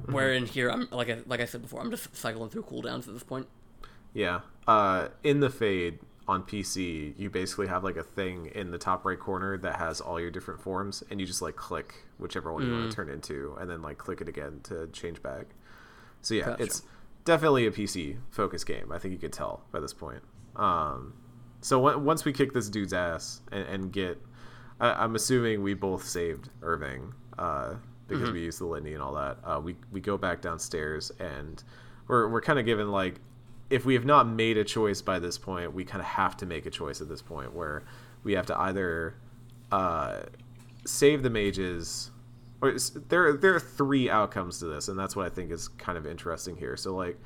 [0.01, 0.13] Mm-hmm.
[0.13, 3.07] Where in here, I'm like I, like I said before, I'm just cycling through cooldowns
[3.07, 3.47] at this point.
[4.15, 4.39] Yeah.
[4.65, 9.05] Uh, in the fade on PC, you basically have like a thing in the top
[9.05, 12.63] right corner that has all your different forms, and you just like click whichever one
[12.63, 12.67] mm.
[12.67, 15.47] you want to turn into, and then like click it again to change back.
[16.21, 16.63] So yeah, gotcha.
[16.63, 16.81] it's
[17.25, 18.91] definitely a PC focused game.
[18.91, 20.23] I think you could tell by this point.
[20.55, 21.13] Um,
[21.61, 24.17] so w- once we kick this dude's ass and, and get,
[24.79, 27.75] I- am assuming we both saved Irving uh,
[28.07, 28.33] because mm-hmm.
[28.33, 29.37] we used the litany and all that.
[29.43, 31.63] Uh, we we go back downstairs and
[32.07, 33.19] we're we're kind of given like
[33.69, 36.45] if we have not made a choice by this point, we kind of have to
[36.45, 37.83] make a choice at this point where
[38.23, 39.15] we have to either
[39.71, 40.21] uh,
[40.85, 42.11] save the mages.
[42.61, 42.75] Or
[43.09, 46.05] there, there are three outcomes to this, and that's what I think is kind of
[46.05, 46.77] interesting here.
[46.77, 47.19] So, like,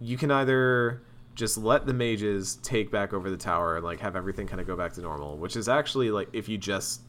[0.00, 1.02] you can either
[1.34, 4.66] just let the mages take back over the tower and like have everything kind of
[4.66, 7.02] go back to normal, which is actually like if you just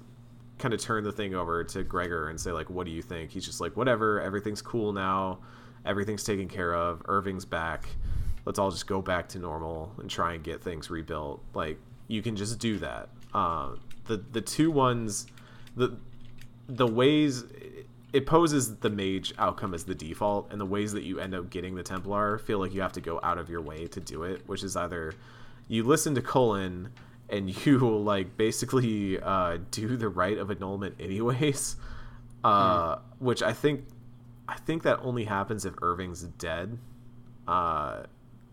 [0.60, 3.32] kind of turn the thing over to Greagoir and say like, "What do you think?"
[3.32, 5.40] He's just like, "Whatever, everything's cool now,
[5.84, 7.90] everything's taken care of, Irving's back."
[8.46, 11.44] Let's all just go back to normal and try and get things rebuilt.
[11.54, 13.10] Like you can just do that.
[13.34, 13.76] Uh,
[14.06, 15.28] the the two ones,
[15.76, 15.98] the
[16.68, 17.44] the ways
[18.12, 21.50] it poses the mage outcome as the default, and the ways that you end up
[21.50, 24.24] getting the Templar feel like you have to go out of your way to do
[24.24, 25.14] it, which is either
[25.68, 26.90] you listen to Cullen
[27.30, 31.76] and you like basically uh, do the rite of annulment anyways,
[32.44, 33.00] uh, mm.
[33.20, 33.86] which I think
[34.48, 36.78] I think that only happens if Irving's dead.
[37.48, 38.04] Uh,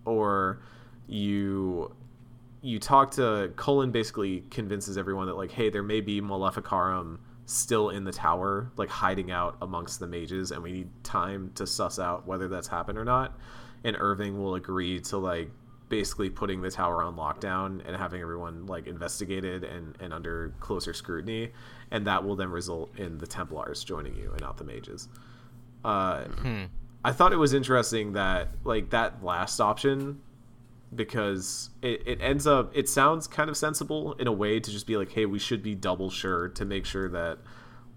[0.07, 0.61] or
[1.07, 1.95] you
[2.63, 7.91] you talk to Cullen basically convinces everyone that like hey there may be Maleficarum still
[7.91, 11.99] in the tower, like hiding out amongst the mages, and we need time to suss
[11.99, 13.39] out whether that's happened or not.
[13.85, 15.51] And Irving will agree to like
[15.89, 20.93] basically putting the tower on lockdown and having everyone like investigated and, and under closer
[20.93, 21.53] scrutiny,
[21.93, 25.09] and that will then result in the Templars joining you and not the mages.
[25.85, 26.25] Uh,
[27.07, 30.21] I thought it was interesting that like that last option
[30.93, 34.89] because it, it ends up it sounds kind of sensible in a way to just
[34.89, 37.39] be like hey we should be double sure to make sure that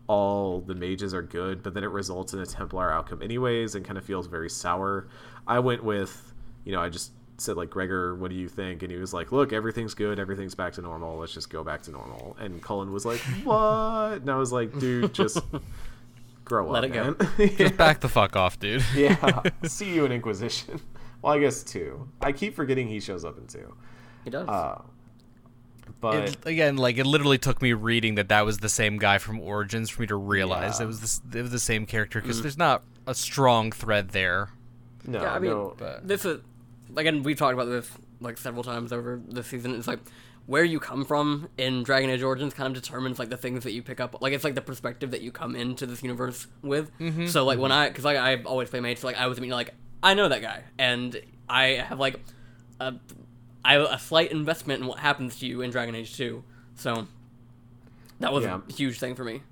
[0.06, 3.84] all the mages are good but then it results in a templar outcome anyways and
[3.84, 5.08] kind of feels very sour.
[5.48, 8.84] I went with you know i just said like Greagoir what do you think?
[8.84, 11.82] And he was like look everything's good everything's back to normal let's just go back
[11.84, 12.38] to normal.
[12.40, 14.22] And cullen was like what?
[14.22, 15.40] And i was like dude just
[16.50, 17.16] grow Let up it go.
[17.46, 17.56] man.
[17.58, 18.84] Just back the fuck off, dude.
[18.96, 20.82] yeah see you in inquisition
[21.22, 23.74] well i guess two i keep forgetting he shows up in two
[24.26, 24.48] He does.
[24.50, 24.82] uh,
[26.02, 29.18] but It, again, like it literally took me reading that that was the same guy
[29.18, 30.86] from Origins for me to realize Yeah.
[30.86, 34.50] it was this, it was the same character because there's not a strong thread there.
[35.06, 36.42] no, yeah, I mean, no, but- this is
[36.96, 37.90] again we've talked about this
[38.22, 39.76] like several times over the season.
[39.76, 40.00] It's like
[40.50, 43.72] where you come from in Dragon Age Origins kind of determines like the things that
[43.72, 44.20] you pick up.
[44.20, 46.90] Like it's like the perspective that you come into this universe with.
[46.98, 47.28] Mm-hmm.
[47.28, 47.82] So like when mm-hmm.
[47.82, 50.28] I, because like I always play mages, so, like I was immediately like I know
[50.28, 52.20] that guy, and I have like
[52.80, 52.96] a,
[53.64, 56.44] I have a slight investment in what happens to you in Dragon Age Two.
[56.74, 57.08] So
[58.20, 58.62] that was Yeah.
[58.68, 59.44] a huge thing for me.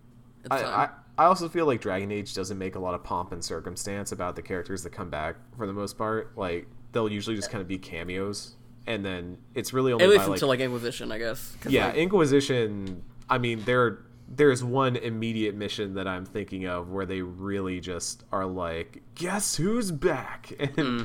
[0.50, 0.64] I.
[0.64, 4.12] I, I also feel like Dragon Age doesn't make a lot of pomp and circumstance
[4.12, 6.36] about the characters that come back for the most part.
[6.36, 8.56] Like they'll usually just kind of be cameos,
[8.88, 11.56] and then it's really only At by least like, until like Inquisition, I guess.
[11.68, 13.04] yeah, like, Inquisition.
[13.30, 14.00] I mean, there
[14.30, 19.56] there's one immediate mission that I'm thinking of where they really just are like, guess
[19.56, 20.52] who's back?
[20.60, 21.04] And Hmm.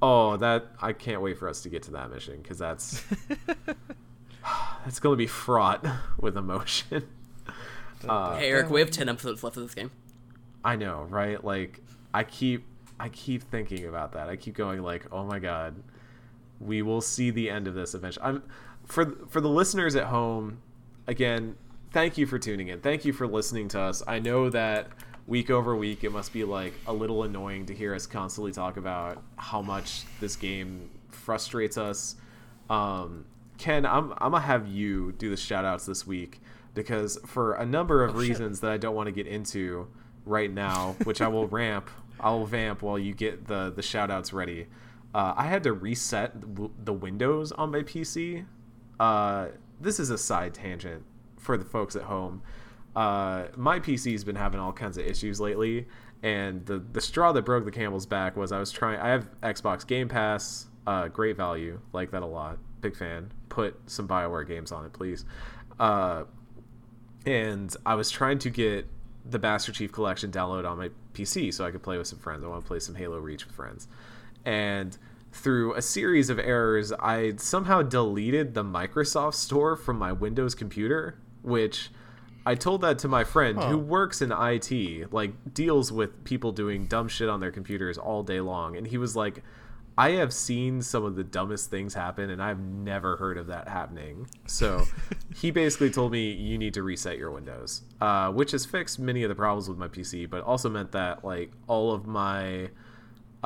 [0.00, 3.02] oh, that I can't wait for us to get to that mission because that's
[4.84, 5.84] that's going to be fraught
[6.20, 7.08] with emotion.
[8.08, 9.90] Uh, hey Eric, we have ten episodes left of this game.
[10.64, 11.42] I know, right?
[11.42, 11.80] Like
[12.14, 12.64] I keep
[13.00, 14.28] I keep thinking about that.
[14.28, 15.74] I keep going like, "Oh my god,
[16.60, 18.42] we will see the end of this eventually." I'm
[18.84, 20.58] for for the listeners at home,
[21.06, 21.56] again,
[21.92, 22.80] thank you for tuning in.
[22.80, 24.02] Thank you for listening to us.
[24.06, 24.88] I know that
[25.26, 28.76] week over week it must be like a little annoying to hear us constantly talk
[28.76, 32.16] about how much this game frustrates us.
[32.70, 33.24] Um,
[33.58, 36.40] Ken, I'm I'm gonna have you do the shout outs this week
[36.74, 39.88] because for a number of reasons that I don't want to get into
[40.24, 44.10] right now, which I will ramp, I will vamp while you get the the shout
[44.10, 44.66] outs ready.
[45.16, 46.34] Uh, I had to reset
[46.84, 48.44] the windows on my PC.
[49.00, 49.46] Uh,
[49.80, 51.04] this is a side tangent
[51.38, 52.42] for the folks at home.
[52.94, 55.86] Uh, my PC's been having all kinds of issues lately,
[56.22, 59.00] and the the straw that broke the camel's back was I was trying.
[59.00, 62.58] I have Xbox Game Pass, uh, great value, like that a lot.
[62.82, 63.32] Big fan.
[63.48, 65.24] Put some Bioware games on it, please.
[65.80, 66.24] Uh,
[67.24, 68.86] and I was trying to get
[69.24, 72.44] the Master Chief Collection download on my PC so I could play with some friends.
[72.44, 73.88] I want to play some Halo Reach with friends.
[74.46, 74.96] And
[75.32, 81.18] through a series of errors, I somehow deleted the Microsoft Store from my Windows computer,
[81.42, 81.90] which
[82.46, 86.86] I told that to my friend who works in IT, like deals with people doing
[86.86, 89.42] dumb shit on their computers all day long, and he was like,
[89.98, 93.66] I have seen some of the dumbest things happen, and I've never heard of that
[93.68, 94.28] happening.
[94.46, 94.84] So
[95.34, 99.22] he basically told me you need to reset your Windows, uh, which has fixed many
[99.22, 102.68] of the problems with my PC, but also meant that like all of my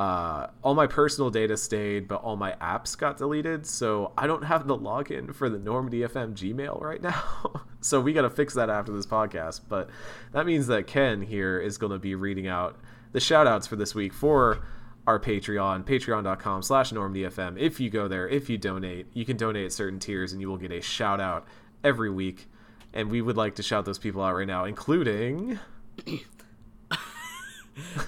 [0.00, 3.66] uh, all my personal data stayed, but all my apps got deleted.
[3.66, 7.22] So I don't have the login for the Normandy FM Gmail right now.
[7.82, 9.60] so we got to fix that after this podcast.
[9.68, 9.90] But
[10.32, 12.78] that means that Ken here is going to be reading out
[13.12, 14.64] the shout outs for this week for
[15.06, 17.58] our Patreon, patreon.com slash normdfm.
[17.58, 20.48] If you go there, if you donate, you can donate at certain tiers and you
[20.48, 21.46] will get a shout out
[21.84, 22.48] every week.
[22.94, 25.58] And we would like to shout those people out right now, including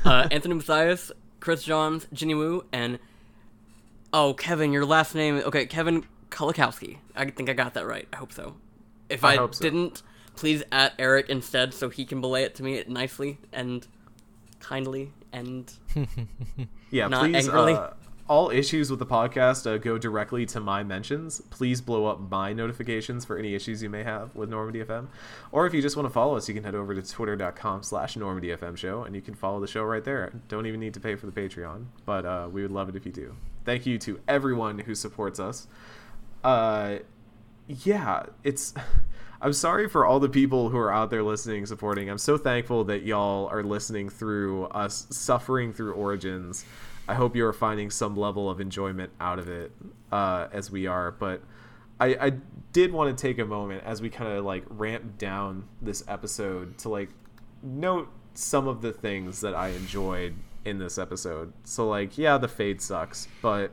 [0.07, 1.13] uh, Anthony Mathias,
[1.43, 3.01] Chris Johns, Ginny Wu, and
[4.13, 5.43] oh, Kevin, your last name.
[5.45, 6.99] Okay, Kevin Kulikowski.
[7.17, 8.07] I think I got that right.
[8.13, 8.55] I hope so.
[9.11, 9.61] If I I, so.
[9.61, 10.03] didn't,
[10.37, 13.85] please at Eric instead, so he can belay it to me nicely and
[14.61, 15.73] kindly and
[16.93, 17.49] Yeah, Not please.
[17.49, 17.73] angrily.
[17.75, 17.91] Uh,
[18.33, 21.43] all issues with the podcast uh, go directly to my mentions.
[21.51, 25.09] Please blow up my notifications for any issues you may have with Normandy FM.
[25.51, 28.17] Or if you just want to follow us, you can head over to twitter.com slash
[28.17, 30.33] Normandy FM show and you can follow the show right there.
[30.49, 33.05] Don't even need to pay for the Patreon, but uh, we would love it if
[33.05, 33.37] you do.
[33.67, 35.69] Thank you to everyone who supports us.
[36.43, 37.01] Uh,
[37.69, 38.73] yeah, it's.
[39.43, 42.09] I'm sorry for all the people who are out there listening, supporting.
[42.09, 46.65] I'm so thankful that y'all are listening through us suffering through Origins.
[47.13, 49.71] I hope you are finding some level of enjoyment out of it,
[50.11, 51.11] uh, as we are.
[51.11, 51.43] But
[52.01, 52.33] I, I
[52.73, 56.79] did want to take a moment as we kind of like ramp down this episode
[56.79, 57.11] to like
[57.63, 60.35] note some of the things that I enjoyed
[60.65, 61.53] in this episode.
[61.65, 63.73] So like, yeah, the fade sucks, but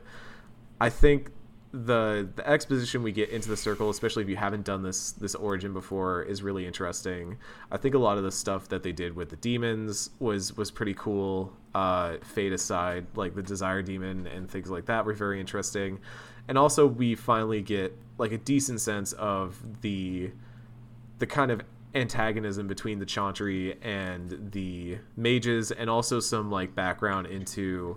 [0.78, 1.30] I think
[1.72, 5.34] the the exposition we get into the circle, especially if you haven't done this this
[5.34, 7.38] origin before, is really interesting.
[7.70, 10.70] I think a lot of the stuff that they did with the demons was was
[10.70, 11.52] pretty cool.
[11.74, 16.00] Uh, fade aside, like the desire demon and things like that were very interesting,
[16.48, 20.32] and also we finally get like a decent sense of the
[21.20, 21.62] the kind of
[21.94, 27.96] antagonism between the Chantry and the mages, and also some like background into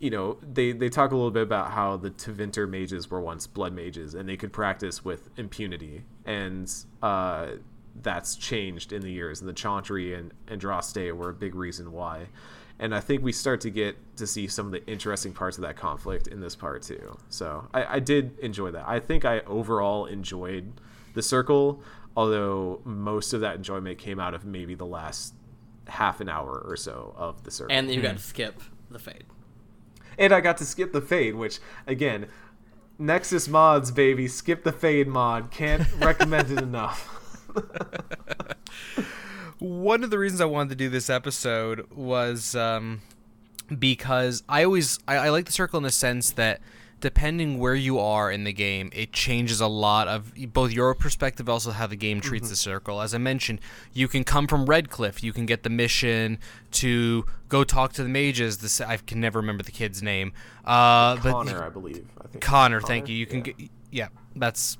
[0.00, 3.46] you know, they they talk a little bit about how the Tevinter mages were once
[3.46, 6.72] blood mages and they could practice with impunity, and
[7.02, 7.48] uh,
[8.02, 9.40] that's changed in the years.
[9.40, 12.26] And the Chantry and Andraste were a big reason why.
[12.78, 15.62] And I think we start to get to see some of the interesting parts of
[15.62, 17.18] that conflict in this part too.
[17.28, 18.88] So I, I did enjoy that.
[18.88, 20.72] I think I overall enjoyed
[21.12, 21.82] the circle,
[22.16, 25.34] although most of that enjoyment came out of maybe the last
[25.88, 27.76] half an hour or so of the circle.
[27.76, 29.24] And you got to skip the fade.
[30.20, 32.26] And I got to skip the fade, which again,
[32.98, 35.50] Nexus mods, baby, skip the fade mod.
[35.50, 37.08] Can't recommend it enough.
[39.58, 43.00] One of the reasons I wanted to do this episode was um,
[43.76, 46.60] because I always I, I like the circle in the sense that
[47.00, 51.48] depending where you are in the game, it changes a lot of both your perspective,
[51.48, 52.50] also how the game treats Mm-hmm.
[52.52, 53.00] the circle.
[53.00, 53.60] As I mentioned,
[53.92, 56.38] you can come from Redcliffe, you can get the mission
[56.72, 58.58] to go talk to the mages.
[58.58, 60.32] This I can never remember the kid's name,
[60.64, 62.06] uh, but Connor, I believe.
[62.22, 63.16] I think Connor, thank you.
[63.16, 63.52] You can Yeah.
[63.52, 64.78] get yeah, that's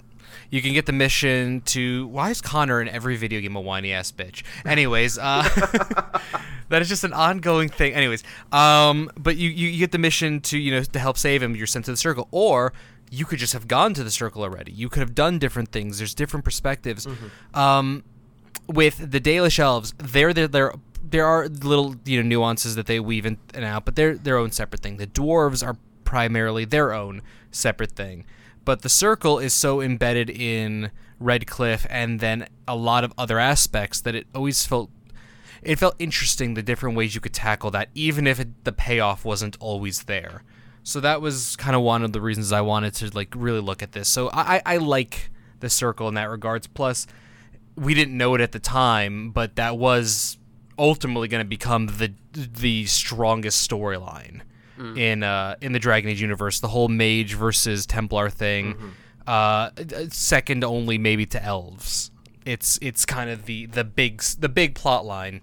[0.51, 3.93] you can get the mission to why is Connor in every video game a whiny
[3.93, 4.43] ass bitch?
[4.65, 5.43] Anyways, uh
[6.69, 7.93] that is just an ongoing thing.
[7.95, 11.43] Anyways, um but you, you you get the mission to, you know, to help save
[11.43, 12.73] him, you're sent to the circle or
[13.11, 14.73] you could just have gone to the circle already.
[14.73, 15.99] You could have done different things.
[15.99, 17.07] There's different perspectives.
[17.55, 18.05] Um
[18.69, 23.01] with the Dalish elves, they're there there there are little you know nuances that they
[23.01, 24.97] weave in and out, but they're their own separate thing.
[24.97, 28.25] The dwarves are primarily their own separate thing,
[28.65, 34.01] but the circle is so embedded in Redcliffe and then a lot of other aspects
[34.03, 34.91] that it always felt
[35.63, 39.27] it felt interesting the different ways you could tackle that, even if it, the payoff
[39.27, 40.43] wasn't always there.
[40.83, 43.83] So that was kind of one of the reasons I wanted to like really look
[43.83, 44.09] at this.
[44.09, 45.31] So I, I I like
[45.61, 46.67] the circle in that regards.
[46.67, 47.07] Plus,
[47.77, 50.39] we didn't know it at the time, but that was
[50.79, 54.41] ultimately going to become the the strongest storyline
[54.97, 56.61] in uh, in the Dragon Age universe.
[56.61, 58.95] The whole mage versus Templar thing,
[59.27, 59.71] uh,
[60.09, 62.11] second only maybe to elves.
[62.45, 65.43] It's it's kind of the the big the big plot line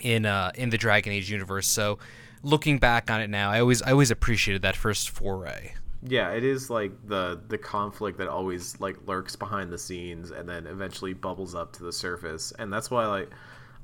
[0.00, 1.66] in uh, in the Dragon Age universe.
[1.66, 1.98] So
[2.42, 5.74] looking back on it now, I always I always appreciated that first foray.
[6.02, 10.48] Yeah, it is like the the conflict that always like lurks behind the scenes and
[10.48, 12.52] then eventually bubbles up to the surface.
[12.58, 13.30] And that's why like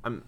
[0.03, 0.23] I'm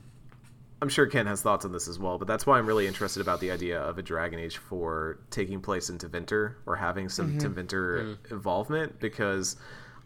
[0.82, 3.22] I'm sure Ken has thoughts on this as well, but that's why I'm really interested
[3.22, 7.38] about the idea of a Dragon Age 4 taking place in Tevinter or having some
[7.38, 7.48] mm-hmm.
[7.48, 8.34] Tevinter mm-hmm.
[8.34, 9.56] involvement because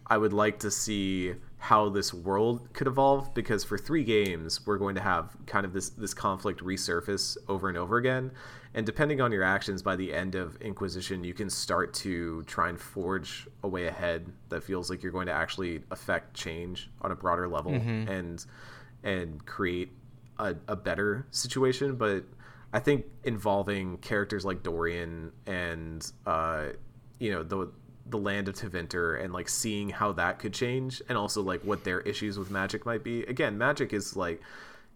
[0.08, 4.78] I would like to see how this world could evolve because for 3 games we're
[4.78, 8.32] going to have kind of this this conflict resurface over and over again.
[8.74, 12.70] And depending on your actions by the end of Inquisition you can start to try
[12.70, 17.12] and forge a way ahead that feels like you're going to actually affect change on
[17.12, 18.10] a broader level mm-hmm.
[18.10, 18.46] and
[19.04, 19.92] and create
[20.42, 22.26] a, a better situation, but
[22.74, 26.68] I think involving characters like Dorian and uh,
[27.20, 27.72] you know the
[28.10, 31.84] the land of Tevinter and like seeing how that could change, and also like what
[31.84, 33.24] their issues with magic might be.
[33.24, 34.42] Again, magic is like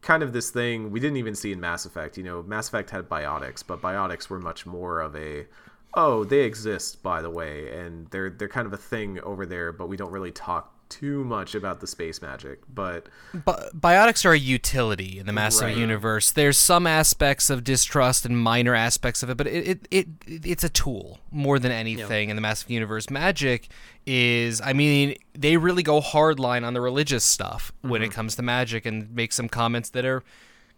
[0.02, 2.18] kind of this thing we didn't even see in Mass Effect.
[2.18, 5.46] You know, Mass Effect had biotics, but biotics were much more of a
[5.94, 9.72] oh they exist by the way, and they're they're kind of a thing over there,
[9.72, 12.60] but we don't really talk too much about the space magic.
[12.74, 15.78] But Bi- biotics are a utility in the Mass Effect Right.
[15.78, 16.32] universe.
[16.32, 20.08] There's some aspects of distrust and minor aspects of it, but it, it, it
[20.46, 23.10] it's a tool more than anything in the Mass Effect universe.
[23.10, 23.68] Magic
[24.06, 28.36] is, I mean, they really go hard line on the religious stuff when it comes
[28.36, 30.24] to magic and make some comments that are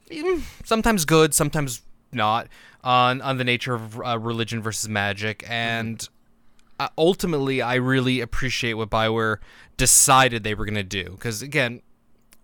[0.09, 1.81] mm, sometimes good, sometimes
[2.11, 2.47] not
[2.83, 6.07] on on the nature of uh, religion versus magic and
[6.79, 9.37] uh, ultimately I really appreciate what Bioware
[9.77, 11.81] decided they were going to do because again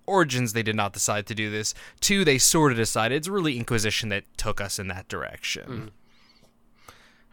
[0.06, 1.74] Origins they did not decide to do this.
[2.02, 3.16] Two they sort of decided.
[3.16, 5.92] It's really Inquisition that took us in that direction.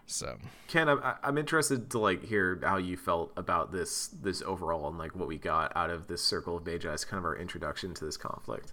[0.06, 4.88] So Ken, I'm, I'm interested to like hear how you felt about this this overall
[4.88, 7.36] and like what we got out of this Circle of Magi as kind of our
[7.36, 8.72] introduction to this conflict.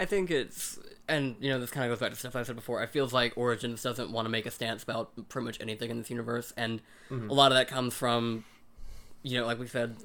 [0.00, 0.78] I think it's,
[1.08, 2.80] and you know, this kind of goes back to stuff I said before.
[2.80, 5.98] I feels like Origins doesn't want to make a stance about pretty much anything in
[5.98, 6.80] this universe, and
[7.10, 7.28] mm-hmm.
[7.28, 8.44] a lot of that comes from
[9.22, 9.96] you know, like we said,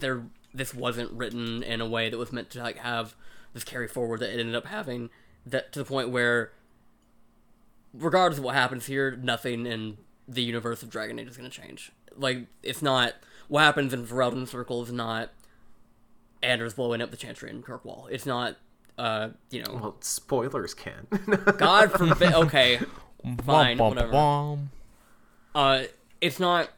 [0.00, 0.22] there
[0.54, 3.14] this wasn't written in a way that was meant to like have
[3.52, 5.10] this carry forward that it ended up having
[5.44, 6.52] that to the point where
[7.92, 11.60] regardless of what happens here, nothing in the universe of Dragon Age is going to
[11.60, 11.92] change.
[12.16, 13.14] Like it's not
[13.48, 15.30] what happens in Ferelden Circle is not
[16.42, 18.08] Anders blowing up the Chantry in Kirkwall.
[18.10, 18.56] It's not
[18.98, 21.06] uh, you know, Well, spoilers can.
[21.58, 22.32] God forbid.
[22.32, 22.78] Okay,
[23.44, 24.12] fine, Womp, womp, whatever.
[24.12, 24.66] womp.
[25.54, 25.82] uh,
[26.20, 26.70] it's not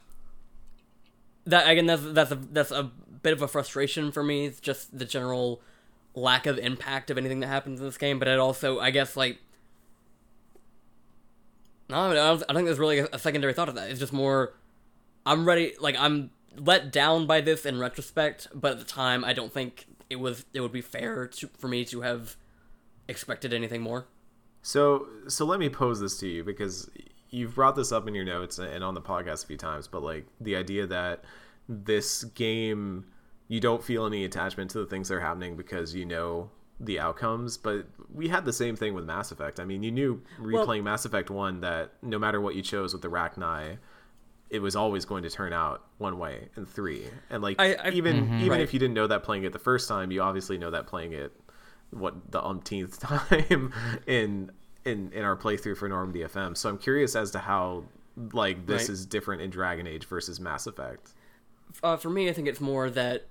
[1.47, 1.87] that again.
[1.87, 2.91] That's that's a that's a
[3.23, 4.47] bit of a frustration for me.
[4.47, 5.61] It's just the general
[6.15, 8.19] lack of impact of anything that happens in this game.
[8.19, 9.39] But it also, I guess, like
[11.89, 13.91] no, I don't, I don't think there's really a, a secondary thought of that.
[13.91, 14.55] It's just more.
[15.25, 15.75] I'm ready.
[15.81, 19.87] Like I'm let down by this in retrospect, but at the time, I don't think
[20.11, 20.45] it was.
[20.53, 22.37] It would be fair to, for me to have
[23.09, 24.07] expected anything more.
[24.63, 26.91] So, so let me pose this to you because
[27.31, 30.03] you've brought this up in your notes and on the podcast a few times, but
[30.03, 31.25] like the idea that
[31.69, 33.07] this game,
[33.49, 36.99] you don't feel any attachment to the things that are happening because you know the
[36.99, 37.57] outcomes.
[37.57, 39.61] But we had the same thing with Mass Effect.
[39.61, 42.93] I mean, you knew replaying Well- Mass Effect 1 that no matter what you chose
[42.93, 43.79] with the Rachni,
[44.51, 47.05] it was always going to turn out one way and three.
[47.31, 48.61] And like I- I- even even Right.
[48.61, 51.13] if you didn't know that playing it the first time, you obviously know that playing
[51.13, 51.33] it
[51.91, 53.73] what the umpteenth time
[54.07, 54.51] in
[54.85, 56.57] in in our playthrough for Norm DFM.
[56.57, 57.85] So I'm curious as to how
[58.33, 58.91] like this Right.
[58.91, 61.11] is different in Dragon Age versus Mass Effect.
[61.83, 63.27] uh, for me, I think it's more that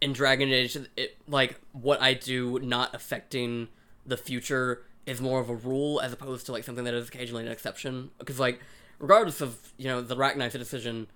[0.00, 3.68] in Dragon Age, it like what I do not affecting
[4.06, 7.44] the future is more of a rule as opposed to like something that is occasionally
[7.46, 8.10] an exception.
[8.18, 8.60] Because like,
[9.04, 11.06] regardless of you know the Rachni decision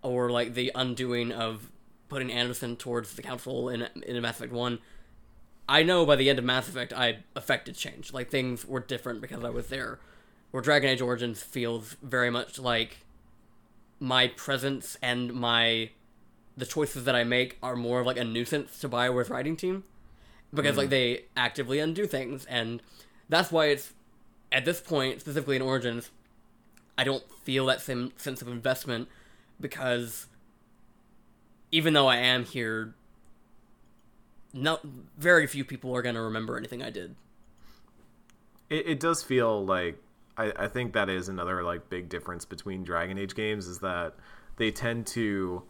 [0.00, 1.72] or like the undoing of
[2.08, 4.78] putting Anderson towards the council in in Mass Effect One,
[5.68, 8.12] I know by the end of Mass Effect I affected change.
[8.12, 9.98] Like things were different because I was there.
[10.52, 12.98] Where Dragon Age Origins feels very much like
[13.98, 15.90] my presence and my
[16.56, 19.82] the choices that I make are more of like a nuisance to Bioware's writing team
[20.54, 20.90] because like mm.
[20.90, 22.82] they actively undo things and
[23.28, 23.94] that's why it's
[24.52, 26.10] at this point specifically in Origins
[27.02, 29.08] I don't feel that same sense of investment
[29.60, 30.28] because
[31.72, 32.94] even though I am here
[34.52, 34.78] no
[35.18, 37.16] very few people are going to remember anything I did.
[38.70, 40.00] It, it does feel like
[40.36, 44.14] I, I think that is another like big difference between Dragon Age games is that
[44.56, 45.64] they tend to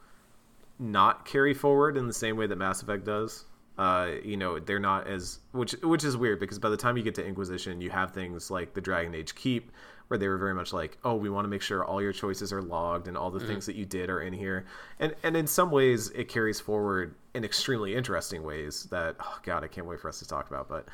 [0.78, 3.46] not carry forward in the same way that Mass Effect does.
[3.78, 7.02] Uh, you know, they're not as which which is weird because by the time you
[7.02, 9.72] get to Inquisition, you have things like the Dragon Age Keep,
[10.12, 12.52] where they were very much like, oh, we want to make sure all your choices
[12.52, 14.66] are logged and all the things that you did are in here.
[15.00, 19.64] And and in some ways, it carries forward in extremely interesting ways that oh god,
[19.64, 20.68] I can't wait for us to talk about.
[20.68, 20.86] But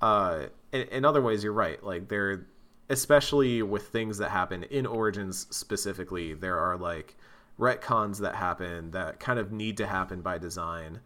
[0.00, 1.84] uh, in, in other ways, you're right.
[1.84, 2.46] Like they're
[2.88, 7.14] especially with things that happen in Origins specifically, there are like
[7.60, 11.00] retcons that happen that kind of need to happen by design.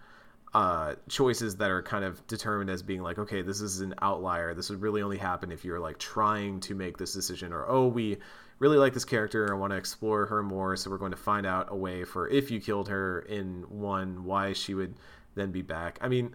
[0.57, 4.55] Uh, choices that are kind of determined as being like, okay, this is an outlier.
[4.55, 7.89] This would really only happen if you're like trying to make this decision, or oh,
[7.89, 8.17] we
[8.59, 11.45] really like this character and want to explore her more, so we're going to find
[11.45, 14.95] out a way for if you killed her in one, why she would
[15.35, 15.99] then be back.
[16.01, 16.35] I mean,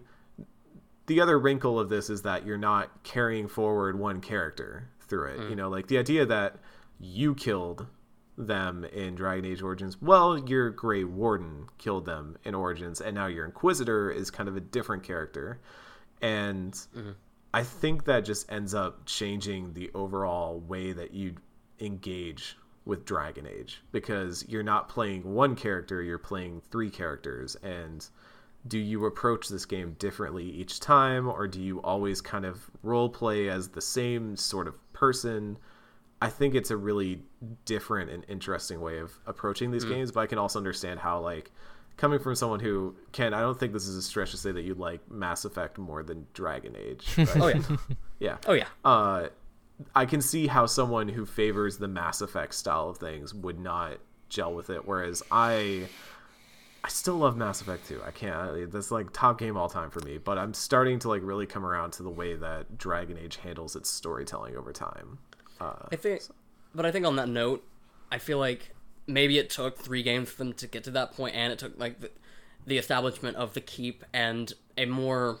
[1.06, 5.50] the other wrinkle of this is that you're not carrying forward one character through it.
[5.50, 6.58] You know, like the idea that
[7.00, 7.88] you killed
[8.46, 10.00] them in Dragon Age Origins.
[10.00, 14.56] Well, your Grey Warden killed them in Origins, and now your Inquisitor is kind of
[14.56, 15.60] a different character.
[16.20, 17.10] And mm-hmm.
[17.54, 21.34] I think that just ends up changing the overall way that you
[21.80, 27.56] engage with Dragon Age because you're not playing one character, you're playing three characters.
[27.62, 28.06] And
[28.66, 33.08] do you approach this game differently each time, or do you always kind of role
[33.08, 35.58] play as the same sort of person?
[36.22, 37.20] I think it's a really
[37.64, 41.50] different and interesting way of approaching these games, but I can also understand how like
[41.96, 44.62] coming from someone who can I don't think this is a stretch to say that
[44.62, 47.08] you like Mass Effect more than Dragon Age.
[47.18, 47.36] Right?
[47.36, 47.76] Oh yeah.
[48.20, 48.36] yeah.
[48.46, 48.68] Oh yeah.
[48.84, 49.30] Uh
[49.96, 53.98] I can see how someone who favors the Mass Effect style of things would not
[54.28, 55.88] gel with it whereas I
[56.84, 58.00] I still love Mass Effect 2.
[58.04, 58.70] I can't.
[58.70, 60.18] That's like top game all time for me.
[60.18, 63.76] But I'm starting to like really come around to the way that Dragon Age handles
[63.76, 65.18] its storytelling over time.
[65.62, 66.22] Uh, I think,
[66.74, 67.64] but I think on that note,
[68.10, 68.74] I feel like
[69.06, 71.78] maybe it took three games for them to get to that point, and it took
[71.78, 72.10] like the,
[72.66, 75.40] the establishment of the keep and a more,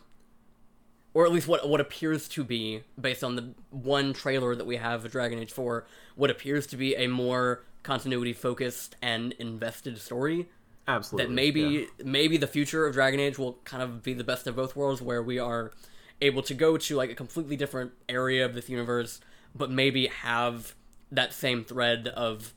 [1.14, 4.76] or at least what what appears to be based on the one trailer that we
[4.76, 9.98] have of Dragon Age Four, what appears to be a more continuity focused and invested
[9.98, 10.48] story.
[10.86, 11.26] absolutely.
[11.26, 12.04] That maybe yeah.
[12.04, 15.02] maybe the future of Dragon Age will kind of be the best of both worlds,
[15.02, 15.72] where we are
[16.20, 19.20] able to go to like a completely different area of this universe,
[19.54, 20.74] but maybe have
[21.10, 22.54] that same thread of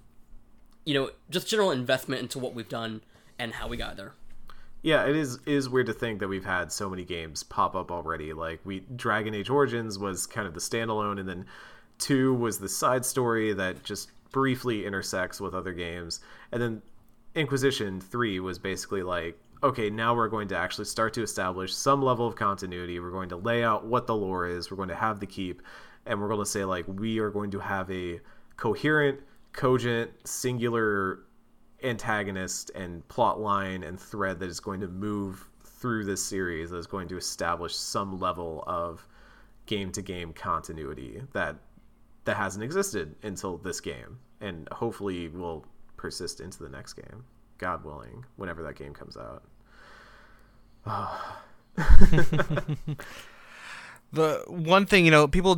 [0.85, 3.01] you know, just general investment into what we've done
[3.37, 4.13] and how we got there.
[4.83, 7.91] Yeah, it is is weird to think that we've had so many games pop up
[7.91, 8.33] already.
[8.33, 11.45] Like we Dragon Age Origins was kind of the standalone, and then
[11.97, 16.19] two was the side story that just briefly intersects with other games,
[16.51, 16.81] and then
[17.33, 22.01] Inquisition three was basically like, okay, now we're going to actually start to establish some
[22.01, 22.99] level of continuity.
[22.99, 24.69] We're going to lay out what the lore is.
[24.69, 25.63] We're going to have the keep,
[26.05, 28.19] and we're going to say like we are going to have a
[28.57, 29.19] coherent,
[29.53, 31.19] cogent, singular
[31.83, 36.77] antagonist and plot line and thread that is going to move through this series that
[36.77, 39.05] is going to establish some level of
[39.65, 41.55] game to game continuity that
[42.23, 45.65] that hasn't existed until this game and hopefully will
[45.97, 47.23] persist into the next game
[47.57, 49.43] god willing whenever that game comes out.
[54.15, 55.57] The one thing you know people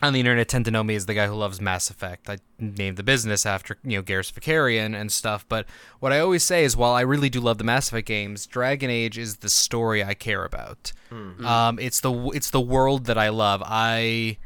[0.00, 2.28] on the internet tend to know me as the guy who loves Mass Effect.
[2.30, 5.44] I named the business after you know Garrus Vakarian and stuff.
[5.48, 5.66] But
[6.00, 8.90] what I always say is, while I really do love the Mass Effect games, Dragon
[8.90, 10.92] Age is the story I care about.
[11.10, 11.44] Mm-hmm.
[11.44, 13.62] Um, it's the it's the world that I love.
[13.64, 14.38] I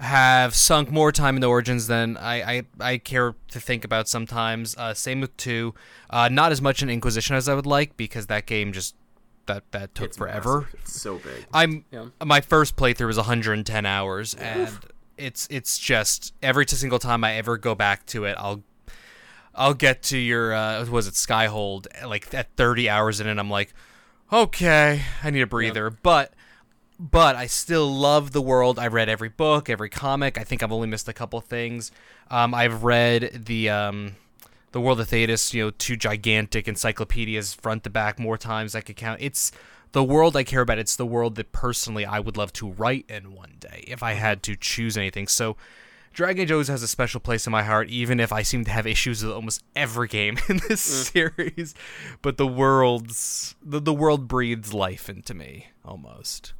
[0.00, 4.08] have sunk more time in the Origins than I, I, I care to think about
[4.08, 4.76] sometimes.
[4.76, 5.74] Uh, same with two.
[6.08, 8.94] Uh, not as much in Inquisition as I would like because that game just
[9.48, 10.60] that that took it's forever.
[10.60, 10.80] Massive.
[10.80, 11.46] It's so big.
[11.52, 12.06] I'm yeah.
[12.24, 14.40] my first playthrough was 110 hours, Oof.
[14.40, 14.78] and
[15.16, 18.62] it's it's just every single time I ever go back to it, I'll
[19.54, 23.50] I'll get to your uh, was it Skyhold like at 30 hours in, and I'm
[23.50, 23.74] like,
[24.32, 25.98] okay, I need a breather, yeah.
[26.02, 26.32] but.
[27.00, 28.76] But I still love the world.
[28.76, 30.36] I've read every book, every comic.
[30.36, 31.92] I think I've only missed a couple things.
[32.28, 34.16] Um, I've read the um,
[34.72, 38.80] the World of Thedas, you know, two gigantic encyclopedias front to back more times I
[38.80, 39.20] could count.
[39.22, 39.50] It's
[39.92, 40.78] the world I care about.
[40.78, 44.12] It's the world that personally I would love to write in one day if I
[44.12, 45.26] had to choose anything.
[45.26, 45.56] So
[46.12, 48.70] Dragon Age always has a special place in my heart, even if I seem to
[48.70, 51.12] have issues with almost every game in this mm.
[51.12, 51.74] series.
[52.22, 56.54] But the world's the, the world breathes life into me almost.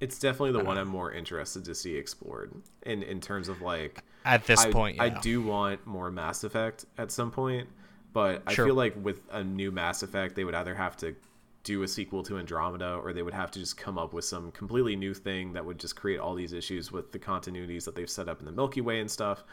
[0.00, 0.82] It's definitely the one know.
[0.82, 2.52] I'm more interested to see explored
[2.82, 4.96] in in terms of like at this I, point.
[4.96, 5.04] Yeah.
[5.04, 7.68] I do want more Mass Effect at some point,
[8.12, 11.16] but I feel like with a new Mass Effect, they would either have to
[11.64, 14.52] do a sequel to Andromeda or they would have to just come up with some
[14.52, 18.08] completely new thing that would just create all these issues with the continuities that they've
[18.08, 19.44] set up in the Milky Way and stuff.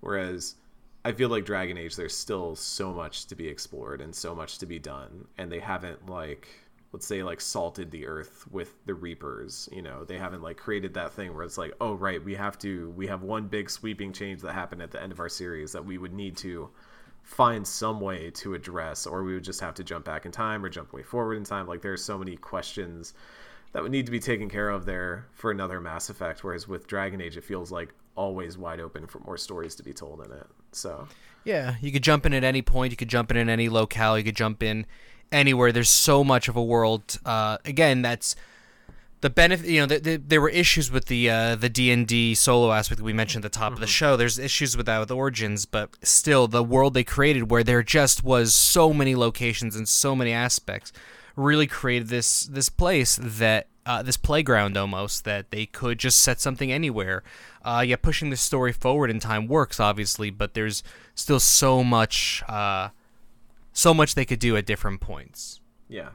[0.00, 0.56] Whereas
[1.04, 4.58] I feel like Dragon Age, there's still so much to be explored and so much
[4.58, 6.48] to be done, and they haven't like
[6.92, 10.04] let's say like salted the earth with the reapers you know?
[10.04, 13.06] They haven't like created that thing where it's like oh right we have to we
[13.06, 15.98] have one big sweeping change that happened at the end of our series that we
[15.98, 16.70] would need to
[17.26, 20.64] find some way to address or we would just have to jump back in time
[20.64, 21.66] or jump way forward in time.
[21.66, 23.14] Like there's so many questions
[23.72, 26.86] that would need to be taken care of there for another mass effect whereas with
[26.86, 30.30] dragon age it feels like always wide open for more stories to be told in
[30.30, 31.08] it so.
[31.44, 34.16] Yeah you could jump in at any point you could jump in at any locale
[34.16, 34.86] you could jump in
[35.32, 35.72] anywhere.
[35.72, 37.18] There's so much of a world.
[37.24, 38.36] Uh, again, that's
[39.20, 39.68] the benefit.
[39.68, 42.72] You know, the, the, there were issues with the uh, the D and D solo
[42.72, 43.74] aspect that we mentioned at the top mm-hmm.
[43.74, 43.90] of the mm-hmm.
[43.90, 44.16] show.
[44.16, 48.22] There's issues with that with Origins, but still, the world they created, where there just
[48.22, 50.92] was so many locations and so many aspects,
[51.34, 53.68] really created this this place that.
[53.88, 57.22] Uh, this playground almost that they could just set something anywhere.
[57.64, 60.82] Uh, yeah, pushing the story forward in time works obviously, but there's
[61.14, 62.88] still so much uh,
[63.76, 65.60] so much they could do at different points.
[65.88, 66.08] Yeah.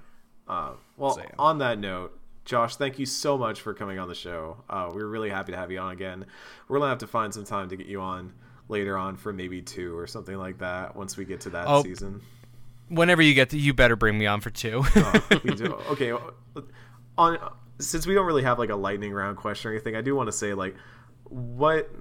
[0.48, 1.30] Uh, well, so, yeah.
[1.38, 4.58] on that note, Josh, thank you so much for coming on the show.
[4.68, 6.26] Uh, we're really happy to have you on again.
[6.68, 8.34] We're gonna have to find some time to get you on
[8.68, 11.84] later on for maybe two or something like that once we get to that oh,
[11.84, 12.22] season.
[12.90, 14.82] Whenever you get to, you better bring me on for two.
[14.84, 15.76] oh, we do.
[15.92, 16.14] Okay.
[17.20, 17.38] On
[17.80, 20.28] since we don't really have like a lightning round question or anything, I do want
[20.28, 20.76] to say like
[21.26, 21.92] what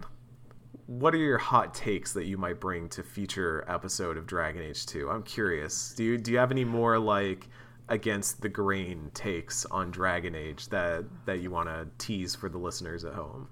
[0.90, 4.84] what are your hot takes that you might bring to future episode of Dragon Age
[4.86, 5.08] 2?
[5.08, 5.94] I'm curious.
[5.96, 7.46] Do you do you have any more like
[7.88, 12.58] against the grain takes on Dragon Age that that you want to tease for the
[12.58, 13.46] listeners at home?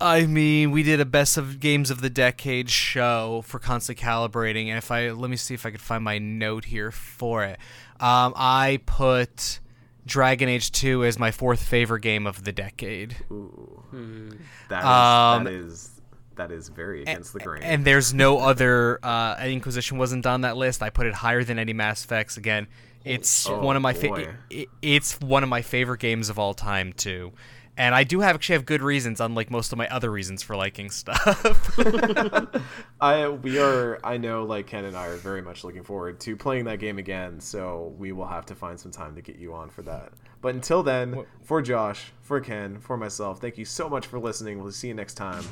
[0.00, 4.68] I mean, we did a best of games of the decade show for constantly calibrating,
[4.68, 7.58] and if I let me see if I could find my note here for it.
[8.00, 9.60] Um, I put
[10.06, 13.16] Dragon Age 2 as my fourth favorite game of the decade.
[13.30, 14.30] Ooh, hmm.
[14.70, 15.91] that is, um, that is
[16.48, 17.62] that is very against and, the grain.
[17.62, 20.82] And there's no other uh, Inquisition wasn't on that list.
[20.82, 22.36] I put it higher than any Mass Effects.
[22.36, 22.66] Again,
[23.04, 26.54] it's oh, one of my fa- it, it's one of my favorite games of all
[26.54, 27.32] time too.
[27.76, 30.56] And I do have actually have good reasons, unlike most of my other reasons for
[30.56, 31.78] liking stuff.
[33.00, 36.36] I we are I know like Ken and I are very much looking forward to
[36.36, 39.54] playing that game again, so we will have to find some time to get you
[39.54, 40.12] on for that.
[40.42, 44.60] But until then, for Josh, for Ken, for myself, thank you so much for listening.
[44.60, 45.44] We'll see you next time.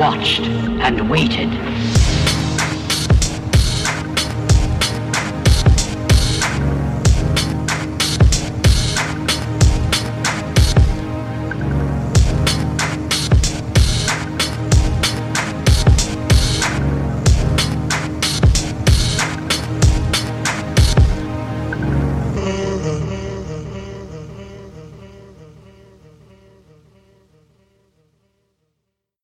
[0.00, 1.79] Watched and waited